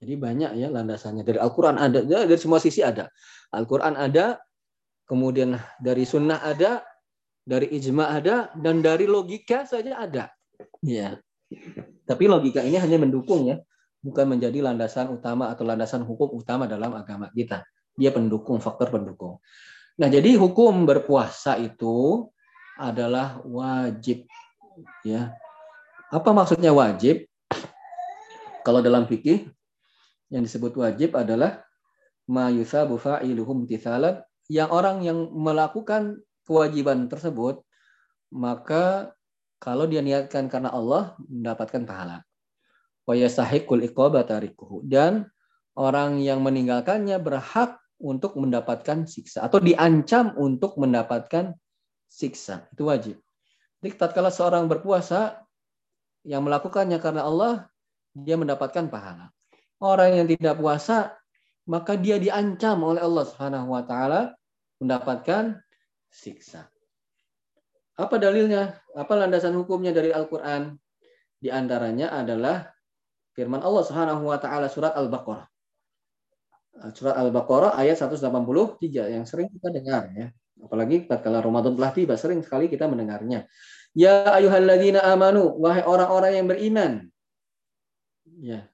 Jadi 0.00 0.16
banyak 0.16 0.56
ya 0.56 0.72
landasannya 0.72 1.24
dari 1.24 1.36
Al-Qur'an 1.36 1.76
ada, 1.76 2.00
dari 2.00 2.40
semua 2.40 2.56
sisi 2.56 2.80
ada. 2.80 3.12
Al-Quran 3.52 4.00
ada, 4.00 4.40
kemudian 5.04 5.60
dari 5.76 6.08
sunnah 6.08 6.40
ada, 6.40 6.80
dari 7.44 7.68
ijma 7.76 8.16
ada, 8.16 8.48
dan 8.56 8.80
dari 8.80 9.04
logika 9.04 9.68
saja 9.68 10.00
ada. 10.00 10.32
Ya. 10.80 11.20
Tapi 12.08 12.24
logika 12.30 12.64
ini 12.64 12.80
hanya 12.80 12.96
mendukung 12.96 13.44
ya, 13.44 13.60
bukan 14.00 14.24
menjadi 14.36 14.64
landasan 14.64 15.12
utama 15.12 15.52
atau 15.52 15.68
landasan 15.68 16.06
hukum 16.06 16.32
utama 16.32 16.64
dalam 16.64 16.96
agama 16.96 17.28
kita. 17.36 17.66
Dia 17.92 18.14
pendukung, 18.14 18.62
faktor 18.62 18.88
pendukung. 18.88 19.42
Nah, 20.00 20.08
jadi 20.08 20.32
hukum 20.40 20.88
berpuasa 20.88 21.60
itu 21.60 22.24
adalah 22.80 23.44
wajib 23.44 24.24
ya. 25.04 25.36
Apa 26.08 26.32
maksudnya 26.32 26.72
wajib? 26.72 27.28
Kalau 28.64 28.80
dalam 28.80 29.04
fikih 29.04 29.52
yang 30.32 30.42
disebut 30.42 30.72
wajib 30.80 31.12
adalah 31.12 31.60
ma 32.30 32.48
yusabu 32.48 32.96
fa'iluhum 32.96 33.68
tisalan 33.68 34.24
yang 34.48 34.72
orang 34.72 35.04
yang 35.04 35.28
melakukan 35.30 36.24
kewajiban 36.48 37.06
tersebut 37.06 37.62
maka 38.32 39.14
kalau 39.60 39.84
dia 39.84 40.00
niatkan 40.00 40.48
karena 40.48 40.72
Allah 40.72 41.18
mendapatkan 41.28 41.84
pahala. 41.84 42.24
Wa 43.04 44.22
tarikuhu 44.22 44.86
dan 44.86 45.28
orang 45.74 46.22
yang 46.22 46.40
meninggalkannya 46.40 47.18
berhak 47.18 47.76
untuk 48.00 48.38
mendapatkan 48.40 49.04
siksa 49.04 49.44
atau 49.44 49.60
diancam 49.60 50.32
untuk 50.40 50.80
mendapatkan 50.80 51.52
siksa. 52.10 52.66
Itu 52.74 52.90
wajib. 52.90 53.22
Jadi 53.80 53.96
tatkala 53.96 54.28
seorang 54.28 54.66
berpuasa 54.66 55.40
yang 56.26 56.44
melakukannya 56.44 57.00
karena 57.00 57.24
Allah, 57.24 57.70
dia 58.12 58.36
mendapatkan 58.36 58.90
pahala. 58.90 59.32
Orang 59.80 60.12
yang 60.12 60.26
tidak 60.28 60.60
puasa, 60.60 61.16
maka 61.64 61.96
dia 61.96 62.20
diancam 62.20 62.82
oleh 62.84 63.00
Allah 63.00 63.24
Subhanahu 63.24 63.72
wa 63.72 63.86
taala 63.86 64.36
mendapatkan 64.82 65.56
siksa. 66.12 66.68
Apa 67.96 68.20
dalilnya? 68.20 68.76
Apa 68.92 69.16
landasan 69.16 69.56
hukumnya 69.56 69.94
dari 69.94 70.12
Al-Qur'an? 70.12 70.76
Di 71.40 71.48
antaranya 71.48 72.12
adalah 72.12 72.68
firman 73.32 73.64
Allah 73.64 73.84
Subhanahu 73.86 74.28
wa 74.28 74.36
taala 74.36 74.68
surat 74.68 74.92
Al-Baqarah. 74.92 75.48
Surat 76.92 77.16
Al-Baqarah 77.16 77.76
ayat 77.80 77.96
183 77.96 79.16
yang 79.16 79.24
sering 79.24 79.48
kita 79.48 79.72
dengar 79.72 80.08
ya. 80.12 80.28
Apalagi 80.60 81.08
tatkala 81.08 81.40
Ramadan 81.40 81.74
telah 81.74 81.92
tiba, 81.92 82.14
sering 82.20 82.44
sekali 82.44 82.68
kita 82.68 82.86
mendengarnya. 82.86 83.48
Ya 83.96 84.28
ayyuhalladzina 84.30 85.02
amanu, 85.02 85.56
wahai 85.58 85.82
orang-orang 85.82 86.32
yang 86.38 86.46
beriman. 86.46 86.92
Ya. 88.38 88.70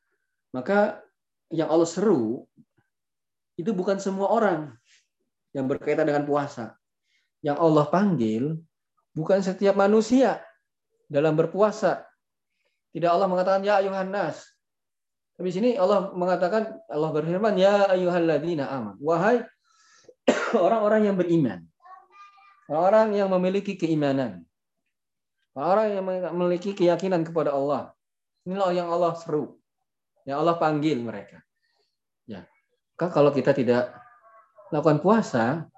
Maka 0.53 1.01
yang 1.49 1.71
Allah 1.71 1.89
seru 1.89 2.45
itu 3.57 3.73
bukan 3.73 3.97
semua 3.97 4.29
orang 4.29 4.77
yang 5.57 5.65
berkaitan 5.65 6.05
dengan 6.05 6.29
puasa. 6.29 6.77
Yang 7.41 7.57
Allah 7.63 7.85
panggil 7.89 8.43
bukan 9.17 9.41
setiap 9.41 9.73
manusia 9.73 10.45
dalam 11.09 11.33
berpuasa. 11.33 12.05
Tidak 12.93 13.09
Allah 13.09 13.29
mengatakan 13.29 13.65
ya 13.65 13.81
ayuhan 13.81 14.13
nas. 14.13 14.45
Tapi 15.37 15.53
sini 15.53 15.77
Allah 15.77 16.13
mengatakan 16.17 16.81
Allah 16.89 17.11
berfirman 17.13 17.57
ya 17.57 17.89
ayyuhalladzina 17.93 18.69
aman. 18.69 18.97
Wahai 19.01 19.45
orang-orang 20.57 21.09
yang 21.13 21.17
beriman. 21.17 21.65
Orang 22.67 23.15
yang 23.15 23.31
memiliki 23.31 23.79
keimanan. 23.79 24.43
Orang 25.57 25.89
yang 25.89 26.05
memiliki 26.35 26.77
keyakinan 26.77 27.23
kepada 27.25 27.55
Allah. 27.55 27.95
Inilah 28.45 28.71
yang 28.75 28.89
Allah 28.91 29.15
seru. 29.17 29.57
Yang 30.27 30.37
Allah 30.43 30.57
panggil 30.59 30.99
mereka. 31.01 31.41
Ya. 32.27 32.45
Kalau 32.99 33.31
kita 33.31 33.55
tidak 33.55 33.95
lakukan 34.75 34.99
puasa, 34.99 35.71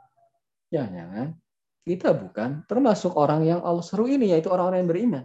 ya 0.72 0.88
jangan 0.88 1.36
kita 1.88 2.12
bukan 2.12 2.68
termasuk 2.68 3.16
orang 3.16 3.48
yang 3.48 3.60
Allah 3.64 3.80
seru 3.80 4.04
ini 4.04 4.36
yaitu 4.36 4.52
orang-orang 4.52 4.84
yang 4.84 4.90
beriman. 4.92 5.24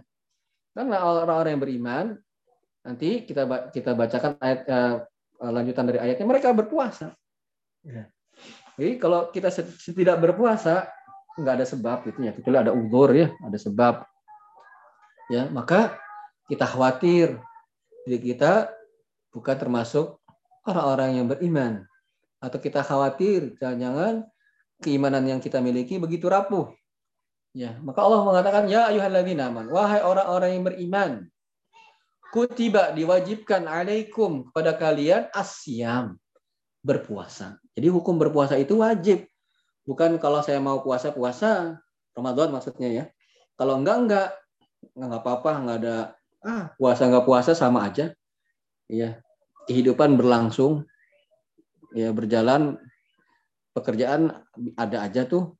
Karena 0.72 0.96
orang-orang 1.04 1.50
yang 1.52 1.62
beriman 1.62 2.04
nanti 2.80 3.28
kita 3.28 3.44
kita 3.68 3.92
bacakan 3.92 4.40
ayat 4.40 4.60
uh, 4.68 4.96
lanjutan 5.52 5.84
dari 5.84 6.00
ayatnya 6.00 6.24
mereka 6.24 6.56
berpuasa. 6.56 7.12
Ya. 7.84 8.08
Jadi 8.80 8.96
kalau 8.96 9.28
kita 9.30 9.52
tidak 9.92 10.16
berpuasa, 10.18 10.88
nggak 11.34 11.54
ada 11.60 11.66
sebab 11.66 12.06
gitu 12.06 12.22
ya 12.22 12.30
kecuali 12.30 12.58
ada 12.62 12.72
udur 12.72 13.10
ya 13.10 13.34
ada 13.42 13.58
sebab. 13.58 14.06
Ya 15.32 15.48
maka 15.50 15.98
kita 16.46 16.68
khawatir 16.68 17.40
jadi 18.04 18.18
kita 18.20 18.52
bukan 19.32 19.56
termasuk 19.56 20.20
orang-orang 20.68 21.10
yang 21.20 21.26
beriman. 21.26 21.84
Atau 22.38 22.60
kita 22.60 22.84
khawatir 22.84 23.56
jangan-jangan 23.56 24.28
keimanan 24.84 25.24
yang 25.24 25.40
kita 25.40 25.64
miliki 25.64 25.96
begitu 25.96 26.28
rapuh. 26.28 26.68
Ya 27.56 27.80
maka 27.80 28.04
Allah 28.04 28.20
mengatakan 28.22 28.68
ya 28.68 28.92
ayyuhalladzina 28.92 29.48
aman 29.48 29.70
wahai 29.72 30.04
orang-orang 30.04 30.50
yang 30.58 30.64
beriman 30.66 31.10
kutiba 32.34 32.90
diwajibkan 32.90 33.70
alaikum 33.70 34.50
kepada 34.50 34.74
kalian 34.74 35.30
asyam 35.30 36.18
berpuasa. 36.82 37.62
Jadi 37.78 37.88
hukum 37.88 38.18
berpuasa 38.18 38.58
itu 38.58 38.82
wajib 38.82 39.24
Bukan 39.84 40.16
kalau 40.16 40.40
saya 40.40 40.60
mau 40.60 40.80
puasa 40.80 41.12
puasa 41.12 41.80
Ramadan 42.16 42.52
maksudnya 42.52 42.88
ya. 42.90 43.04
Kalau 43.56 43.80
enggak 43.80 43.96
enggak. 44.00 44.28
Enggak 44.96 45.20
apa-apa, 45.24 45.50
enggak 45.60 45.76
ada 45.84 45.96
ah. 46.44 46.64
puasa 46.76 47.08
enggak 47.08 47.26
puasa 47.28 47.52
sama 47.52 47.88
aja. 47.88 48.12
Iya. 48.88 49.20
Kehidupan 49.68 50.16
berlangsung. 50.16 50.84
Ya 51.92 52.10
berjalan. 52.10 52.80
Pekerjaan 53.74 54.32
ada 54.78 55.04
aja 55.04 55.26
tuh. 55.28 55.56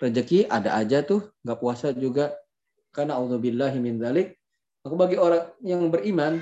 Rezeki 0.00 0.48
ada 0.48 0.76
aja 0.80 1.04
tuh. 1.06 1.30
Nggak 1.46 1.58
puasa 1.60 1.92
juga. 1.94 2.34
Karena 2.90 3.20
auzubillahi 3.22 3.78
min 3.78 4.02
dzalik 4.02 4.40
aku 4.84 4.94
bagi 4.96 5.16
orang 5.20 5.44
yang 5.60 5.88
beriman 5.92 6.40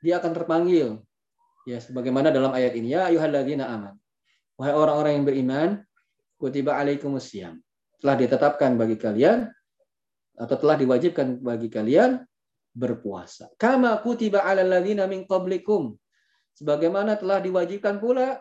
dia 0.00 0.20
akan 0.20 0.32
terpanggil. 0.32 1.00
Ya 1.64 1.80
sebagaimana 1.80 2.28
dalam 2.28 2.52
ayat 2.52 2.76
ini 2.76 2.92
ya 2.92 3.08
ayyuhalladzina 3.08 3.64
aman. 3.64 3.96
Wahai 4.60 4.76
orang-orang 4.76 5.12
yang 5.20 5.26
beriman 5.26 5.68
kutiba 6.40 6.76
alaikumusiyam. 6.78 7.58
Telah 8.02 8.16
ditetapkan 8.20 8.76
bagi 8.76 9.00
kalian 9.00 9.48
atau 10.34 10.56
telah 10.58 10.76
diwajibkan 10.76 11.40
bagi 11.40 11.70
kalian 11.70 12.20
berpuasa. 12.74 13.48
Kama 13.54 14.02
kutiba 14.02 14.42
alal 14.42 14.68
ladzina 14.68 15.06
min 15.06 15.24
qablikum. 15.24 15.94
Sebagaimana 16.54 17.18
telah 17.18 17.42
diwajibkan 17.42 17.98
pula 17.98 18.38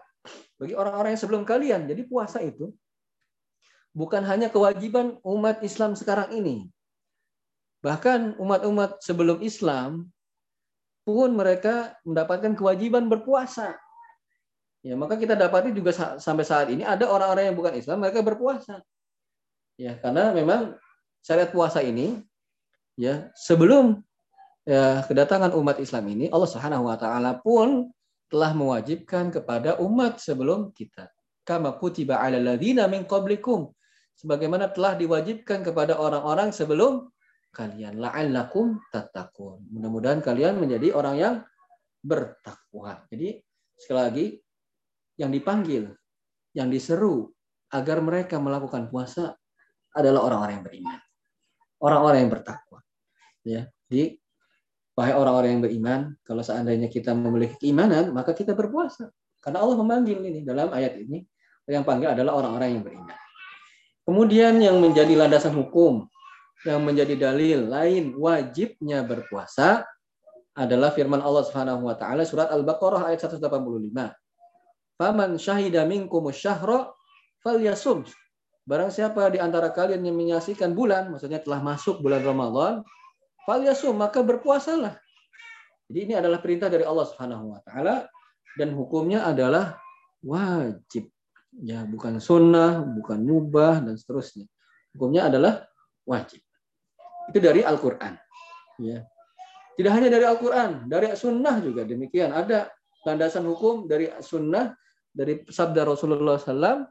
bagi 0.57 0.73
orang-orang 0.77 1.17
yang 1.17 1.21
sebelum 1.21 1.43
kalian. 1.45 1.89
Jadi 1.89 2.01
puasa 2.05 2.41
itu 2.41 2.73
bukan 3.93 4.25
hanya 4.25 4.49
kewajiban 4.49 5.21
umat 5.21 5.61
Islam 5.61 5.93
sekarang 5.93 6.33
ini. 6.33 6.69
Bahkan 7.83 8.39
umat-umat 8.39 9.03
sebelum 9.03 9.43
Islam 9.43 10.07
pun 11.03 11.35
mereka 11.35 11.99
mendapatkan 12.07 12.55
kewajiban 12.55 13.11
berpuasa. 13.11 13.75
Ya, 14.83 14.99
maka 14.99 15.15
kita 15.15 15.39
dapati 15.39 15.71
juga 15.71 15.95
sampai 16.19 16.43
saat 16.43 16.67
ini 16.67 16.83
ada 16.83 17.07
orang-orang 17.07 17.47
yang 17.47 17.55
bukan 17.55 17.71
Islam 17.79 18.03
mereka 18.03 18.19
berpuasa. 18.19 18.83
Ya, 19.79 19.95
karena 19.95 20.35
memang 20.35 20.75
syariat 21.23 21.47
puasa 21.47 21.79
ini 21.79 22.19
ya 22.99 23.31
sebelum 23.31 24.03
ya, 24.67 25.07
kedatangan 25.07 25.55
umat 25.55 25.79
Islam 25.79 26.11
ini 26.11 26.27
Allah 26.27 26.49
Subhanahu 26.51 26.91
wa 26.91 26.99
taala 26.99 27.39
pun 27.39 27.95
telah 28.27 28.51
mewajibkan 28.51 29.31
kepada 29.31 29.79
umat 29.79 30.19
sebelum 30.19 30.75
kita. 30.75 31.07
Kama 31.47 31.79
kutiba 31.79 32.19
'alal 32.19 32.43
ladzina 32.43 32.91
min 32.91 33.07
qablikum. 33.07 33.71
Sebagaimana 34.19 34.69
telah 34.69 34.99
diwajibkan 34.99 35.63
kepada 35.63 35.95
orang-orang 35.95 36.51
sebelum 36.51 37.07
kalian 37.55 38.03
la'allakum 38.03 38.83
tattaqun. 38.91 39.63
Mudah-mudahan 39.71 40.19
kalian 40.19 40.59
menjadi 40.59 40.91
orang 40.91 41.15
yang 41.15 41.35
bertakwa. 42.03 43.07
Jadi 43.07 43.39
sekali 43.79 43.99
lagi 44.01 44.25
yang 45.17 45.29
dipanggil, 45.29 45.93
yang 46.53 46.69
diseru 46.69 47.29
agar 47.73 48.01
mereka 48.01 48.37
melakukan 48.37 48.89
puasa 48.89 49.33
adalah 49.93 50.25
orang-orang 50.25 50.61
yang 50.61 50.65
beriman. 50.65 50.99
Orang-orang 51.81 52.19
yang 52.25 52.31
bertakwa. 52.31 52.79
Ya. 53.43 53.61
Jadi 53.89 54.17
wahai 54.93 55.13
orang-orang 55.13 55.49
yang 55.57 55.63
beriman, 55.65 56.01
kalau 56.21 56.41
seandainya 56.45 56.87
kita 56.89 57.13
memiliki 57.13 57.57
keimanan, 57.61 58.13
maka 58.13 58.31
kita 58.33 58.53
berpuasa. 58.53 59.09
Karena 59.41 59.59
Allah 59.59 59.77
memanggil 59.81 60.21
ini 60.23 60.39
dalam 60.45 60.71
ayat 60.71 60.97
ini, 61.01 61.25
yang 61.67 61.83
panggil 61.83 62.13
adalah 62.13 62.39
orang-orang 62.39 62.79
yang 62.79 62.83
beriman. 62.85 63.17
Kemudian 64.03 64.59
yang 64.59 64.77
menjadi 64.79 65.15
landasan 65.15 65.55
hukum, 65.55 66.07
yang 66.63 66.83
menjadi 66.83 67.15
dalil 67.19 67.67
lain 67.67 68.15
wajibnya 68.15 69.03
berpuasa 69.03 69.83
adalah 70.55 70.95
firman 70.95 71.19
Allah 71.19 71.43
Subhanahu 71.43 71.87
wa 71.87 71.95
taala 71.97 72.23
surat 72.23 72.51
Al-Baqarah 72.51 73.11
ayat 73.11 73.25
185. 73.25 73.43
Faman 74.97 75.41
syahida 75.41 75.83
minkum 75.83 76.29
syahra 76.29 76.93
falyasum. 77.41 78.05
Barang 78.63 78.93
siapa 78.93 79.27
di 79.27 79.43
antara 79.43 79.73
kalian 79.75 80.07
yang 80.07 80.15
menyaksikan 80.15 80.71
bulan, 80.71 81.11
maksudnya 81.11 81.43
telah 81.43 81.59
masuk 81.59 81.99
bulan 81.99 82.23
Ramadan, 82.23 82.79
falyasum, 83.43 83.99
maka 83.99 84.23
berpuasalah. 84.23 84.95
Jadi 85.91 85.99
ini 85.99 86.13
adalah 86.15 86.39
perintah 86.39 86.71
dari 86.71 86.87
Allah 86.87 87.03
Subhanahu 87.03 87.51
wa 87.51 87.59
taala 87.67 88.07
dan 88.55 88.71
hukumnya 88.71 89.27
adalah 89.27 89.75
wajib. 90.23 91.11
Ya, 91.53 91.85
bukan 91.85 92.17
sunnah, 92.17 92.81
bukan 92.81 93.21
mubah 93.21 93.83
dan 93.83 93.93
seterusnya. 93.99 94.49
Hukumnya 94.95 95.29
adalah 95.29 95.67
wajib. 96.07 96.41
Itu 97.29 97.37
dari 97.43 97.61
Al-Qur'an. 97.61 98.17
Ya. 98.81 99.05
Tidak 99.77 99.91
hanya 99.91 100.09
dari 100.09 100.25
Al-Qur'an, 100.25 100.89
dari 100.89 101.13
sunnah 101.13 101.61
juga 101.61 101.85
demikian. 101.85 102.33
Ada 102.33 102.73
landasan 103.03 103.43
hukum 103.47 103.85
dari 103.87 104.09
sunnah 104.23 104.75
dari 105.13 105.45
sabda 105.45 105.85
Rasulullah 105.85 106.41
SAW 106.41 106.89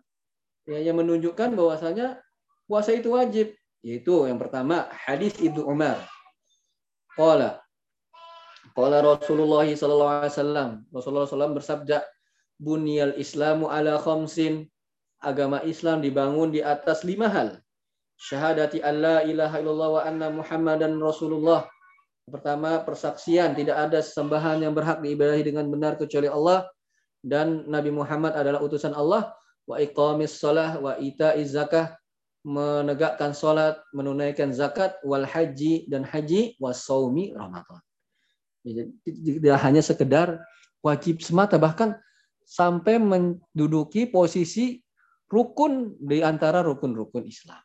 ya, 0.69 0.79
yang 0.79 0.97
menunjukkan 1.01 1.59
bahwasanya 1.59 2.23
puasa 2.71 2.95
itu 2.95 3.13
wajib. 3.13 3.53
Yaitu 3.83 4.31
yang 4.31 4.39
pertama 4.39 4.87
hadis 4.95 5.35
Ibnu 5.43 5.67
Umar. 5.67 5.99
Qala 7.19 7.63
Qala 8.73 9.05
Rasulullah 9.05 9.69
wasallam. 9.69 10.89
Rasulullah 10.89 11.29
SAW 11.29 11.59
bersabda, 11.59 12.01
"Bunyal 12.57 13.19
Islamu 13.21 13.69
ala 13.69 14.01
khamsin." 14.01 14.71
Agama 15.23 15.63
Islam 15.63 16.03
dibangun 16.03 16.51
di 16.51 16.65
atas 16.65 17.07
lima 17.07 17.31
hal. 17.31 17.63
Syahadati 18.19 18.83
alla 18.83 19.23
ilaha 19.23 19.63
illallah 19.63 19.91
wa 19.95 20.03
anna 20.03 20.29
Muhammadan 20.35 20.99
Rasulullah. 20.99 21.71
Pertama, 22.27 22.83
persaksian 22.87 23.59
tidak 23.59 23.91
ada 23.91 23.99
sesembahan 23.99 24.63
yang 24.63 24.73
berhak 24.73 25.03
diibadahi 25.03 25.43
dengan 25.43 25.67
benar 25.67 25.99
kecuali 25.99 26.31
Allah 26.31 26.71
dan 27.23 27.67
Nabi 27.67 27.91
Muhammad 27.91 28.35
adalah 28.39 28.63
utusan 28.63 28.95
Allah 28.95 29.35
wa 29.67 29.79
iqamis 29.79 30.39
shalah 30.39 30.79
wa 30.79 30.99
ita'iz 30.99 31.55
zakah 31.55 31.95
menegakkan 32.43 33.31
salat, 33.31 33.79
menunaikan 33.95 34.51
zakat, 34.51 34.99
wal 35.07 35.23
haji 35.23 35.87
dan 35.87 36.03
haji, 36.03 36.59
wasaumi 36.59 37.31
Ramadan. 37.35 37.79
Ya, 38.67 38.87
tidak 39.07 39.59
hanya 39.63 39.83
sekedar 39.83 40.43
wajib 40.83 41.23
semata, 41.23 41.59
bahkan 41.59 41.99
sampai 42.47 42.99
menduduki 42.99 44.11
posisi 44.11 44.83
rukun 45.31 45.99
di 46.03 46.23
antara 46.23 46.63
rukun-rukun 46.67 47.27
Islam. 47.27 47.63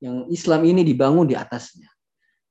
Yang 0.00 0.16
Islam 0.32 0.60
ini 0.68 0.84
dibangun 0.84 1.28
di 1.28 1.36
atasnya. 1.36 1.91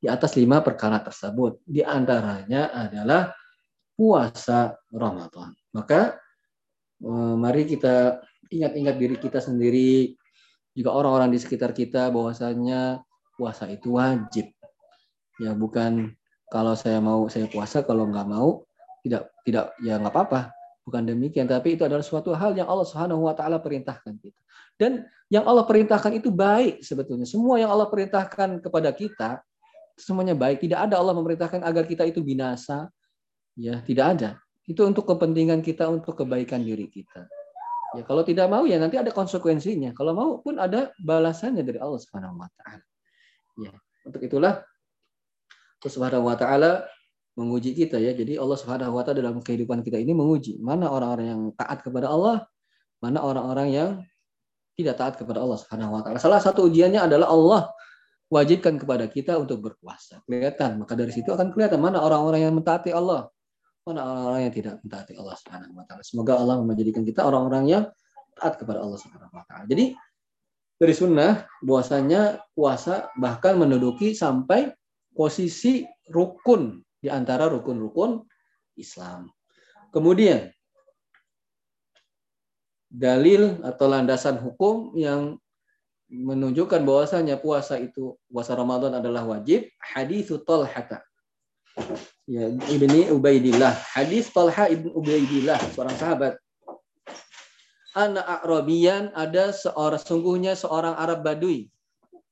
Di 0.01 0.09
atas 0.09 0.33
lima 0.33 0.65
perkara 0.65 0.97
tersebut. 0.97 1.61
Di 1.61 1.85
antaranya 1.85 2.73
adalah 2.73 3.29
puasa 3.93 4.73
Ramadan. 4.89 5.53
Maka 5.77 6.17
eh, 7.05 7.35
mari 7.37 7.69
kita 7.69 8.17
ingat-ingat 8.49 8.95
diri 8.97 9.15
kita 9.21 9.37
sendiri, 9.37 10.17
juga 10.73 10.95
orang-orang 10.95 11.29
di 11.35 11.39
sekitar 11.39 11.71
kita 11.75 12.09
bahwasanya 12.09 13.03
puasa 13.37 13.69
itu 13.69 13.95
wajib. 13.95 14.49
Ya 15.39 15.53
bukan 15.53 16.17
kalau 16.51 16.75
saya 16.75 16.99
mau 16.99 17.29
saya 17.29 17.47
puasa, 17.47 17.85
kalau 17.85 18.09
nggak 18.09 18.27
mau 18.27 18.65
tidak 19.05 19.31
tidak 19.45 19.75
ya 19.83 20.01
nggak 20.01 20.13
apa-apa. 20.13 20.41
Bukan 20.81 21.05
demikian, 21.05 21.45
tapi 21.45 21.77
itu 21.77 21.85
adalah 21.85 22.01
suatu 22.01 22.33
hal 22.33 22.57
yang 22.57 22.65
Allah 22.65 22.89
Subhanahu 22.89 23.29
wa 23.29 23.37
taala 23.37 23.61
perintahkan 23.61 24.17
kita. 24.17 24.39
Dan 24.81 25.05
yang 25.29 25.45
Allah 25.45 25.69
perintahkan 25.69 26.17
itu 26.17 26.33
baik 26.33 26.81
sebetulnya. 26.81 27.29
Semua 27.29 27.61
yang 27.61 27.69
Allah 27.69 27.85
perintahkan 27.85 28.65
kepada 28.65 28.89
kita 28.89 29.45
semuanya 30.01 30.33
baik. 30.33 30.65
Tidak 30.65 30.77
ada 30.77 30.97
Allah 30.97 31.13
memerintahkan 31.13 31.61
agar 31.61 31.85
kita 31.85 32.03
itu 32.09 32.25
binasa. 32.25 32.89
Ya, 33.53 33.79
tidak 33.85 34.17
ada. 34.17 34.29
Itu 34.65 34.85
untuk 34.89 35.05
kepentingan 35.05 35.61
kita, 35.61 35.85
untuk 35.87 36.17
kebaikan 36.17 36.65
diri 36.65 36.89
kita. 36.89 37.29
Ya 37.91 38.07
kalau 38.07 38.23
tidak 38.23 38.47
mau 38.47 38.63
ya 38.63 38.79
nanti 38.79 38.95
ada 38.95 39.11
konsekuensinya. 39.11 39.91
Kalau 39.91 40.15
mau 40.15 40.31
pun 40.39 40.55
ada 40.55 40.95
balasannya 41.03 41.59
dari 41.59 41.75
Allah 41.75 41.99
Subhanahu 41.99 42.39
wa 42.39 42.47
taala. 42.55 42.85
Ya, 43.59 43.75
untuk 44.07 44.23
itulah 44.23 44.63
Allah 45.83 45.91
Subhanahu 45.91 46.23
wa 46.23 46.35
taala 46.39 46.87
menguji 47.35 47.75
kita 47.75 47.99
ya. 47.99 48.15
Jadi 48.15 48.39
Allah 48.39 48.55
Subhanahu 48.55 48.95
wa 48.95 49.03
taala 49.03 49.19
dalam 49.19 49.43
kehidupan 49.43 49.83
kita 49.83 49.99
ini 49.99 50.15
menguji 50.15 50.63
mana 50.63 50.87
orang-orang 50.87 51.27
yang 51.35 51.41
taat 51.59 51.83
kepada 51.83 52.07
Allah, 52.07 52.47
mana 53.03 53.19
orang-orang 53.19 53.67
yang 53.75 53.89
tidak 54.79 54.95
taat 54.95 55.13
kepada 55.19 55.43
Allah 55.43 55.59
Subhanahu 55.59 55.91
wa 55.91 55.99
taala. 55.99 56.15
Salah 56.15 56.39
satu 56.39 56.71
ujiannya 56.71 57.11
adalah 57.11 57.27
Allah 57.27 57.61
wajibkan 58.31 58.79
kepada 58.79 59.11
kita 59.11 59.35
untuk 59.35 59.59
berpuasa. 59.59 60.23
Kelihatan, 60.23 60.79
maka 60.79 60.95
dari 60.95 61.11
situ 61.11 61.35
akan 61.35 61.51
kelihatan 61.51 61.83
mana 61.83 61.99
orang-orang 61.99 62.47
yang 62.47 62.55
mentaati 62.55 62.95
Allah, 62.95 63.27
mana 63.83 64.07
orang-orang 64.07 64.47
yang 64.47 64.53
tidak 64.55 64.73
mentaati 64.79 65.13
Allah 65.19 65.35
Subhanahu 65.35 65.75
wa 65.75 65.83
taala. 65.83 66.01
Semoga 66.07 66.39
Allah 66.39 66.55
menjadikan 66.63 67.03
kita 67.03 67.27
orang-orang 67.27 67.63
yang 67.67 67.83
taat 68.39 68.55
kepada 68.55 68.79
Allah 68.79 68.95
Subhanahu 68.95 69.35
wa 69.35 69.43
taala. 69.43 69.67
Jadi 69.67 69.91
dari 70.79 70.93
sunnah 70.95 71.43
bahwasanya 71.59 72.41
puasa 72.55 73.11
bahkan 73.19 73.59
menduduki 73.59 74.15
sampai 74.15 74.71
posisi 75.11 75.83
rukun 76.07 76.79
di 77.03 77.11
antara 77.11 77.51
rukun-rukun 77.51 78.23
Islam. 78.79 79.27
Kemudian 79.91 80.47
dalil 82.87 83.59
atau 83.61 83.85
landasan 83.91 84.39
hukum 84.39 84.95
yang 84.95 85.35
menunjukkan 86.11 86.83
bahwasanya 86.83 87.39
puasa 87.39 87.79
itu 87.79 88.19
puasa 88.27 88.51
Ramadan 88.51 88.99
adalah 88.99 89.23
wajib 89.23 89.71
hadis 89.79 90.27
Talha 90.43 91.07
ya 92.27 92.51
ibni 92.71 93.09
Ubaidillah. 93.11 93.73
Hadis 93.95 94.29
Talha 94.31 94.71
ibn 94.71 94.91
Ubaidillah, 94.91 95.59
seorang 95.75 95.95
sahabat. 95.97 96.33
Anak 97.91 98.23
Arabian 98.47 99.11
ada 99.11 99.51
seorang 99.51 99.99
sungguhnya 99.99 100.55
seorang 100.55 100.95
Arab 100.95 101.27
Badui. 101.27 101.67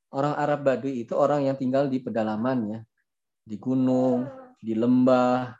Orang 0.10 0.34
Arab 0.40 0.64
Badui 0.64 1.04
itu 1.04 1.14
orang 1.14 1.46
yang 1.46 1.60
tinggal 1.60 1.92
di 1.92 2.00
pedalaman 2.00 2.60
ya, 2.66 2.80
di 3.44 3.60
gunung, 3.60 4.26
di 4.58 4.74
lembah, 4.74 5.52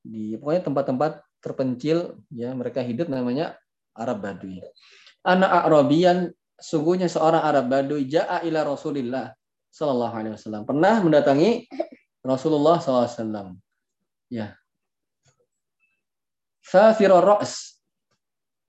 di 0.00 0.38
pokoknya 0.38 0.62
tempat-tempat 0.70 1.12
terpencil 1.42 2.20
ya 2.30 2.54
mereka 2.54 2.80
hidup 2.80 3.10
namanya 3.10 3.58
Arab 3.98 4.22
Badui. 4.22 4.62
Anak 5.26 5.50
Arabian 5.66 6.32
sungguhnya 6.60 7.08
seorang 7.08 7.42
Arab 7.42 7.72
Badui 7.72 8.06
ja'a 8.06 8.44
ila 8.44 8.64
Rasulillah 8.64 9.32
sallallahu 9.72 10.14
alaihi 10.14 10.34
wasallam. 10.36 10.62
Pernah 10.68 11.00
mendatangi 11.00 11.66
Rasulullah 12.20 12.76
SAW. 12.82 13.56
Ya. 14.28 14.54
Safir 16.60 17.10
ra's 17.10 17.80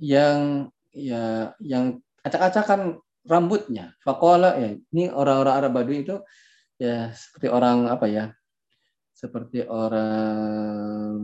yang 0.02 0.72
ya 0.90 1.54
yang 1.62 2.02
acak-acakan 2.26 2.98
rambutnya. 3.28 3.94
Fakola 4.02 4.58
ya 4.58 4.74
ini 4.74 5.12
orang-orang 5.12 5.54
Arab 5.54 5.72
Badui 5.78 6.02
itu 6.08 6.18
ya 6.82 7.14
seperti 7.14 7.48
orang 7.52 7.92
apa 7.92 8.06
ya? 8.10 8.26
Seperti 9.14 9.68
orang 9.70 11.20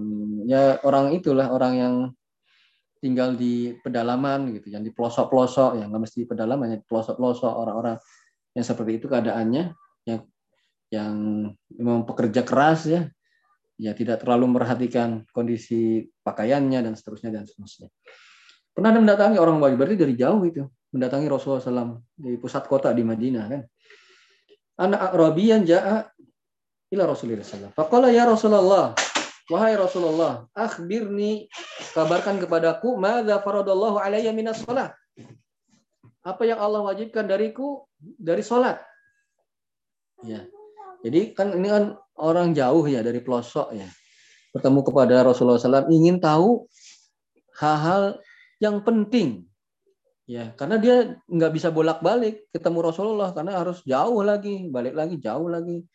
ya 0.45 0.78
orang 0.86 1.18
itulah 1.18 1.49
orang 1.49 1.74
yang 1.74 1.95
tinggal 2.98 3.38
di 3.38 3.78
pedalaman 3.82 4.54
gitu, 4.58 4.74
yang 4.74 4.82
di 4.82 4.91
pelosok-pelosok, 4.91 5.82
yang 5.82 5.93
nggak 5.93 6.04
mesti 6.10 6.26
pedalaman, 6.26 6.78
yang 6.78 6.84
pelosok-pelosok 6.86 7.54
orang-orang 7.54 7.95
yang 8.58 8.66
seperti 8.66 8.98
itu 8.98 9.06
keadaannya, 9.06 9.64
yang 10.10 10.22
yang 10.88 11.16
memang 11.76 12.08
pekerja 12.08 12.48
keras 12.48 12.88
ya, 12.88 13.12
ya 13.78 13.91
tidak 13.93 14.24
terlalu 14.24 14.56
memperhatikan 14.56 15.28
kondisi 15.30 16.08
pakaiannya 16.24 16.80
dan 16.82 16.93
seterusnya 16.95 17.30
dan 17.30 17.43
seterusnya. 17.45 17.91
Pernah 18.74 18.93
mendatangi 18.93 19.38
orang 19.41 19.58
Bali 19.58 19.74
berarti 19.74 19.98
dari 19.98 20.14
jauh 20.14 20.41
itu 20.45 20.62
mendatangi 20.93 21.28
Rasulullah 21.30 21.62
SAW 21.62 21.98
di 22.14 22.38
pusat 22.38 22.66
kota 22.66 22.93
di 22.93 23.04
Madinah 23.04 23.45
kan. 23.50 23.62
Anak 24.78 25.18
Arabian 25.18 25.66
ja'a 25.66 26.06
ila 26.93 27.04
Rasulullah 27.10 27.41
SAW. 27.41 27.74
Faqala 27.74 28.14
ya 28.14 28.30
Rasulullah, 28.30 28.93
wahai 29.48 29.76
Rasulullah, 29.80 30.48
akhbirni 30.52 31.48
kabarkan 31.95 32.39
kepadaku 32.43 33.00
madza 33.00 33.39
faradallahu 33.41 33.98
alayya 34.00 34.36
minas 34.36 34.64
shalah. 34.64 34.95
Apa 36.24 36.43
yang 36.43 36.60
Allah 36.60 36.84
wajibkan 36.84 37.24
dariku 37.24 37.88
dari 38.00 38.43
salat. 38.43 38.84
Ya. 40.28 40.43
Jadi 41.06 41.32
kan 41.32 41.56
ini 41.56 41.72
kan 41.72 41.95
orang 42.18 42.52
jauh 42.52 42.84
ya 42.89 43.06
dari 43.06 43.22
pelosok 43.22 43.72
ya 43.78 43.88
bertemu 44.58 44.82
kepada 44.82 45.16
Rasulullah 45.22 45.62
SAW 45.62 45.93
ingin 45.93 46.18
tahu 46.18 46.66
hal-hal 47.62 48.18
yang 48.58 48.82
penting 48.82 49.45
ya 50.26 50.50
karena 50.58 50.82
dia 50.82 50.95
nggak 51.30 51.54
bisa 51.54 51.70
bolak-balik 51.70 52.50
ketemu 52.50 52.80
Rasulullah 52.89 53.30
karena 53.32 53.62
harus 53.62 53.86
jauh 53.86 54.26
lagi 54.26 54.66
balik 54.74 54.98
lagi 54.98 55.22
jauh 55.22 55.45
lagi 55.45 55.86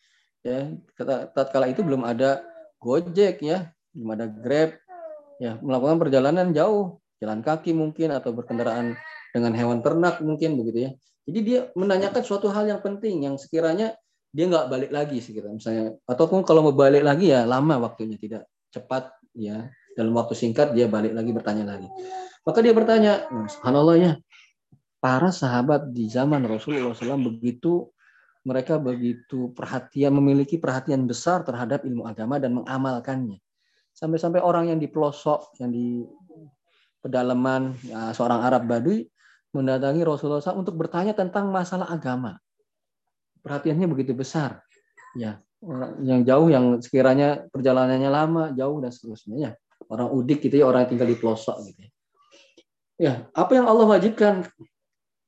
ya 0.41 0.71
tatkala 1.35 1.67
itu 1.67 1.83
belum 1.83 2.07
ada 2.07 2.39
Gojek 2.83 3.39
ya 3.39 3.71
belum 3.95 4.09
ada 4.19 4.27
Grab. 4.27 4.75
Ya 5.39 5.57
melakukan 5.63 5.97
perjalanan 6.03 6.51
jauh 6.51 6.99
jalan 7.23 7.39
kaki 7.39 7.71
mungkin 7.71 8.11
atau 8.11 8.35
berkendaraan 8.35 8.99
dengan 9.31 9.51
hewan 9.55 9.79
ternak 9.79 10.19
mungkin 10.19 10.59
begitu 10.59 10.91
ya. 10.91 10.91
Jadi 11.23 11.39
dia 11.39 11.59
menanyakan 11.79 12.21
suatu 12.21 12.51
hal 12.51 12.67
yang 12.67 12.83
penting 12.83 13.23
yang 13.23 13.39
sekiranya 13.39 13.95
dia 14.35 14.45
nggak 14.51 14.67
balik 14.67 14.91
lagi 14.91 15.23
sih 15.23 15.31
kita 15.31 15.47
misalnya. 15.47 15.95
Ataupun 16.03 16.43
kalau 16.43 16.67
mau 16.67 16.75
balik 16.75 17.01
lagi 17.01 17.31
ya 17.31 17.47
lama 17.47 17.79
waktunya 17.79 18.19
tidak 18.19 18.43
cepat 18.75 19.15
ya. 19.31 19.71
Dalam 19.93 20.11
waktu 20.17 20.33
singkat 20.33 20.73
dia 20.73 20.89
balik 20.89 21.15
lagi 21.15 21.31
bertanya 21.31 21.77
lagi. 21.77 21.87
Maka 22.43 22.59
dia 22.59 22.73
bertanya 22.75 23.23
nah, 23.31 23.95
ya 23.95 24.19
para 25.03 25.35
sahabat 25.35 25.91
di 25.91 26.07
zaman 26.07 26.47
Rasulullah 26.47 26.95
SAW 26.95 27.19
begitu 27.35 27.91
mereka 28.43 28.75
begitu 28.79 29.51
perhatian 29.55 30.11
memiliki 30.15 30.59
perhatian 30.59 31.07
besar 31.07 31.47
terhadap 31.47 31.87
ilmu 31.87 32.03
agama 32.07 32.39
dan 32.39 32.55
mengamalkannya 32.59 33.39
sampai-sampai 33.95 34.43
orang 34.43 34.73
yang 34.73 34.79
di 34.79 34.91
pelosok 34.91 35.57
yang 35.63 35.71
di 35.71 36.03
pedalaman 36.99 37.75
ya, 37.83 38.11
seorang 38.15 38.43
Arab 38.43 38.67
Baduy 38.67 39.07
mendatangi 39.53 40.01
Rasulullah 40.01 40.41
SAW 40.41 40.65
untuk 40.65 40.75
bertanya 40.75 41.13
tentang 41.13 41.51
masalah 41.53 41.87
agama 41.87 42.41
perhatiannya 43.43 43.87
begitu 43.91 44.15
besar. 44.15 44.63
Ya, 45.13 45.43
yang 46.01 46.25
jauh 46.25 46.49
yang 46.49 46.81
sekiranya 46.81 47.45
perjalanannya 47.53 48.09
lama, 48.09 48.43
jauh 48.55 48.81
dan 48.81 48.89
seterusnya 48.89 49.35
ya. 49.37 49.51
Orang 49.91 50.09
udik 50.15 50.41
gitu 50.41 50.63
ya, 50.63 50.65
orang 50.65 50.87
yang 50.87 50.91
tinggal 50.95 51.09
di 51.11 51.17
pelosok 51.19 51.57
gitu 51.69 51.79
ya. 51.85 51.91
Ya, 52.97 53.13
apa 53.35 53.51
yang 53.53 53.67
Allah 53.67 53.85
wajibkan 53.85 54.47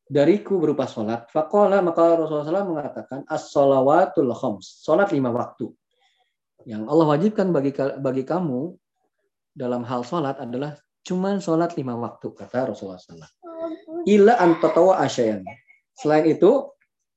dariku 0.06 0.62
berupa 0.62 0.86
sholat. 0.86 1.26
Fakola 1.34 1.82
maka 1.82 2.14
Rasulullah 2.18 2.66
SAW 2.66 2.72
mengatakan 2.78 3.20
as-sholawatul 3.26 4.32
khoms. 4.38 4.86
Sholat 4.86 5.10
lima 5.10 5.34
waktu. 5.34 5.70
Yang 6.66 6.90
Allah 6.90 7.08
wajibkan 7.10 7.54
bagi 7.54 7.74
bagi 8.02 8.24
kamu 8.26 8.74
dalam 9.54 9.86
hal 9.86 10.02
sholat 10.02 10.38
adalah 10.42 10.78
cuma 11.06 11.38
sholat 11.38 11.78
lima 11.78 11.98
waktu 11.98 12.34
kata 12.34 12.74
Rasulullah 12.74 13.02
SAW. 13.02 13.30
Ila 14.06 14.38
antatawa 14.38 15.02
asyayan. 15.02 15.46
Selain 15.98 16.26
itu 16.26 16.70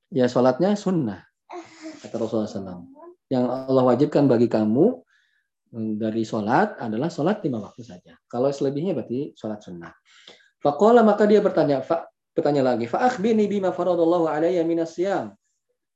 ya 0.09 0.25
sholatnya 0.25 0.73
sunnah 0.73 1.25
kata 2.01 2.15
Rasulullah 2.17 2.49
SAW. 2.49 2.85
Yang 3.29 3.45
Allah 3.45 3.83
wajibkan 3.85 4.25
bagi 4.25 4.49
kamu 4.49 5.05
hmm, 5.73 6.01
dari 6.01 6.25
sholat 6.25 6.81
adalah 6.81 7.13
sholat 7.13 7.45
lima 7.45 7.61
waktu 7.61 7.85
saja. 7.85 8.17
Kalau 8.25 8.49
selebihnya 8.49 8.97
berarti 8.97 9.37
sholat 9.37 9.61
sunnah. 9.61 9.93
Fakola 10.59 11.05
maka 11.05 11.23
dia 11.23 11.39
bertanya, 11.39 11.79
Bertanya 12.39 12.63
lagi, 12.63 12.87
fa'akhbini 12.87 13.51
bima 13.51 13.75
faradallahu 13.75 14.31
alayya 14.31 14.63
minas 14.63 14.95
siyam. 14.95 15.35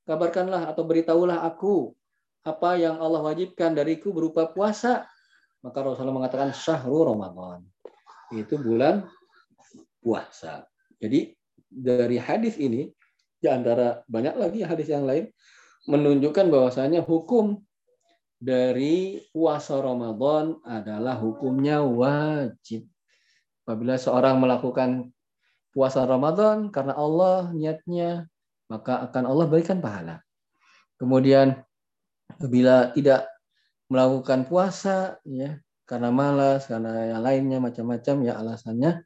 Kabarkanlah 0.04 0.68
atau 0.68 0.84
beritahulah 0.84 1.40
aku 1.40 1.96
apa 2.44 2.76
yang 2.76 3.00
Allah 3.00 3.24
wajibkan 3.24 3.72
dariku 3.72 4.12
berupa 4.12 4.44
puasa. 4.52 5.08
Maka 5.64 5.80
Rasulullah 5.80 6.20
mengatakan 6.20 6.52
syahrul 6.52 7.16
Ramadan. 7.16 7.64
Itu 8.28 8.60
bulan 8.60 9.08
puasa. 10.04 10.68
Jadi 11.00 11.32
dari 11.64 12.20
hadis 12.20 12.60
ini 12.60 12.92
di 13.40 13.48
antara 13.48 14.04
banyak 14.04 14.36
lagi 14.36 14.60
hadis 14.60 14.92
yang 14.92 15.08
lain 15.08 15.32
menunjukkan 15.88 16.52
bahwasanya 16.52 17.00
hukum 17.00 17.64
dari 18.36 19.24
puasa 19.32 19.80
Ramadan 19.80 20.60
adalah 20.60 21.16
hukumnya 21.16 21.80
wajib. 21.80 22.84
Apabila 23.64 23.96
seorang 23.96 24.36
melakukan 24.36 25.08
puasa 25.74 26.06
Ramadan 26.06 26.70
karena 26.70 26.94
Allah 26.94 27.50
niatnya, 27.50 28.30
maka 28.70 29.02
akan 29.10 29.24
Allah 29.26 29.46
berikan 29.50 29.82
pahala. 29.82 30.22
Kemudian 30.96 31.60
bila 32.38 32.94
tidak 32.94 33.26
melakukan 33.90 34.46
puasa 34.46 35.18
ya 35.26 35.58
karena 35.84 36.08
malas, 36.08 36.70
karena 36.70 37.12
yang 37.12 37.20
lainnya 37.20 37.58
macam-macam 37.60 38.16
ya 38.24 38.32
alasannya 38.40 39.04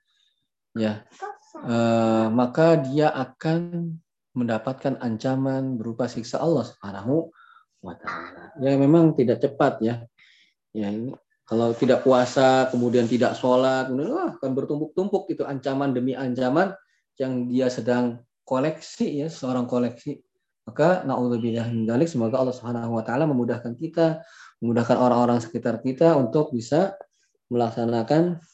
ya 0.78 1.02
eh, 1.66 2.26
maka 2.30 2.78
dia 2.78 3.10
akan 3.10 3.90
mendapatkan 4.38 5.00
ancaman 5.02 5.74
berupa 5.74 6.06
siksa 6.06 6.38
Allah 6.38 6.68
Subhanahu 6.68 7.32
wa 7.82 7.94
taala. 7.98 8.54
Ya 8.62 8.78
memang 8.78 9.18
tidak 9.18 9.42
cepat 9.42 9.82
ya. 9.82 10.06
Ya 10.70 10.92
ini 10.94 11.10
kalau 11.48 11.72
tidak 11.72 12.04
puasa, 12.04 12.68
kemudian 12.68 13.08
tidak 13.08 13.32
sholat, 13.32 13.88
kemudian 13.88 14.12
wah, 14.12 14.36
akan 14.36 14.52
bertumpuk-tumpuk 14.52 15.32
itu 15.32 15.48
ancaman 15.48 15.96
demi 15.96 16.12
ancaman 16.12 16.76
yang 17.16 17.48
dia 17.48 17.72
sedang 17.72 18.20
koleksi 18.44 19.24
ya, 19.24 19.32
seorang 19.32 19.64
koleksi. 19.64 20.20
Maka 20.68 21.08
naudzubillah 21.08 21.72
min 21.72 21.88
semoga 22.04 22.44
Allah 22.44 22.52
Subhanahu 22.52 23.00
wa 23.00 23.04
taala 23.04 23.24
memudahkan 23.24 23.80
kita, 23.80 24.20
memudahkan 24.60 25.00
orang-orang 25.00 25.40
sekitar 25.40 25.80
kita 25.80 26.12
untuk 26.20 26.52
bisa 26.52 26.92
melaksanakan 27.48 28.44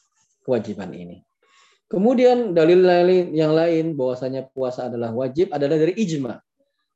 kewajiban 0.47 0.95
ini. 0.95 1.19
Kemudian 1.91 2.55
dalil 2.55 2.79
lain 2.79 3.35
yang 3.35 3.51
lain 3.51 3.99
bahwasanya 3.99 4.47
puasa 4.55 4.87
adalah 4.87 5.11
wajib 5.11 5.51
adalah 5.51 5.75
dari 5.75 5.99
ijma, 5.99 6.39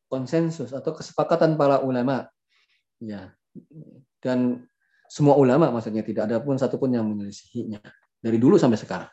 konsensus 0.08 0.72
atau 0.72 0.96
kesepakatan 0.96 1.60
para 1.60 1.84
ulama. 1.84 2.32
Ya. 3.04 3.36
Dan 4.24 4.69
semua 5.10 5.34
ulama 5.36 5.74
maksudnya 5.74 6.06
tidak 6.06 6.30
ada 6.30 6.38
pun 6.38 6.56
satupun 6.56 6.94
yang 6.94 7.10
menyelisihinya 7.10 7.82
dari 8.22 8.38
dulu 8.38 8.62
sampai 8.62 8.78
sekarang. 8.78 9.12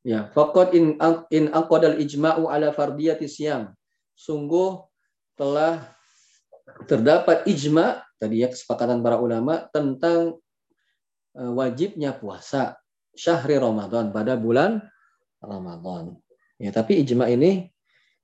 Ya, 0.00 0.32
faqad 0.32 0.72
in 0.72 0.96
in 1.28 1.52
aqadal 1.52 2.00
ijma'u 2.00 2.48
ala 2.48 2.72
fardiyati 2.72 3.28
siyam. 3.28 3.76
Sungguh 4.16 4.80
telah 5.36 5.92
terdapat 6.88 7.44
ijma 7.44 8.00
tadi 8.16 8.40
ya 8.40 8.48
kesepakatan 8.48 9.04
para 9.04 9.20
ulama 9.20 9.68
tentang 9.68 10.40
uh, 11.36 11.52
wajibnya 11.52 12.16
puasa 12.16 12.80
syahri 13.12 13.60
Ramadan 13.60 14.08
pada 14.08 14.40
bulan 14.40 14.80
Ramadan. 15.44 16.16
Ya, 16.56 16.72
tapi 16.72 17.00
ijma 17.04 17.28
ini 17.28 17.68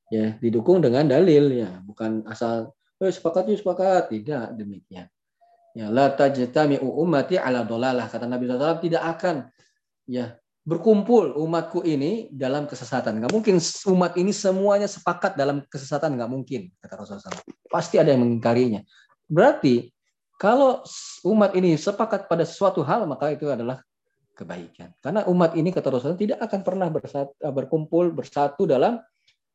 ya 0.08 0.36
didukung 0.40 0.80
dengan 0.80 1.08
dalil 1.08 1.52
ya, 1.52 1.84
bukan 1.84 2.24
asal 2.28 2.72
eh 2.96 3.12
sepakat 3.12 3.52
yuk 3.52 3.60
sepakat, 3.60 4.08
tidak 4.08 4.56
demikian. 4.56 5.12
Ya, 5.76 5.92
la 5.92 6.08
tajtami'u 6.08 6.88
ummati 6.88 7.36
ala 7.36 7.60
dolalah. 7.60 8.08
Kata 8.08 8.24
Nabi 8.24 8.48
SAW, 8.48 8.80
tidak 8.80 9.04
akan 9.20 9.44
ya 10.08 10.32
berkumpul 10.64 11.36
umatku 11.36 11.84
ini 11.84 12.32
dalam 12.32 12.64
kesesatan. 12.64 13.20
Nggak 13.20 13.32
mungkin 13.36 13.60
umat 13.92 14.16
ini 14.16 14.32
semuanya 14.32 14.88
sepakat 14.88 15.36
dalam 15.36 15.60
kesesatan. 15.68 16.16
Nggak 16.16 16.30
mungkin, 16.32 16.72
kata 16.80 16.96
Rasulullah 16.96 17.28
SAW. 17.28 17.44
Pasti 17.68 18.00
ada 18.00 18.08
yang 18.08 18.24
mengingkarinya. 18.24 18.80
Berarti, 19.28 19.92
kalau 20.40 20.80
umat 21.28 21.52
ini 21.52 21.76
sepakat 21.76 22.24
pada 22.24 22.48
sesuatu 22.48 22.80
hal, 22.80 23.04
maka 23.04 23.36
itu 23.36 23.44
adalah 23.52 23.84
kebaikan. 24.32 24.96
Karena 25.04 25.28
umat 25.28 25.60
ini, 25.60 25.76
kata 25.76 25.92
Rasulullah, 25.92 26.16
tidak 26.16 26.40
akan 26.40 26.60
pernah 26.64 26.88
bersatu, 26.88 27.36
berkumpul, 27.52 28.16
bersatu 28.16 28.64
dalam 28.64 28.96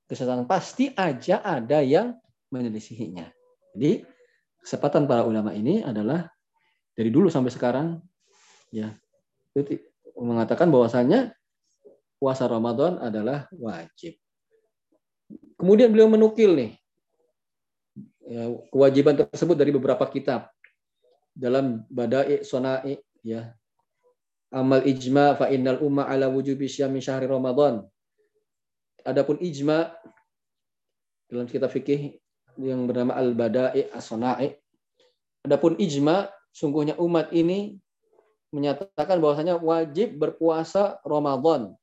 kesesatan. 0.06 0.46
Pasti 0.46 0.94
aja 0.94 1.42
ada 1.42 1.82
yang 1.82 2.14
menyelisihinya. 2.54 3.26
Jadi, 3.74 4.21
kesempatan 4.62 5.10
para 5.10 5.26
ulama 5.26 5.52
ini 5.52 5.82
adalah 5.82 6.30
dari 6.94 7.10
dulu 7.10 7.28
sampai 7.34 7.50
sekarang 7.50 7.88
ya 8.70 8.94
mengatakan 10.16 10.70
bahwasanya 10.70 11.34
puasa 12.22 12.46
Ramadan 12.46 13.02
adalah 13.02 13.50
wajib. 13.58 14.16
Kemudian 15.58 15.90
beliau 15.90 16.10
menukil 16.10 16.54
nih 16.54 16.72
ya, 18.30 18.54
kewajiban 18.70 19.18
tersebut 19.18 19.58
dari 19.58 19.74
beberapa 19.74 20.06
kitab 20.06 20.54
dalam 21.34 21.82
Badai 21.90 22.46
Sonai 22.46 23.02
ya 23.26 23.54
amal 24.52 24.84
ijma 24.84 25.34
fa 25.40 25.48
innal 25.50 25.80
umma 25.82 26.06
ala 26.06 26.28
wujubi 26.30 26.70
syami 26.70 27.02
syahri 27.02 27.26
Ramadan. 27.26 27.82
Adapun 29.02 29.42
ijma 29.42 29.90
dalam 31.26 31.50
kitab 31.50 31.74
fikih 31.74 32.22
yang 32.60 32.90
bernama 32.90 33.16
Al-Bada'i 33.16 33.92
As-Sona'i. 33.94 34.52
Adapun 35.48 35.78
ijma, 35.80 36.30
sungguhnya 36.52 37.00
umat 37.00 37.32
ini 37.32 37.80
menyatakan 38.52 39.18
bahwasanya 39.24 39.58
wajib 39.58 40.20
berpuasa 40.20 41.00
Ramadan. 41.08 41.74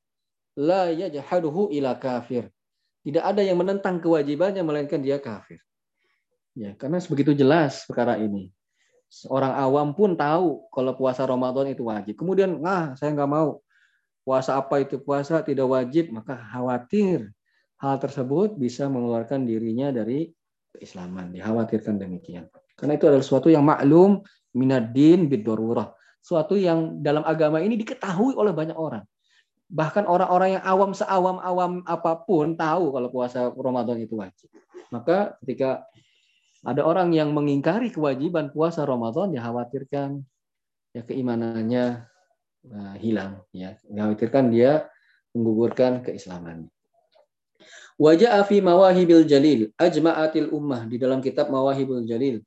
La 0.59 0.91
yajhaduhu 0.91 1.73
ila 1.73 1.97
kafir. 1.97 2.51
Tidak 3.01 3.23
ada 3.23 3.41
yang 3.41 3.57
menentang 3.57 4.03
kewajibannya 4.03 4.61
melainkan 4.61 5.01
dia 5.01 5.17
kafir. 5.17 5.57
Ya, 6.53 6.75
karena 6.75 6.99
sebegitu 6.99 7.31
jelas 7.31 7.87
perkara 7.87 8.19
ini. 8.19 8.51
Orang 9.25 9.55
awam 9.57 9.95
pun 9.97 10.13
tahu 10.13 10.69
kalau 10.69 10.93
puasa 10.93 11.25
Ramadan 11.25 11.73
itu 11.73 11.87
wajib. 11.87 12.19
Kemudian, 12.19 12.61
ah 12.61 12.93
saya 12.99 13.15
nggak 13.15 13.31
mau. 13.31 13.63
Puasa 14.21 14.59
apa 14.59 14.83
itu 14.83 15.01
puasa 15.01 15.41
tidak 15.41 15.65
wajib, 15.65 16.13
maka 16.13 16.37
khawatir 16.37 17.33
hal 17.79 17.95
tersebut 17.97 18.59
bisa 18.59 18.85
mengeluarkan 18.91 19.47
dirinya 19.47 19.89
dari 19.89 20.29
keislaman. 20.75 21.33
Dikhawatirkan 21.33 21.97
demikian. 21.97 22.47
Karena 22.79 22.95
itu 22.95 23.05
adalah 23.09 23.25
sesuatu 23.25 23.51
yang 23.51 23.65
maklum 23.65 24.23
minadin 24.55 25.27
bidorurah. 25.27 25.91
Suatu 26.19 26.55
yang 26.55 26.99
dalam 26.99 27.23
agama 27.23 27.63
ini 27.63 27.79
diketahui 27.79 28.35
oleh 28.35 28.51
banyak 28.51 28.75
orang. 28.75 29.03
Bahkan 29.69 30.09
orang-orang 30.09 30.57
yang 30.57 30.63
awam 30.65 30.91
seawam-awam 30.97 31.85
apa 31.85 32.25
pun 32.25 32.57
tahu 32.57 32.89
kalau 32.89 33.09
puasa 33.13 33.53
Ramadan 33.53 34.01
itu 34.01 34.17
wajib. 34.17 34.49
Maka 34.89 35.37
ketika 35.43 35.85
ada 36.65 36.81
orang 36.83 37.13
yang 37.13 37.31
mengingkari 37.31 37.93
kewajiban 37.93 38.51
puasa 38.51 38.83
Ramadan, 38.83 39.31
dikhawatirkan 39.31 40.25
ya 40.91 41.01
keimanannya 41.05 41.85
nah, 42.65 42.95
hilang. 42.97 43.45
Ya, 43.53 43.77
dikhawatirkan 43.85 44.49
dia 44.49 44.89
menggugurkan 45.37 46.01
keislamannya. 46.01 46.73
Wajah 47.99 48.39
fi 48.47 48.63
mawahibil 48.63 49.27
jalil 49.27 49.75
ajma'atil 49.75 50.55
ummah 50.55 50.87
di 50.87 50.95
dalam 50.95 51.19
kitab 51.19 51.51
mawahibul 51.51 51.99
jalil. 52.07 52.39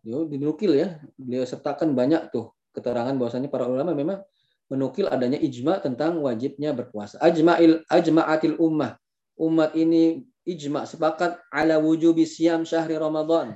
Yo 0.00 0.24
dinukil 0.24 0.72
ya, 0.80 0.96
beliau 1.20 1.44
sertakan 1.44 1.92
banyak 1.92 2.32
tuh 2.32 2.56
keterangan 2.72 3.12
bahwasanya 3.12 3.52
para 3.52 3.68
ulama 3.68 3.92
memang 3.92 4.24
menukil 4.72 5.04
adanya 5.12 5.36
ijma 5.36 5.84
tentang 5.84 6.24
wajibnya 6.24 6.72
berpuasa. 6.72 7.20
Ajma'il 7.20 7.84
ajma'atil 7.92 8.56
ummah. 8.56 8.96
Umat 9.36 9.76
ini 9.76 10.24
ijma 10.48 10.88
sepakat 10.88 11.36
ala 11.52 11.76
wujubi 11.76 12.24
siam 12.24 12.64
syahri 12.64 12.96
Ramadan. 12.96 13.52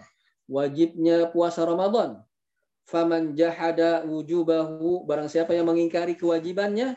Wajibnya 0.53 1.33
puasa 1.33 1.65
Ramadan. 1.65 2.21
Faman 2.89 3.33
jahada 3.33 4.05
wujubahu 4.05 5.05
barang 5.09 5.33
siapa 5.33 5.57
yang 5.57 5.69
mengingkari 5.69 6.13
kewajibannya 6.13 6.97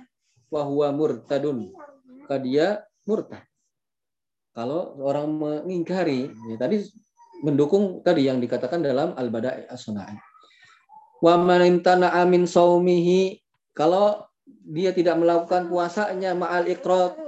fahuwa 0.52 0.92
murtadun. 0.92 1.72
Maka 2.24 2.36
dia 2.40 2.84
murtad. 3.08 3.51
Kalau 4.52 5.00
orang 5.00 5.32
mengingkari, 5.32 6.28
ya, 6.28 6.56
tadi 6.60 6.84
mendukung 7.42 8.04
tadi 8.04 8.28
yang 8.28 8.44
dikatakan 8.44 8.84
dalam 8.84 9.16
Al-Bada'i 9.16 9.66
As-Suna'i. 9.72 10.16
Wa 11.22 11.38
man 11.38 11.62
amin 11.86 12.44
saumihi 12.50 13.40
kalau 13.72 14.26
dia 14.66 14.92
tidak 14.92 15.22
melakukan 15.22 15.70
puasanya 15.70 16.34
ma'al 16.34 16.68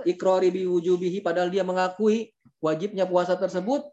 iqrari 0.03 0.49
bi 0.49 0.65
wujubihi 0.65 1.21
padahal 1.21 1.49
dia 1.53 1.61
mengakui 1.61 2.33
wajibnya 2.57 3.05
puasa 3.05 3.37
tersebut 3.37 3.85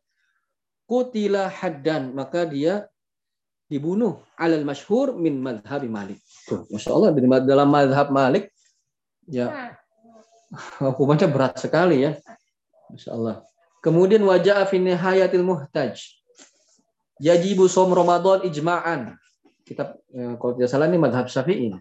kutila 0.88 1.46
haddan 1.46 2.16
maka 2.16 2.48
dia 2.48 2.88
dibunuh 3.70 4.18
alal 4.34 4.66
masyhur 4.66 5.14
min 5.14 5.38
madhab 5.38 5.86
Malik. 5.86 6.18
Tuh, 6.48 6.66
Masya 6.74 6.90
Allah 6.90 7.10
dalam 7.46 7.68
madhab 7.70 8.10
Malik 8.10 8.50
ya 9.30 9.70
hukumannya 10.82 11.30
berat 11.30 11.54
sekali 11.62 12.02
ya. 12.08 12.18
Masya 12.90 13.10
Allah. 13.14 13.36
Kemudian 13.80 14.20
wajah 14.26 14.66
fi 14.68 14.76
nihayatil 14.76 15.46
muhtaj. 15.46 15.96
Yajibu 17.20 17.68
som 17.68 17.88
Ramadan 17.92 18.44
ijma'an. 18.44 19.16
Kita 19.64 19.96
ya, 20.12 20.36
kalau 20.36 20.56
tidak 20.56 20.68
salah 20.68 20.88
ini 20.88 20.98
madhab 21.00 21.28
Syafi'i. 21.28 21.72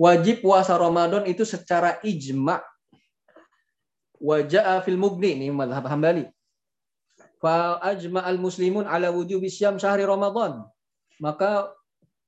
Wajib 0.00 0.40
puasa 0.40 0.76
Ramadan 0.80 1.28
itu 1.28 1.44
secara 1.44 2.00
ijma' 2.00 2.64
wajah 4.20 4.80
fil 4.84 5.00
mugni 5.00 5.36
ini 5.36 5.48
madhab 5.52 5.84
Hambali. 5.88 6.28
Fa 7.40 7.80
ajma 7.80 8.20
al 8.20 8.36
muslimun 8.36 8.84
ala 8.84 9.08
wujubi 9.08 9.48
syam 9.48 9.80
syahri 9.80 10.04
Ramadan. 10.04 10.60
Maka 11.16 11.72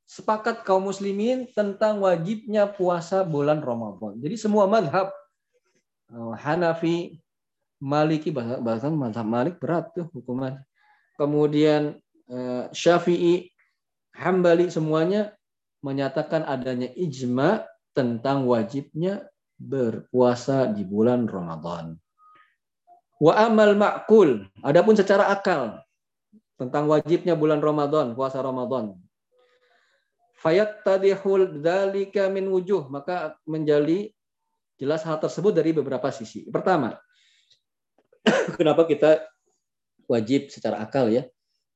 sepakat 0.08 0.64
kaum 0.64 0.88
muslimin 0.88 1.48
tentang 1.52 2.00
wajibnya 2.00 2.68
puasa 2.68 3.24
bulan 3.24 3.60
Ramadan. 3.60 4.16
Jadi 4.20 4.36
semua 4.40 4.64
madhab 4.68 5.12
uh, 6.12 6.32
Hanafi, 6.36 7.20
Maliki 7.82 8.30
bahkan 8.30 8.94
madhab 8.94 9.26
Malik 9.26 9.58
berat 9.58 9.90
tuh 9.90 10.06
hukuman. 10.14 10.54
Kemudian 11.18 11.98
uh, 12.30 12.70
Syafi'i, 12.70 13.50
Hambali 14.14 14.70
semuanya 14.70 15.34
menyatakan 15.82 16.46
adanya 16.46 16.86
ijma 16.94 17.66
tentang 17.90 18.46
wajibnya 18.46 19.26
berpuasa 19.58 20.70
di 20.70 20.86
bulan 20.86 21.26
Ramadan. 21.26 21.98
Wa 23.18 23.50
amal 23.50 23.74
ma'kul, 23.74 24.46
adapun 24.62 24.94
secara 24.94 25.30
akal 25.30 25.82
tentang 26.58 26.86
wajibnya 26.86 27.34
bulan 27.34 27.58
Ramadan, 27.58 28.14
puasa 28.14 28.38
Ramadan. 28.38 28.94
Fayat 30.38 30.82
tadihul 30.82 31.62
dalika 31.62 32.26
min 32.30 32.50
wujuh, 32.50 32.90
maka 32.90 33.38
menjadi 33.46 34.10
jelas 34.78 35.06
hal 35.06 35.22
tersebut 35.22 35.54
dari 35.54 35.70
beberapa 35.70 36.10
sisi. 36.10 36.50
Pertama, 36.50 36.98
kenapa 38.58 38.86
kita 38.86 39.22
wajib 40.06 40.50
secara 40.50 40.82
akal 40.82 41.10
ya 41.10 41.26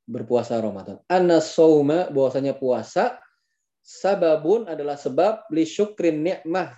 berpuasa 0.06 0.58
Ramadan? 0.58 1.02
Anna 1.10 1.42
sauma 1.42 2.10
bahwasanya 2.10 2.54
puasa 2.54 3.18
sababun 3.86 4.66
adalah 4.66 4.98
sebab 4.98 5.46
li 5.54 5.62
syukrin 5.62 6.22
nikmah 6.22 6.74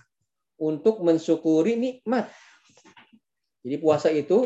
untuk 0.60 1.00
mensyukuri 1.00 1.78
nikmat. 1.78 2.28
Jadi 3.62 3.76
puasa 3.80 4.12
itu 4.12 4.44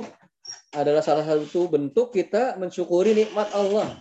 adalah 0.74 1.00
salah 1.00 1.24
satu 1.24 1.68
bentuk 1.68 2.12
kita 2.12 2.60
mensyukuri 2.60 3.16
nikmat 3.16 3.48
Allah. 3.56 3.98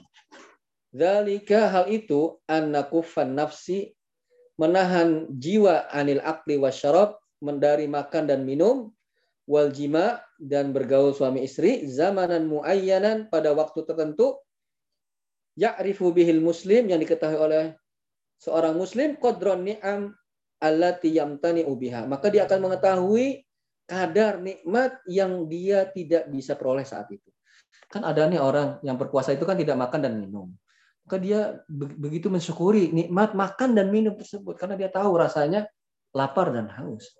Zalika 0.91 1.71
hal 1.71 1.87
itu 1.87 2.35
annakufan 2.51 3.31
nafsi 3.31 3.95
menahan 4.59 5.25
jiwa 5.39 5.87
anil 5.89 6.19
akli 6.19 6.59
wasyarab 6.59 7.15
mendari 7.39 7.87
makan 7.87 8.27
dan 8.27 8.43
minum 8.43 8.91
wal 9.47 9.71
jima 9.71 10.19
dan 10.41 10.73
bergaul 10.73 11.13
suami 11.13 11.45
istri 11.45 11.85
zamanan 11.85 12.49
muayyanan 12.49 13.29
pada 13.29 13.53
waktu 13.53 13.85
tertentu 13.85 14.41
ya'rifu 15.53 16.09
bihil 16.09 16.41
muslim 16.41 16.89
yang 16.89 16.97
diketahui 16.97 17.37
oleh 17.37 17.77
seorang 18.41 18.73
muslim 18.73 19.21
qadron 19.21 19.61
ni'am 19.61 20.17
allati 20.57 21.13
yamtani 21.13 21.61
ubiha. 21.61 22.09
Maka 22.09 22.33
dia 22.33 22.49
akan 22.49 22.69
mengetahui 22.69 23.45
kadar 23.85 24.41
nikmat 24.41 24.97
yang 25.05 25.45
dia 25.45 25.85
tidak 25.93 26.25
bisa 26.33 26.57
peroleh 26.57 26.85
saat 26.85 27.05
itu. 27.13 27.29
Kan 27.91 28.01
ada 28.01 28.25
nih 28.25 28.41
orang 28.41 28.81
yang 28.81 28.97
berpuasa 28.97 29.37
itu 29.37 29.45
kan 29.45 29.59
tidak 29.59 29.77
makan 29.77 29.99
dan 30.01 30.17
minum. 30.17 30.49
Maka 31.05 31.17
dia 31.21 31.59
begitu 31.69 32.31
mensyukuri 32.31 32.89
nikmat 32.89 33.37
makan 33.37 33.77
dan 33.77 33.93
minum 33.93 34.17
tersebut 34.17 34.57
karena 34.57 34.79
dia 34.79 34.89
tahu 34.89 35.21
rasanya 35.21 35.67
lapar 36.15 36.49
dan 36.55 36.71
haus. 36.71 37.13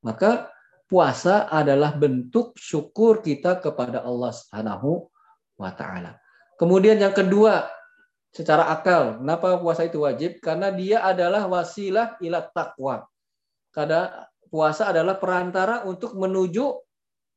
Maka 0.00 0.48
puasa 0.88 1.46
adalah 1.52 1.94
bentuk 1.94 2.56
syukur 2.56 3.20
kita 3.20 3.60
kepada 3.60 4.02
Allah 4.02 4.32
Subhanahu 4.32 5.06
wa 5.60 5.70
taala. 5.76 6.16
Kemudian 6.56 6.98
yang 6.98 7.14
kedua, 7.14 7.68
secara 8.32 8.72
akal. 8.72 9.20
Kenapa 9.20 9.60
puasa 9.60 9.84
itu 9.84 10.02
wajib? 10.02 10.40
Karena 10.40 10.72
dia 10.72 11.04
adalah 11.04 11.46
wasilah 11.48 12.16
ila 12.24 12.44
takwa. 12.50 13.04
Karena 13.72 14.26
puasa 14.48 14.90
adalah 14.90 15.20
perantara 15.20 15.84
untuk 15.84 16.16
menuju 16.16 16.72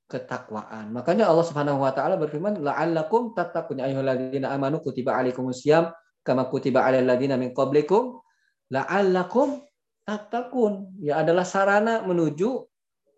ketakwaan. 0.08 0.92
Makanya 0.92 1.28
Allah 1.32 1.46
Subhanahu 1.48 1.84
wa 1.84 1.92
taala 1.96 2.20
berfirman, 2.20 2.60
"La'allakum 2.60 3.32
tattaqun 3.32 3.80
ya 3.80 3.88
ayyuhalladzina 3.88 4.52
amanu 4.52 4.84
kutiba 4.84 5.16
alaikumusiyam 5.16 5.92
kama 6.24 6.52
kutiba 6.52 6.84
alal 6.84 7.08
ladzina 7.08 7.40
min 7.40 7.56
qablikum 7.56 8.20
la'allakum 8.68 9.64
tattaqun." 10.04 11.00
Ya 11.00 11.24
adalah 11.24 11.48
sarana 11.48 12.04
menuju 12.04 12.71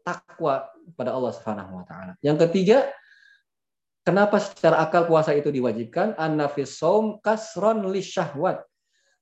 takwa 0.04 0.68
pada 1.00 1.16
Allah 1.16 1.32
Subhanahu 1.32 1.82
wa 1.82 1.84
taala. 1.88 2.14
Yang 2.20 2.48
ketiga, 2.48 2.92
Kenapa 4.04 4.36
secara 4.36 4.84
akal 4.84 5.08
puasa 5.08 5.32
itu 5.32 5.48
diwajibkan? 5.48 6.20
An-nafis 6.20 6.76
kasron 7.24 7.88
li 7.88 8.04
syahwat. 8.04 8.60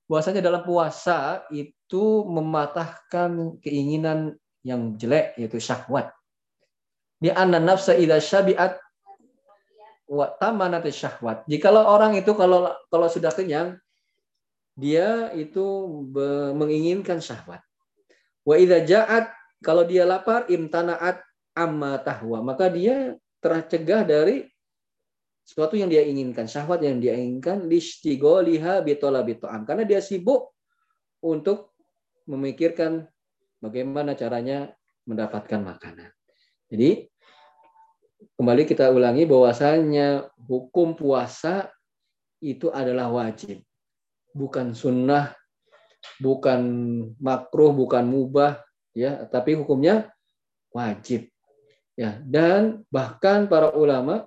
Puasanya 0.09 0.41
dalam 0.41 0.65
puasa 0.65 1.45
itu 1.53 2.25
mematahkan 2.25 3.61
keinginan 3.61 4.33
yang 4.65 4.97
jelek 4.97 5.37
yaitu 5.37 5.61
syahwat. 5.61 6.09
Di 7.21 7.29
anna 7.29 7.61
nafsa 7.61 7.93
idza 7.93 8.17
syabi'at 8.17 8.81
wa 10.09 10.33
tamanat 10.41 10.89
syahwat. 10.89 11.45
Jikalau 11.45 11.85
orang 11.85 12.17
itu 12.17 12.33
kalau 12.33 12.73
kalau 12.89 13.05
sudah 13.05 13.29
kenyang 13.29 13.77
dia 14.73 15.29
itu 15.37 15.61
menginginkan 16.57 17.21
syahwat. 17.21 17.61
Wa 18.41 18.57
idza 18.57 18.81
ja'at 18.81 19.29
kalau 19.61 19.85
dia 19.85 20.03
lapar 20.03 20.49
imtanaat 20.49 21.21
amma 21.53 22.01
tahwa, 22.01 22.41
maka 22.41 22.67
dia 22.67 23.13
tercegah 23.41 24.01
dari 24.01 24.45
sesuatu 25.45 25.77
yang 25.77 25.89
dia 25.89 26.05
inginkan, 26.05 26.49
syahwat 26.49 26.81
yang 26.81 27.01
dia 27.01 27.17
inginkan, 27.17 27.65
listigoliha 27.69 28.81
bitola 28.81 29.21
bito'am. 29.25 29.65
Karena 29.65 29.85
dia 29.85 30.01
sibuk 30.01 30.53
untuk 31.21 31.77
memikirkan 32.25 33.05
bagaimana 33.61 34.17
caranya 34.17 34.73
mendapatkan 35.05 35.61
makanan. 35.61 36.09
Jadi 36.71 37.09
kembali 38.37 38.63
kita 38.65 38.89
ulangi 38.89 39.27
bahwasanya 39.27 40.29
hukum 40.45 40.97
puasa 40.97 41.69
itu 42.41 42.73
adalah 42.73 43.11
wajib, 43.13 43.61
bukan 44.33 44.73
sunnah, 44.73 45.35
bukan 46.17 46.61
makruh, 47.21 47.75
bukan 47.75 48.07
mubah, 48.07 48.57
ya, 48.95 49.27
tapi 49.27 49.55
hukumnya 49.55 50.11
wajib. 50.71 51.27
Ya, 51.99 52.17
dan 52.23 52.87
bahkan 52.87 53.45
para 53.51 53.75
ulama 53.75 54.25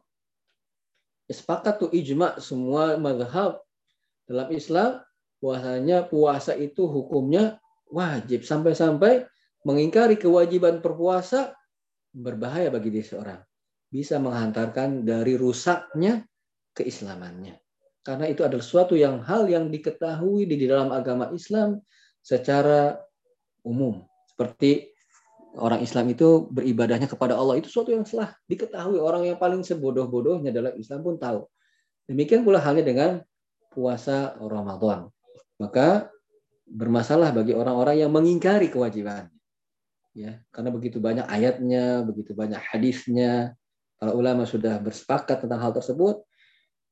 sepakat 1.27 1.81
tuh 1.81 1.91
ijma 1.91 2.37
semua 2.39 3.01
madhab 3.01 3.65
dalam 4.29 4.53
Islam 4.53 5.01
bahwasanya 5.41 6.07
puasa 6.07 6.53
itu 6.55 6.85
hukumnya 6.85 7.59
wajib. 7.89 8.45
Sampai-sampai 8.45 9.25
mengingkari 9.65 10.21
kewajiban 10.21 10.85
berpuasa 10.85 11.57
berbahaya 12.13 12.69
bagi 12.69 12.93
diri 12.93 13.05
seorang. 13.05 13.41
Bisa 13.89 14.21
menghantarkan 14.21 15.03
dari 15.03 15.35
rusaknya 15.35 16.23
keislamannya. 16.77 17.59
Karena 18.05 18.29
itu 18.29 18.45
adalah 18.45 18.65
suatu 18.65 18.93
yang 18.93 19.25
hal 19.25 19.49
yang 19.49 19.73
diketahui 19.73 20.45
di 20.45 20.69
dalam 20.69 20.93
agama 20.93 21.33
Islam 21.33 21.81
secara 22.21 23.01
umum 23.65 24.05
seperti 24.35 24.91
orang 25.55 25.81
Islam 25.87 26.11
itu 26.11 26.51
beribadahnya 26.51 27.07
kepada 27.07 27.39
Allah 27.39 27.63
itu 27.63 27.71
suatu 27.71 27.95
yang 27.95 28.03
telah 28.03 28.35
diketahui 28.51 28.99
orang 28.99 29.31
yang 29.31 29.39
paling 29.39 29.63
sebodoh-bodohnya 29.63 30.51
dalam 30.51 30.75
Islam 30.75 31.07
pun 31.07 31.15
tahu. 31.15 31.47
Demikian 32.11 32.43
pula 32.43 32.59
halnya 32.59 32.83
dengan 32.83 33.11
puasa 33.71 34.35
Ramadan. 34.43 35.07
Maka 35.63 36.11
bermasalah 36.67 37.31
bagi 37.31 37.55
orang-orang 37.55 38.03
yang 38.03 38.11
mengingkari 38.11 38.75
kewajiban. 38.75 39.31
Ya, 40.15 40.43
karena 40.51 40.71
begitu 40.75 40.99
banyak 40.99 41.27
ayatnya, 41.27 42.03
begitu 42.03 42.35
banyak 42.35 42.59
hadisnya, 42.59 43.55
para 43.99 44.15
ulama 44.15 44.47
sudah 44.47 44.79
bersepakat 44.83 45.47
tentang 45.47 45.59
hal 45.63 45.73
tersebut, 45.75 46.23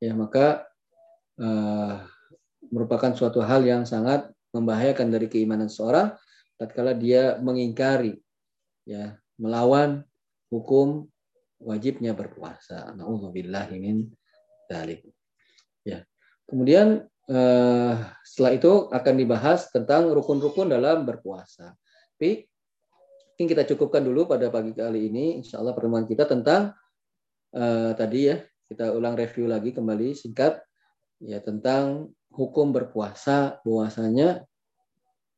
ya 0.03 0.11
maka 0.15 0.67
uh, 1.39 2.03
merupakan 2.71 3.15
suatu 3.15 3.39
hal 3.43 3.63
yang 3.63 3.87
sangat 3.87 4.27
membahayakan 4.51 5.11
dari 5.11 5.27
keimanan 5.31 5.71
seorang 5.71 6.15
tatkala 6.63 6.95
dia 6.95 7.37
mengingkari 7.43 8.23
ya 8.87 9.19
melawan 9.37 10.07
hukum 10.55 11.11
wajibnya 11.59 12.15
berpuasa. 12.15 12.95
Nauzubillahi 12.95 13.77
min 13.83 14.07
dzalik. 14.71 15.03
Ya. 15.83 16.07
Kemudian 16.47 17.07
eh, 17.27 17.95
setelah 18.23 18.53
itu 18.55 18.73
akan 18.91 19.15
dibahas 19.19 19.71
tentang 19.75 20.15
rukun-rukun 20.15 20.71
dalam 20.71 21.03
berpuasa. 21.03 21.75
Tapi 22.15 22.47
Mungkin 23.33 23.59
kita 23.59 23.65
cukupkan 23.75 24.07
dulu 24.07 24.31
pada 24.31 24.53
pagi 24.53 24.71
kali 24.71 25.11
ini. 25.11 25.43
Insya 25.43 25.59
Allah 25.59 25.75
pertemuan 25.75 26.07
kita 26.07 26.31
tentang 26.31 26.77
uh, 27.57 27.91
tadi 27.97 28.31
ya 28.31 28.39
kita 28.71 28.95
ulang 28.95 29.19
review 29.19 29.51
lagi 29.51 29.75
kembali 29.75 30.15
singkat 30.15 30.63
ya 31.19 31.43
tentang 31.43 32.13
hukum 32.31 32.71
berpuasa 32.71 33.59
bahwasanya 33.67 34.47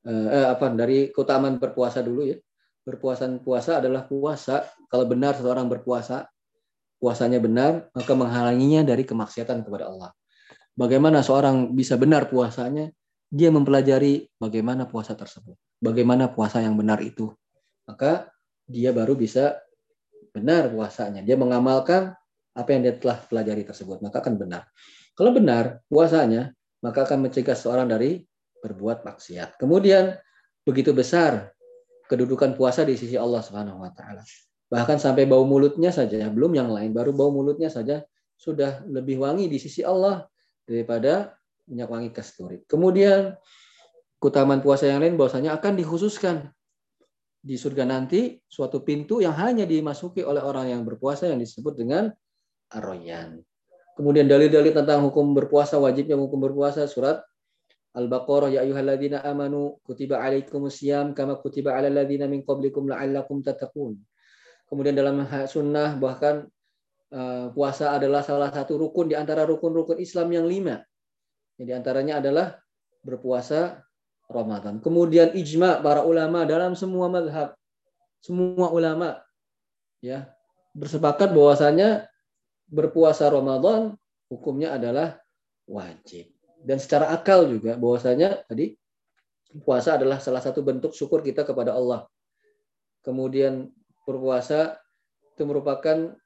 eh, 0.05 0.29
eh, 0.31 0.47
apa 0.53 0.71
dari 0.73 1.11
keutamaan 1.11 1.57
berpuasa 1.59 2.05
dulu 2.05 2.29
ya. 2.29 2.39
Berpuasa 2.85 3.25
puasa 3.41 3.81
adalah 3.81 4.05
puasa. 4.05 4.69
Kalau 4.93 5.09
benar 5.09 5.37
seseorang 5.37 5.67
berpuasa 5.67 6.29
puasanya 7.01 7.37
benar 7.37 7.93
maka 7.93 8.13
menghalanginya 8.17 8.85
dari 8.85 9.05
kemaksiatan 9.05 9.65
kepada 9.65 9.93
Allah. 9.93 10.11
Bagaimana 10.75 11.21
seorang 11.21 11.73
bisa 11.73 11.95
benar 12.01 12.29
puasanya? 12.29 12.91
Dia 13.29 13.51
mempelajari 13.51 14.29
bagaimana 14.39 14.87
puasa 14.87 15.17
tersebut. 15.17 15.57
Bagaimana 15.83 16.31
puasa 16.31 16.63
yang 16.63 16.79
benar 16.79 17.03
itu. 17.03 17.33
Maka 17.85 18.31
dia 18.65 18.91
baru 18.91 19.15
bisa 19.15 19.59
benar 20.33 20.73
puasanya. 20.73 21.23
Dia 21.23 21.37
mengamalkan 21.39 22.15
apa 22.55 22.69
yang 22.71 22.87
dia 22.87 22.95
telah 22.95 23.19
pelajari 23.19 23.67
tersebut 23.67 23.99
maka 24.01 24.23
akan 24.23 24.35
benar. 24.39 24.63
Kalau 25.15 25.31
benar 25.31 25.79
puasanya, 25.87 26.51
maka 26.83 27.07
akan 27.07 27.29
mencegah 27.31 27.55
seorang 27.55 27.87
dari 27.87 28.23
berbuat 28.65 29.05
maksiat. 29.05 29.61
Kemudian 29.61 30.17
begitu 30.65 30.97
besar 30.97 31.53
kedudukan 32.09 32.57
puasa 32.57 32.89
di 32.89 32.97
sisi 32.97 33.21
Allah 33.21 33.45
Subhanahu 33.45 33.85
wa 33.85 33.93
taala. 33.93 34.25
Bahkan 34.73 34.97
sampai 34.97 35.29
bau 35.29 35.45
mulutnya 35.45 35.93
saja, 35.93 36.25
belum 36.33 36.57
yang 36.57 36.73
lain, 36.73 36.97
baru 36.97 37.13
bau 37.13 37.29
mulutnya 37.29 37.69
saja 37.69 38.01
sudah 38.41 38.81
lebih 38.89 39.21
wangi 39.21 39.47
di 39.53 39.61
sisi 39.61 39.85
Allah 39.85 40.25
daripada 40.65 41.37
minyak 41.69 41.89
wangi 41.93 42.11
kasturi. 42.11 42.65
Kemudian 42.65 43.37
keutamaan 44.19 44.65
puasa 44.65 44.89
yang 44.89 45.05
lain 45.05 45.21
bahwasanya 45.21 45.53
akan 45.61 45.77
dikhususkan 45.77 46.49
di 47.45 47.61
surga 47.61 47.85
nanti 47.85 48.41
suatu 48.49 48.81
pintu 48.81 49.21
yang 49.21 49.37
hanya 49.37 49.69
dimasuki 49.69 50.25
oleh 50.25 50.41
orang 50.41 50.73
yang 50.73 50.81
berpuasa 50.81 51.29
yang 51.29 51.37
disebut 51.37 51.77
dengan 51.77 52.09
arroyan. 52.73 53.45
Kemudian 53.95 54.27
dalil-dalil 54.27 54.75
tentang 54.75 55.07
hukum 55.07 55.37
berpuasa, 55.37 55.79
wajibnya 55.79 56.19
hukum 56.19 56.41
berpuasa, 56.41 56.89
surat 56.89 57.21
Al-Baqarah, 57.95 58.51
Ya 58.51 58.67
ayuhalladzina 58.67 59.23
amanu, 59.23 59.79
kutiba 59.87 60.19
alaikumusiyam, 60.19 61.15
kama 61.15 61.39
kutiba 61.39 61.79
ala 61.79 61.87
ladzina 61.87 62.27
min 62.27 62.43
qablikum 62.43 62.91
la'allakum 62.91 63.39
tatakun. 63.41 64.03
Kemudian 64.67 64.99
dalam 64.99 65.23
sunnah, 65.47 65.95
bahkan 65.95 66.51
uh, 67.15 67.55
puasa 67.55 67.95
adalah 67.95 68.27
salah 68.27 68.51
satu 68.51 68.75
rukun 68.75 69.15
di 69.15 69.15
antara 69.15 69.47
rukun-rukun 69.47 70.03
Islam 70.03 70.35
yang 70.35 70.47
lima. 70.51 70.83
Di 71.55 71.71
antaranya 71.71 72.19
adalah 72.19 72.59
berpuasa 73.07 73.79
Ramadan. 74.27 74.83
Kemudian 74.83 75.31
ijma 75.39 75.79
para 75.79 76.03
ulama 76.03 76.43
dalam 76.43 76.75
semua 76.75 77.07
madhab, 77.07 77.55
semua 78.19 78.75
ulama 78.75 79.23
ya 80.03 80.35
bersepakat 80.75 81.31
bahwasanya 81.31 82.11
berpuasa 82.67 83.31
Ramadan 83.31 83.95
hukumnya 84.27 84.75
adalah 84.75 85.23
wajib. 85.71 86.34
Dan 86.65 86.81
secara 86.81 87.13
akal 87.13 87.45
juga 87.45 87.77
bahwasanya 87.77 88.49
tadi 88.49 88.73
puasa 89.63 90.01
adalah 90.01 90.19
salah 90.19 90.41
satu 90.41 90.65
bentuk 90.65 90.97
syukur 90.97 91.21
kita 91.21 91.45
kepada 91.45 91.77
Allah. 91.77 92.09
Kemudian 93.05 93.69
berpuasa 94.09 94.81
itu 95.37 95.45
merupakan 95.45 96.17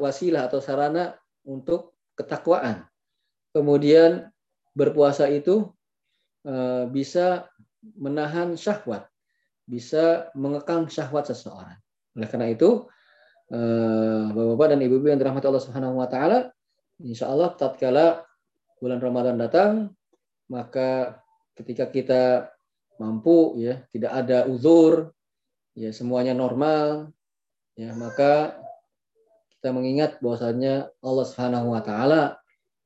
wasilah 0.00 0.48
atau 0.48 0.64
sarana 0.64 1.12
untuk 1.44 1.92
ketakwaan. 2.16 2.88
Kemudian 3.52 4.32
berpuasa 4.72 5.28
itu 5.28 5.68
eh, 6.48 6.88
bisa 6.88 7.46
menahan 8.00 8.56
syahwat, 8.56 9.06
bisa 9.68 10.32
mengekang 10.32 10.88
syahwat 10.88 11.28
seseorang. 11.28 11.76
Oleh 12.16 12.28
karena 12.32 12.48
itu, 12.48 12.88
Eh, 13.52 14.24
Bapak-bapak 14.32 14.66
dan 14.72 14.80
ibu-ibu 14.80 15.06
yang 15.12 15.20
dirahmati 15.20 15.44
Allah 15.44 15.64
Subhanahu 15.64 16.00
wa 16.00 16.08
taala, 16.08 16.48
insya 17.04 17.28
Allah 17.28 17.52
tatkala 17.52 18.24
bulan 18.84 19.00
Ramadan 19.00 19.40
datang, 19.40 19.72
maka 20.52 21.16
ketika 21.56 21.88
kita 21.88 22.52
mampu 23.00 23.56
ya, 23.56 23.80
tidak 23.88 24.12
ada 24.12 24.44
uzur, 24.44 25.16
ya 25.72 25.88
semuanya 25.88 26.36
normal, 26.36 27.08
ya 27.80 27.96
maka 27.96 28.60
kita 29.56 29.72
mengingat 29.72 30.20
bahwasanya 30.20 30.92
Allah 31.00 31.24
Subhanahu 31.24 31.72
wa 31.72 31.80
taala 31.80 32.36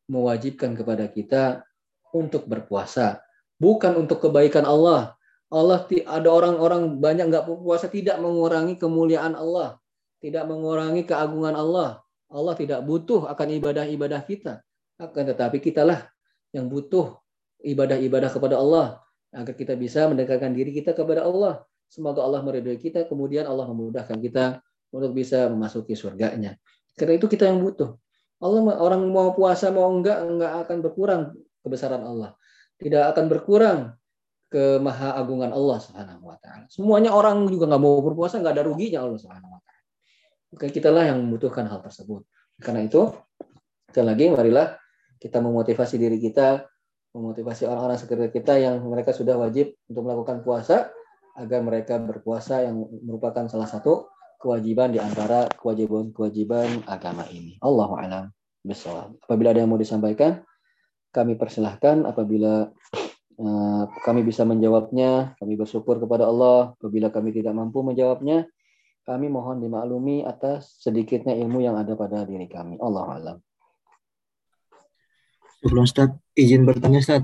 mewajibkan 0.06 0.78
kepada 0.78 1.10
kita 1.10 1.66
untuk 2.14 2.46
berpuasa, 2.46 3.18
bukan 3.58 3.98
untuk 3.98 4.22
kebaikan 4.22 4.62
Allah. 4.62 5.18
Allah 5.50 5.82
ada 6.06 6.28
orang-orang 6.30 7.02
banyak 7.02 7.26
nggak 7.34 7.50
berpuasa 7.50 7.90
tidak 7.90 8.22
mengurangi 8.22 8.78
kemuliaan 8.78 9.34
Allah 9.34 9.82
tidak 10.18 10.44
mengurangi 10.50 11.06
keagungan 11.06 11.54
Allah. 11.54 12.02
Allah 12.28 12.54
tidak 12.58 12.84
butuh 12.84 13.30
akan 13.30 13.48
ibadah-ibadah 13.56 14.20
kita. 14.26 14.60
Akan 14.98 15.24
tetapi 15.30 15.62
kitalah 15.62 16.10
yang 16.50 16.66
butuh 16.66 17.14
ibadah-ibadah 17.62 18.30
kepada 18.34 18.58
Allah 18.58 18.98
agar 19.30 19.54
kita 19.54 19.78
bisa 19.78 20.10
mendekatkan 20.10 20.50
diri 20.50 20.74
kita 20.74 20.94
kepada 20.94 21.22
Allah. 21.22 21.62
Semoga 21.88 22.20
Allah 22.20 22.44
meridhoi 22.44 22.76
kita, 22.76 23.08
kemudian 23.08 23.48
Allah 23.48 23.64
memudahkan 23.70 24.18
kita 24.20 24.60
untuk 24.92 25.16
bisa 25.16 25.48
memasuki 25.48 25.96
surganya. 25.96 26.58
Karena 26.98 27.16
itu 27.16 27.30
kita 27.30 27.48
yang 27.48 27.62
butuh. 27.64 27.96
Allah 28.38 28.60
orang 28.78 29.02
mau 29.08 29.34
puasa 29.34 29.70
mau 29.74 29.90
enggak 29.90 30.18
enggak 30.22 30.52
akan 30.66 30.76
berkurang 30.84 31.22
kebesaran 31.62 32.02
Allah. 32.02 32.34
Tidak 32.78 33.02
akan 33.14 33.24
berkurang 33.26 33.78
ke 34.48 34.80
Allah 34.80 35.78
Subhanahu 35.78 36.22
wa 36.24 36.36
taala. 36.40 36.64
Semuanya 36.70 37.12
orang 37.12 37.44
juga 37.50 37.68
nggak 37.68 37.82
mau 37.82 38.00
berpuasa 38.00 38.40
nggak 38.40 38.54
ada 38.54 38.64
ruginya 38.64 39.04
Allah 39.04 39.18
Subhanahu 39.18 39.52
wa 39.54 39.60
taala. 39.60 39.82
Bukan 40.54 40.68
kita 40.72 40.88
lah 40.88 41.04
yang 41.10 41.18
membutuhkan 41.20 41.68
hal 41.68 41.84
tersebut. 41.84 42.24
Karena 42.58 42.86
itu, 42.86 43.12
sekali 43.90 44.06
lagi 44.08 44.24
marilah 44.32 44.74
kita 45.18 45.42
memotivasi 45.42 45.98
diri 45.98 46.22
kita, 46.22 46.66
memotivasi 47.12 47.66
orang-orang 47.66 47.98
sekitar 47.98 48.30
kita 48.30 48.54
yang 48.58 48.82
mereka 48.86 49.10
sudah 49.10 49.34
wajib 49.38 49.74
untuk 49.90 50.02
melakukan 50.06 50.40
puasa, 50.46 50.90
agar 51.38 51.62
mereka 51.62 51.98
berpuasa 52.02 52.66
yang 52.66 52.82
merupakan 53.06 53.46
salah 53.46 53.70
satu 53.70 54.10
kewajiban 54.42 54.90
di 54.90 54.98
antara 54.98 55.46
kewajiban-kewajiban 55.58 56.86
agama 56.86 57.26
ini. 57.30 57.58
Allahu 57.62 57.94
a'lam 57.98 58.30
Apabila 59.22 59.54
ada 59.54 59.62
yang 59.62 59.70
mau 59.70 59.80
disampaikan, 59.80 60.42
kami 61.14 61.38
persilahkan 61.38 62.04
apabila 62.04 62.68
uh, 63.38 63.82
kami 64.04 64.20
bisa 64.26 64.42
menjawabnya, 64.44 65.38
kami 65.40 65.54
bersyukur 65.56 66.02
kepada 66.02 66.26
Allah. 66.26 66.74
Apabila 66.76 67.08
kami 67.08 67.32
tidak 67.32 67.54
mampu 67.54 67.80
menjawabnya, 67.80 68.50
kami 69.08 69.32
mohon 69.32 69.62
dimaklumi 69.62 70.26
atas 70.26 70.76
sedikitnya 70.84 71.32
ilmu 71.38 71.64
yang 71.64 71.80
ada 71.80 71.96
pada 71.96 72.28
diri 72.28 72.44
kami. 72.44 72.76
Allah 72.82 73.06
alam. 73.08 73.38
Sebelum 75.58 75.84
Ustaz, 75.84 76.14
izin 76.38 76.62
bertanya 76.62 77.02
Ustaz. 77.02 77.22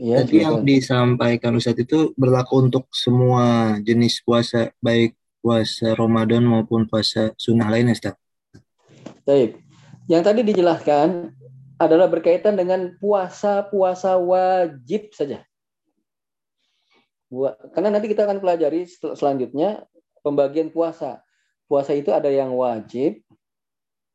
Ya, 0.00 0.24
Tadi 0.24 0.40
yang 0.40 0.64
disampaikan 0.64 1.52
Ustaz 1.60 1.76
itu 1.76 2.16
berlaku 2.16 2.64
untuk 2.64 2.88
semua 2.88 3.76
jenis 3.84 4.24
puasa, 4.24 4.72
baik 4.80 5.12
puasa 5.44 5.92
Ramadan 5.92 6.44
maupun 6.44 6.88
puasa 6.88 7.36
sunnah 7.36 7.68
lainnya 7.68 7.92
Ustaz. 7.92 8.16
Baik. 9.28 9.60
Yang 10.08 10.22
tadi 10.24 10.40
dijelaskan 10.42 11.36
adalah 11.80 12.08
berkaitan 12.08 12.56
dengan 12.56 12.96
puasa-puasa 13.00 14.16
wajib 14.20 15.12
saja. 15.12 15.44
Karena 17.76 17.94
nanti 17.94 18.10
kita 18.10 18.26
akan 18.26 18.42
pelajari 18.42 18.84
selanjutnya 19.16 19.84
pembagian 20.20 20.68
puasa. 20.68 21.22
Puasa 21.70 21.94
itu 21.94 22.10
ada 22.10 22.26
yang 22.26 22.52
wajib, 22.58 23.22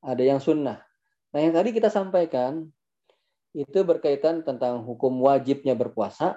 ada 0.04 0.20
yang 0.20 0.44
sunnah. 0.44 0.84
Nah 1.32 1.40
yang 1.40 1.56
tadi 1.56 1.72
kita 1.72 1.88
sampaikan 1.88 2.68
itu 3.56 3.88
berkaitan 3.88 4.44
tentang 4.44 4.84
hukum 4.84 5.16
wajibnya 5.24 5.72
berpuasa. 5.80 6.36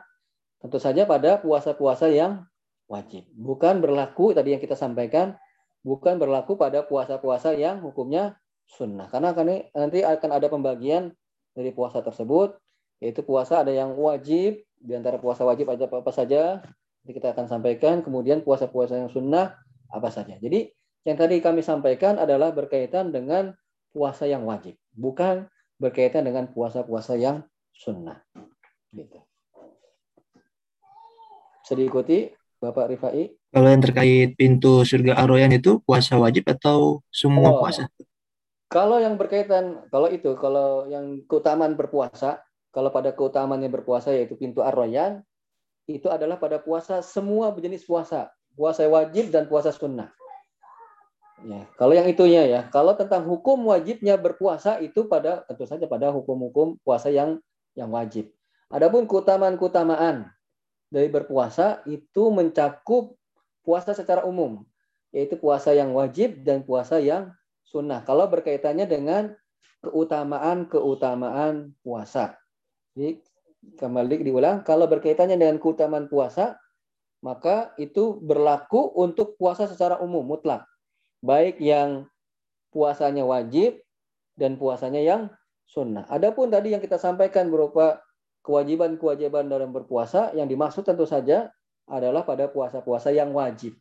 Tentu 0.63 0.79
saja 0.79 1.03
pada 1.03 1.43
puasa-puasa 1.43 2.07
yang 2.11 2.47
wajib. 2.87 3.27
Bukan 3.35 3.83
berlaku 3.83 4.31
tadi 4.35 4.55
yang 4.55 4.63
kita 4.63 4.79
sampaikan, 4.79 5.35
bukan 5.83 6.19
berlaku 6.19 6.55
pada 6.55 6.87
puasa-puasa 6.87 7.59
yang 7.59 7.83
hukumnya 7.83 8.39
sunnah. 8.71 9.11
Karena 9.11 9.35
nanti 9.75 10.07
akan 10.07 10.31
ada 10.31 10.47
pembagian 10.47 11.11
dari 11.55 11.75
puasa 11.75 12.03
tersebut, 12.03 12.55
yaitu 13.03 13.27
puasa 13.27 13.67
ada 13.67 13.75
yang 13.75 13.99
wajib, 13.99 14.63
di 14.79 14.93
antara 14.95 15.19
puasa 15.19 15.43
wajib 15.43 15.71
ada 15.75 15.91
apa-apa 15.91 16.15
saja, 16.15 16.63
Nanti 17.09 17.25
kita 17.25 17.33
akan 17.33 17.47
sampaikan 17.49 18.05
kemudian 18.05 18.45
puasa-puasa 18.45 19.01
yang 19.01 19.09
sunnah 19.09 19.57
apa 19.89 20.13
saja. 20.13 20.37
Jadi 20.37 20.69
yang 21.09 21.17
tadi 21.17 21.41
kami 21.41 21.65
sampaikan 21.65 22.21
adalah 22.21 22.53
berkaitan 22.53 23.15
dengan 23.15 23.57
puasa 23.97 24.29
yang 24.29 24.45
wajib, 24.45 24.77
bukan 24.93 25.49
berkaitan 25.79 26.27
dengan 26.27 26.51
puasa-puasa 26.51 27.15
yang 27.15 27.47
sunnah. 27.71 28.21
Gitu. 28.91 29.19
Bisa 31.63 31.73
diikuti 31.79 32.35
Bapak 32.59 32.91
Rifai? 32.91 33.31
Kalau 33.55 33.69
yang 33.71 33.81
terkait 33.81 34.35
pintu 34.35 34.83
surga 34.83 35.23
Aroyan 35.23 35.55
itu 35.55 35.79
puasa 35.87 36.19
wajib 36.19 36.51
atau 36.51 37.01
semua 37.09 37.55
oh. 37.55 37.63
puasa? 37.63 37.87
Kalau 38.69 39.01
yang 39.01 39.17
berkaitan, 39.17 39.89
kalau 39.89 40.13
itu, 40.13 40.37
kalau 40.37 40.85
yang 40.93 41.25
keutamaan 41.25 41.73
berpuasa, 41.73 42.45
kalau 42.69 42.93
pada 42.93 43.17
keutamaan 43.17 43.65
yang 43.65 43.73
berpuasa 43.73 44.13
yaitu 44.13 44.37
pintu 44.37 44.61
Arroyan, 44.61 45.25
itu 45.89 46.13
adalah 46.13 46.37
pada 46.37 46.61
puasa 46.61 47.01
semua 47.01 47.49
jenis 47.57 47.89
puasa, 47.89 48.29
puasa 48.53 48.85
wajib 48.85 49.33
dan 49.33 49.49
puasa 49.49 49.73
sunnah. 49.73 50.13
Ya, 51.47 51.71
kalau 51.79 51.95
yang 51.95 52.11
itunya 52.11 52.51
ya, 52.51 52.61
kalau 52.67 52.99
tentang 52.99 53.23
hukum 53.23 53.71
wajibnya 53.71 54.19
berpuasa 54.19 54.83
itu 54.83 55.07
pada 55.07 55.47
tentu 55.47 55.71
saja 55.71 55.87
pada 55.87 56.11
hukum-hukum 56.11 56.83
puasa 56.83 57.15
yang 57.15 57.39
yang 57.79 57.95
wajib. 57.95 58.35
Adapun 58.75 59.07
keutamaan-keutamaan 59.07 60.27
dari 60.91 61.07
berpuasa 61.07 61.87
itu 61.87 62.35
mencakup 62.35 63.15
puasa 63.63 63.95
secara 63.95 64.27
umum, 64.27 64.67
yaitu 65.15 65.39
puasa 65.39 65.71
yang 65.79 65.95
wajib 65.95 66.43
dan 66.43 66.67
puasa 66.67 66.99
yang 66.99 67.31
sunnah. 67.63 68.03
Kalau 68.03 68.27
berkaitannya 68.27 68.91
dengan 68.91 69.31
keutamaan-keutamaan 69.87 71.71
puasa. 71.87 72.35
Jadi 72.99 73.23
kembali 73.79 74.27
diulang, 74.27 74.67
kalau 74.67 74.91
berkaitannya 74.91 75.39
dengan 75.39 75.63
keutamaan 75.63 76.11
puasa, 76.11 76.59
maka 77.23 77.71
itu 77.79 78.19
berlaku 78.19 78.91
untuk 78.99 79.39
puasa 79.39 79.71
secara 79.71 80.03
umum 80.03 80.27
mutlak 80.27 80.67
baik 81.25 81.59
yang 81.59 82.07
puasanya 82.71 83.27
wajib 83.27 83.81
dan 84.39 84.55
puasanya 84.55 85.03
yang 85.03 85.23
sunnah. 85.67 86.07
Adapun 86.09 86.49
tadi 86.49 86.73
yang 86.73 86.83
kita 86.83 86.97
sampaikan 86.97 87.51
berupa 87.51 88.01
kewajiban-kewajiban 88.47 89.51
dalam 89.51 89.75
berpuasa 89.75 90.33
yang 90.33 90.47
dimaksud 90.49 90.87
tentu 90.87 91.05
saja 91.05 91.51
adalah 91.89 92.23
pada 92.23 92.49
puasa-puasa 92.49 93.11
yang 93.13 93.35
wajib. 93.35 93.77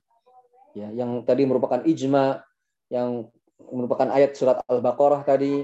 Ya, 0.75 0.91
yang 0.91 1.23
tadi 1.23 1.47
merupakan 1.47 1.83
ijma, 1.83 2.43
yang 2.91 3.27
merupakan 3.57 4.07
ayat 4.13 4.37
surat 4.37 4.61
Al-Baqarah 4.67 5.25
tadi, 5.25 5.63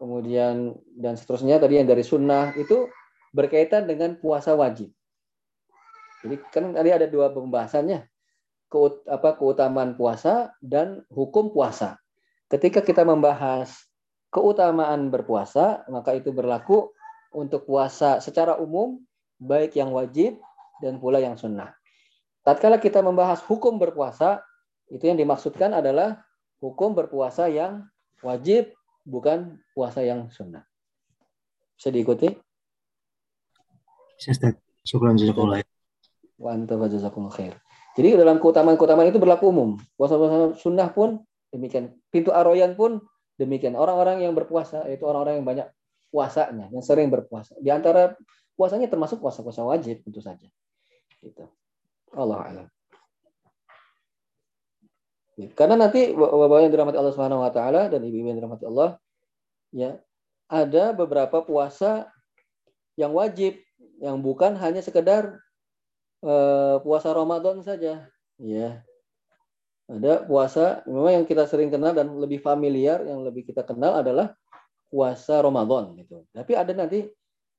kemudian 0.00 0.74
dan 0.96 1.14
seterusnya 1.14 1.60
tadi 1.60 1.78
yang 1.78 1.88
dari 1.88 2.00
sunnah 2.00 2.56
itu 2.56 2.88
berkaitan 3.30 3.86
dengan 3.86 4.18
puasa 4.18 4.56
wajib. 4.56 4.90
Jadi 6.20 6.36
kan 6.52 6.72
tadi 6.76 6.90
ada 6.92 7.06
dua 7.08 7.32
pembahasannya 7.32 8.09
keut, 8.70 9.02
apa, 9.10 9.34
keutamaan 9.34 9.98
puasa 9.98 10.54
dan 10.62 11.02
hukum 11.10 11.50
puasa. 11.50 11.98
Ketika 12.46 12.80
kita 12.80 13.02
membahas 13.02 13.74
keutamaan 14.30 15.10
berpuasa, 15.10 15.82
maka 15.90 16.14
itu 16.14 16.30
berlaku 16.30 16.94
untuk 17.34 17.66
puasa 17.66 18.22
secara 18.22 18.56
umum, 18.58 19.02
baik 19.42 19.74
yang 19.74 19.90
wajib 19.90 20.38
dan 20.78 21.02
pula 21.02 21.18
yang 21.18 21.34
sunnah. 21.34 21.74
Tatkala 22.46 22.80
kita 22.80 23.04
membahas 23.04 23.42
hukum 23.44 23.76
berpuasa, 23.76 24.40
itu 24.90 25.06
yang 25.06 25.18
dimaksudkan 25.18 25.76
adalah 25.76 26.22
hukum 26.62 26.94
berpuasa 26.96 27.50
yang 27.50 27.86
wajib, 28.22 28.72
bukan 29.04 29.58
puasa 29.74 30.02
yang 30.02 30.30
sunnah. 30.32 30.64
Bisa 31.76 31.90
diikuti? 31.90 32.28
Ustaz. 34.20 34.56
Syukran 34.80 35.16
jazakallah. 35.16 35.60
Wa 36.40 36.56
anta 36.56 36.76
khair. 37.36 37.56
Jadi 37.98 38.14
dalam 38.14 38.38
keutamaan-keutamaan 38.38 39.10
itu 39.10 39.18
berlaku 39.18 39.50
umum. 39.50 39.70
Puasa-puasa 39.98 40.54
sunnah 40.58 40.90
pun 40.94 41.22
demikian. 41.50 41.98
Pintu 42.08 42.30
aroyan 42.30 42.78
pun 42.78 43.02
demikian. 43.34 43.74
Orang-orang 43.74 44.22
yang 44.22 44.32
berpuasa 44.32 44.86
itu 44.86 45.02
orang-orang 45.02 45.42
yang 45.42 45.46
banyak 45.46 45.66
puasanya, 46.10 46.70
yang 46.70 46.82
sering 46.82 47.10
berpuasa. 47.10 47.58
Di 47.58 47.70
antara 47.70 48.14
puasanya 48.54 48.86
termasuk 48.86 49.18
puasa-puasa 49.18 49.66
wajib 49.66 50.02
tentu 50.06 50.22
saja. 50.22 50.46
Itu. 51.22 51.46
Allah 52.14 52.38
alam. 52.46 52.66
Karena 55.56 55.74
nanti 55.78 56.12
bapak 56.12 56.68
yang 56.68 56.72
dirahmati 56.74 56.98
Allah 57.00 57.14
Subhanahu 57.16 57.40
wa 57.40 57.48
taala 57.48 57.88
dan 57.88 58.04
ibu-ibu 58.04 58.28
yang 58.28 58.38
dirahmati 58.44 58.64
Allah 58.68 59.00
ya 59.72 59.96
ada 60.50 60.92
beberapa 60.92 61.40
puasa 61.40 62.10
yang 62.98 63.16
wajib 63.16 63.56
yang 64.02 64.20
bukan 64.20 64.58
hanya 64.58 64.84
sekedar 64.84 65.40
uh, 66.24 66.80
puasa 66.80 67.12
Ramadan 67.12 67.60
saja, 67.64 68.08
ya. 68.40 68.82
Ada 69.90 70.22
puasa 70.22 70.86
memang 70.86 71.22
yang 71.22 71.26
kita 71.26 71.50
sering 71.50 71.66
kenal 71.66 71.90
dan 71.90 72.14
lebih 72.14 72.38
familiar, 72.38 73.02
yang 73.02 73.26
lebih 73.26 73.42
kita 73.50 73.66
kenal 73.66 73.98
adalah 73.98 74.38
puasa 74.86 75.42
Ramadan 75.42 75.98
gitu. 75.98 76.22
Tapi 76.30 76.52
ada 76.54 76.70
nanti 76.70 77.10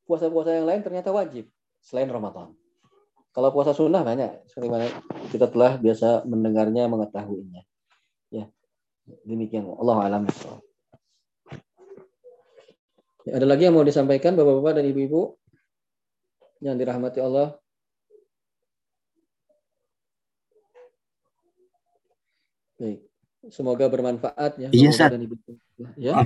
puasa-puasa 0.08 0.56
yang 0.56 0.68
lain 0.68 0.80
ternyata 0.80 1.12
wajib 1.12 1.52
selain 1.84 2.08
Ramadan. 2.08 2.56
Kalau 3.32 3.48
puasa 3.56 3.72
sunnah 3.72 4.04
banyak, 4.04 4.44
sebagaimana 4.52 4.92
kita 5.32 5.48
telah 5.48 5.80
biasa 5.80 6.28
mendengarnya, 6.28 6.92
mengetahuinya. 6.92 7.64
Ya, 8.28 8.48
demikian. 9.24 9.72
Allah 9.72 9.98
alam. 10.04 10.24
Ada 13.24 13.46
lagi 13.48 13.72
yang 13.72 13.80
mau 13.80 13.88
disampaikan 13.88 14.36
bapak-bapak 14.36 14.84
dan 14.84 14.86
ibu-ibu 14.92 15.40
yang 16.60 16.76
dirahmati 16.76 17.24
Allah 17.24 17.61
Baik. 22.82 23.00
Semoga 23.54 23.86
bermanfaat 23.86 24.58
ya. 24.58 24.70
Iya, 24.74 24.90
Sat. 24.90 25.14
Ya. 26.02 26.18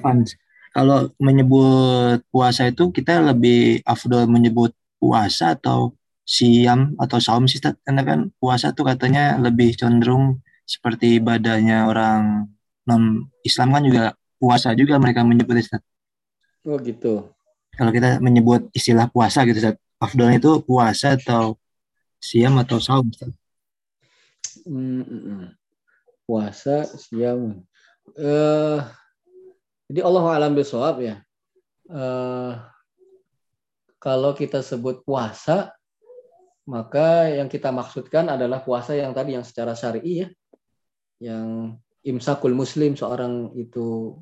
Kalau 0.72 1.12
menyebut 1.20 2.24
puasa 2.32 2.72
itu 2.72 2.91
kita 2.95 3.20
lebih 3.20 3.84
afdol 3.84 4.28
menyebut 4.28 4.72
puasa 4.99 5.56
atau 5.56 5.95
siam 6.28 6.95
atau 6.99 7.20
saum 7.20 7.47
sih 7.47 7.60
Karena 7.60 8.03
kan 8.03 8.20
puasa 8.39 8.72
tuh 8.72 8.88
katanya 8.88 9.36
lebih 9.39 9.76
cenderung 9.76 10.43
seperti 10.64 11.20
ibadahnya 11.20 11.88
orang 11.88 12.47
non 12.88 13.28
Islam 13.43 13.76
kan 13.76 13.84
juga 13.84 14.06
puasa 14.39 14.72
juga 14.76 14.95
mereka 14.95 15.28
menyebut 15.28 15.60
Ustaz. 15.60 15.84
Oh 16.64 16.80
gitu. 16.80 17.32
Kalau 17.76 17.91
kita 17.91 18.24
menyebut 18.24 18.72
istilah 18.72 19.12
puasa 19.12 19.43
gitu 19.43 19.60
Ustaz, 19.60 19.76
afdolnya 19.99 20.39
itu 20.39 20.60
puasa 20.64 21.20
atau 21.20 21.60
siam 22.20 22.56
atau 22.60 22.80
saum 22.80 23.08
Ustaz? 23.12 23.32
Hmm, 24.68 25.03
hmm, 25.03 25.24
hmm 25.24 25.64
puasa 26.26 26.84
siam 27.00 27.64
uh, 28.18 28.82
jadi 29.86 30.02
Allah 30.02 30.26
alam 30.34 30.58
bisawab 30.58 30.98
ya. 31.02 31.22
Uh, 31.86 32.58
kalau 34.02 34.34
kita 34.34 34.66
sebut 34.66 35.06
puasa 35.06 35.74
maka 36.66 37.30
yang 37.30 37.46
kita 37.46 37.70
maksudkan 37.70 38.26
adalah 38.26 38.66
puasa 38.66 38.98
yang 38.98 39.14
tadi 39.14 39.38
yang 39.38 39.46
secara 39.46 39.78
syar'i 39.78 40.26
ya. 40.26 40.28
Yang 41.22 41.78
imsakul 42.02 42.58
muslim 42.58 42.98
seorang 42.98 43.54
itu 43.54 44.18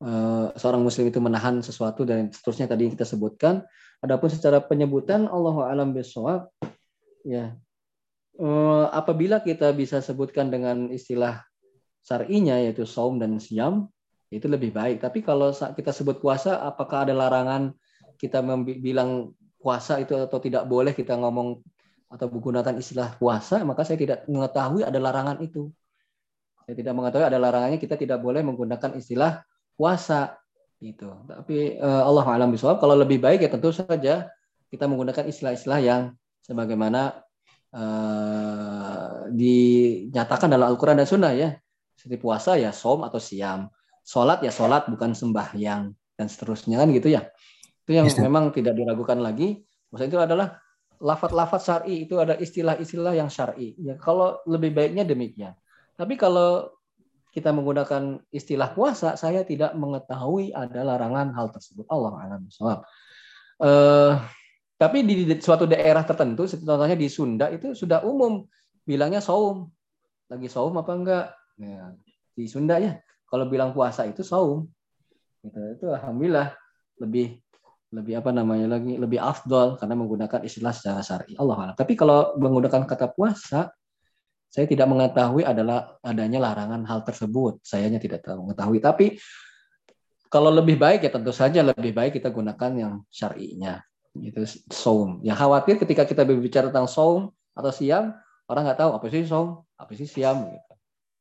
uh, 0.00 0.56
seorang 0.56 0.80
muslim 0.80 1.12
itu 1.12 1.20
menahan 1.20 1.60
sesuatu 1.60 2.08
dan 2.08 2.32
seterusnya 2.32 2.64
tadi 2.64 2.88
yang 2.88 2.96
kita 2.96 3.04
sebutkan. 3.04 3.60
Adapun 4.00 4.32
secara 4.32 4.64
penyebutan 4.64 5.28
Allah 5.28 5.56
alam 5.68 5.92
bisawab 5.92 6.48
ya 7.24 7.52
apabila 8.92 9.40
kita 9.40 9.72
bisa 9.72 10.04
sebutkan 10.04 10.52
dengan 10.52 10.92
istilah 10.92 11.40
syar'inya 12.06 12.60
yaitu 12.62 12.86
saum 12.86 13.18
dan 13.18 13.40
siam 13.42 13.90
itu 14.30 14.46
lebih 14.50 14.74
baik. 14.74 15.02
Tapi 15.02 15.22
kalau 15.22 15.54
kita 15.54 15.90
sebut 15.94 16.18
puasa, 16.18 16.62
apakah 16.62 17.06
ada 17.06 17.14
larangan 17.14 17.74
kita 18.18 18.42
bilang 18.80 19.34
puasa 19.60 19.98
itu 20.02 20.14
atau 20.14 20.38
tidak 20.38 20.66
boleh 20.66 20.94
kita 20.94 21.14
ngomong 21.18 21.62
atau 22.06 22.26
menggunakan 22.30 22.78
istilah 22.78 23.18
puasa, 23.18 23.62
maka 23.66 23.82
saya 23.82 23.98
tidak 23.98 24.18
mengetahui 24.30 24.86
ada 24.86 24.98
larangan 24.98 25.42
itu. 25.42 25.70
Saya 26.66 26.74
tidak 26.74 26.94
mengetahui 26.98 27.26
ada 27.26 27.38
larangannya 27.38 27.78
kita 27.78 27.94
tidak 27.94 28.18
boleh 28.22 28.42
menggunakan 28.42 28.94
istilah 28.98 29.42
puasa 29.78 30.34
itu. 30.82 31.06
Tapi 31.26 31.78
uh, 31.78 32.02
Allah 32.02 32.26
alam 32.26 32.50
bisawab 32.50 32.82
kalau 32.82 32.98
lebih 32.98 33.22
baik 33.22 33.46
ya 33.46 33.50
tentu 33.50 33.70
saja 33.70 34.26
kita 34.66 34.84
menggunakan 34.90 35.30
istilah-istilah 35.30 35.78
yang 35.78 36.02
sebagaimana 36.42 37.22
uh, 37.70 38.25
dinyatakan 39.36 40.48
dalam 40.48 40.72
Al-Quran 40.72 40.96
dan 40.96 41.08
Sunnah 41.08 41.32
ya. 41.36 41.52
Seperti 41.96 42.16
puasa 42.16 42.56
ya 42.56 42.72
som 42.72 43.04
atau 43.04 43.20
siam. 43.20 43.68
Sholat 44.06 44.40
ya 44.40 44.54
sholat 44.54 44.88
bukan 44.88 45.12
sembahyang 45.12 45.92
dan 46.16 46.26
seterusnya 46.26 46.80
kan 46.80 46.88
gitu 46.94 47.12
ya. 47.12 47.28
Itu 47.84 47.92
yang 47.94 48.08
yes, 48.08 48.18
memang 48.18 48.50
tidak 48.50 48.74
diragukan 48.74 49.20
lagi. 49.20 49.62
Maksudnya 49.92 50.10
itu 50.10 50.20
adalah 50.20 50.48
lafat-lafat 50.96 51.60
syar'i 51.60 52.08
itu 52.08 52.16
ada 52.16 52.34
istilah-istilah 52.40 53.12
yang 53.12 53.28
syar'i. 53.28 53.76
Ya 53.76 54.00
kalau 54.00 54.40
lebih 54.48 54.72
baiknya 54.72 55.04
demikian. 55.04 55.52
Tapi 55.96 56.16
kalau 56.16 56.72
kita 57.36 57.52
menggunakan 57.52 58.16
istilah 58.32 58.72
puasa, 58.72 59.12
saya 59.20 59.44
tidak 59.44 59.76
mengetahui 59.76 60.56
ada 60.56 60.80
larangan 60.80 61.36
hal 61.36 61.52
tersebut. 61.52 61.84
Allah 61.92 62.16
alam. 62.16 62.48
Uh, 63.60 64.16
tapi 64.76 65.04
di, 65.04 65.28
suatu 65.40 65.68
daerah 65.68 66.04
tertentu, 66.04 66.48
contohnya 66.48 66.96
di 66.96 67.08
Sunda 67.12 67.52
itu 67.52 67.76
sudah 67.76 68.04
umum 68.08 68.44
bilangnya 68.86 69.20
saum. 69.20 69.68
Lagi 70.30 70.46
saum 70.46 70.72
apa 70.78 70.92
enggak? 70.94 71.26
Ya, 71.58 71.92
di 72.32 72.46
Sunda 72.46 72.78
ya. 72.78 73.02
Kalau 73.26 73.50
bilang 73.50 73.74
puasa 73.74 74.06
itu 74.06 74.22
saum. 74.22 74.70
Gitu. 75.42 75.58
Itu 75.76 75.90
alhamdulillah 75.90 76.54
lebih 77.02 77.42
lebih 77.94 78.18
apa 78.18 78.30
namanya 78.34 78.78
lagi 78.78 78.98
lebih 78.98 79.18
afdol 79.22 79.78
karena 79.78 79.94
menggunakan 79.94 80.40
istilah 80.42 80.74
secara 80.74 81.02
syar'i. 81.02 81.34
Allah. 81.38 81.74
Tapi 81.74 81.94
kalau 81.98 82.34
menggunakan 82.38 82.86
kata 82.86 83.14
puasa, 83.14 83.70
saya 84.46 84.66
tidak 84.66 84.86
mengetahui 84.90 85.42
adalah 85.46 85.98
adanya 86.02 86.42
larangan 86.42 86.82
hal 86.86 87.02
tersebut. 87.02 87.62
Sayanya 87.62 88.02
tidak 88.02 88.26
tahu 88.26 88.46
mengetahui. 88.46 88.78
Tapi 88.82 89.06
kalau 90.26 90.50
lebih 90.50 90.78
baik 90.78 91.06
ya 91.06 91.10
tentu 91.14 91.30
saja 91.30 91.62
lebih 91.62 91.94
baik 91.94 92.18
kita 92.18 92.34
gunakan 92.34 92.72
yang 92.74 92.94
syar'inya 93.10 93.78
itu 94.16 94.42
saum. 94.72 95.20
Ya 95.20 95.36
khawatir 95.36 95.76
ketika 95.76 96.08
kita 96.08 96.24
berbicara 96.24 96.72
tentang 96.72 96.88
saum 96.88 97.30
atau 97.52 97.70
siam, 97.72 98.16
orang 98.46 98.62
nggak 98.66 98.78
tahu 98.78 98.90
apa 98.94 99.06
sih 99.10 99.22
som, 99.26 99.66
apa 99.78 99.92
sih 99.94 100.06
siam 100.06 100.46
gitu. 100.50 100.72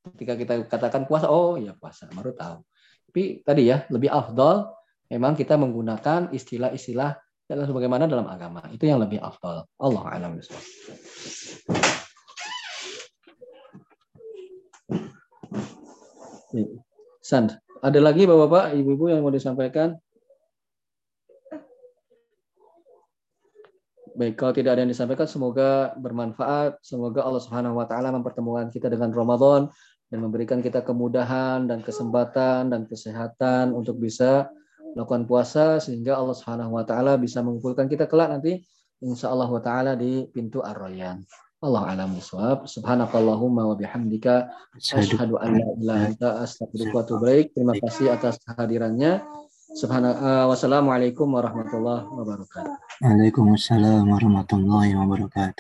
Ketika 0.05 0.34
kita 0.38 0.53
katakan 0.69 1.09
puasa, 1.09 1.34
oh 1.34 1.57
ya 1.57 1.73
puasa, 1.73 2.05
baru 2.13 2.38
tahu. 2.38 2.61
Tapi 3.09 3.41
tadi 3.41 3.73
ya 3.73 3.89
lebih 3.89 4.13
afdol 4.13 4.69
memang 5.09 5.34
kita 5.34 5.57
menggunakan 5.57 6.30
istilah-istilah 6.30 7.17
dan 7.45 7.65
sebagaimana 7.65 8.05
dalam 8.05 8.30
agama. 8.30 8.61
Itu 8.69 8.86
yang 8.86 9.01
lebih 9.01 9.21
afdol. 9.21 9.65
Allah 9.82 10.03
alam 10.09 10.38
Sand, 17.26 17.57
ada 17.82 17.99
lagi 17.99 18.30
Bapak-bapak, 18.30 18.78
Ibu-ibu 18.78 19.09
yang 19.09 19.26
mau 19.26 19.34
disampaikan? 19.34 19.97
Baik, 24.16 24.39
kalau 24.39 24.55
tidak 24.55 24.80
ada 24.80 24.88
yang 24.88 24.91
disampaikan, 24.95 25.28
semoga 25.28 25.91
bermanfaat. 25.99 26.80
Semoga 26.80 27.28
Allah 27.28 27.43
Subhanahu 27.43 27.76
wa 27.76 27.84
taala 27.84 28.16
mempertemukan 28.16 28.72
kita 28.72 28.88
dengan 28.88 29.11
Ramadan 29.11 29.68
dan 30.07 30.20
memberikan 30.24 30.63
kita 30.63 30.88
kemudahan 30.88 31.68
dan 31.68 31.84
kesempatan 31.84 32.72
dan 32.72 32.88
kesehatan 32.88 33.76
untuk 33.76 33.99
bisa 33.99 34.47
melakukan 34.95 35.28
puasa 35.28 35.84
sehingga 35.84 36.16
Allah 36.16 36.32
Subhanahu 36.32 36.80
wa 36.80 36.88
taala 36.88 37.20
bisa 37.20 37.43
mengumpulkan 37.43 37.91
kita 37.91 38.07
kelak 38.07 38.32
nanti 38.32 38.63
insya 39.03 39.36
Allah 39.36 39.51
wa 39.51 39.59
taala 39.59 39.99
di 39.99 40.24
pintu 40.32 40.63
Ar-Rayyan. 40.63 41.20
Allah 41.59 41.84
alam 41.91 42.16
bisawab. 42.16 42.72
Subhanakallahumma 42.72 43.68
wa 43.68 43.76
bihamdika 43.76 44.47
asyhadu 44.80 45.36
an 45.43 45.59
la 45.59 45.59
ilaha 45.59 45.72
illa 45.76 45.95
anta 46.07 46.30
astaghfiruka 46.39 46.95
wa 46.95 47.03
atubu 47.03 47.28
Terima 47.51 47.74
kasih 47.84 48.16
atas 48.16 48.39
kehadirannya. 48.47 49.20
Subhanallah. 49.76 50.47
Wassalamualaikum 50.47 51.36
warahmatullahi 51.36 52.07
wabarakatuh. 52.07 53.03
Waalaikumsalam 53.03 54.07
warahmatullahi 54.07 54.95
wabarakatuh. 54.95 55.59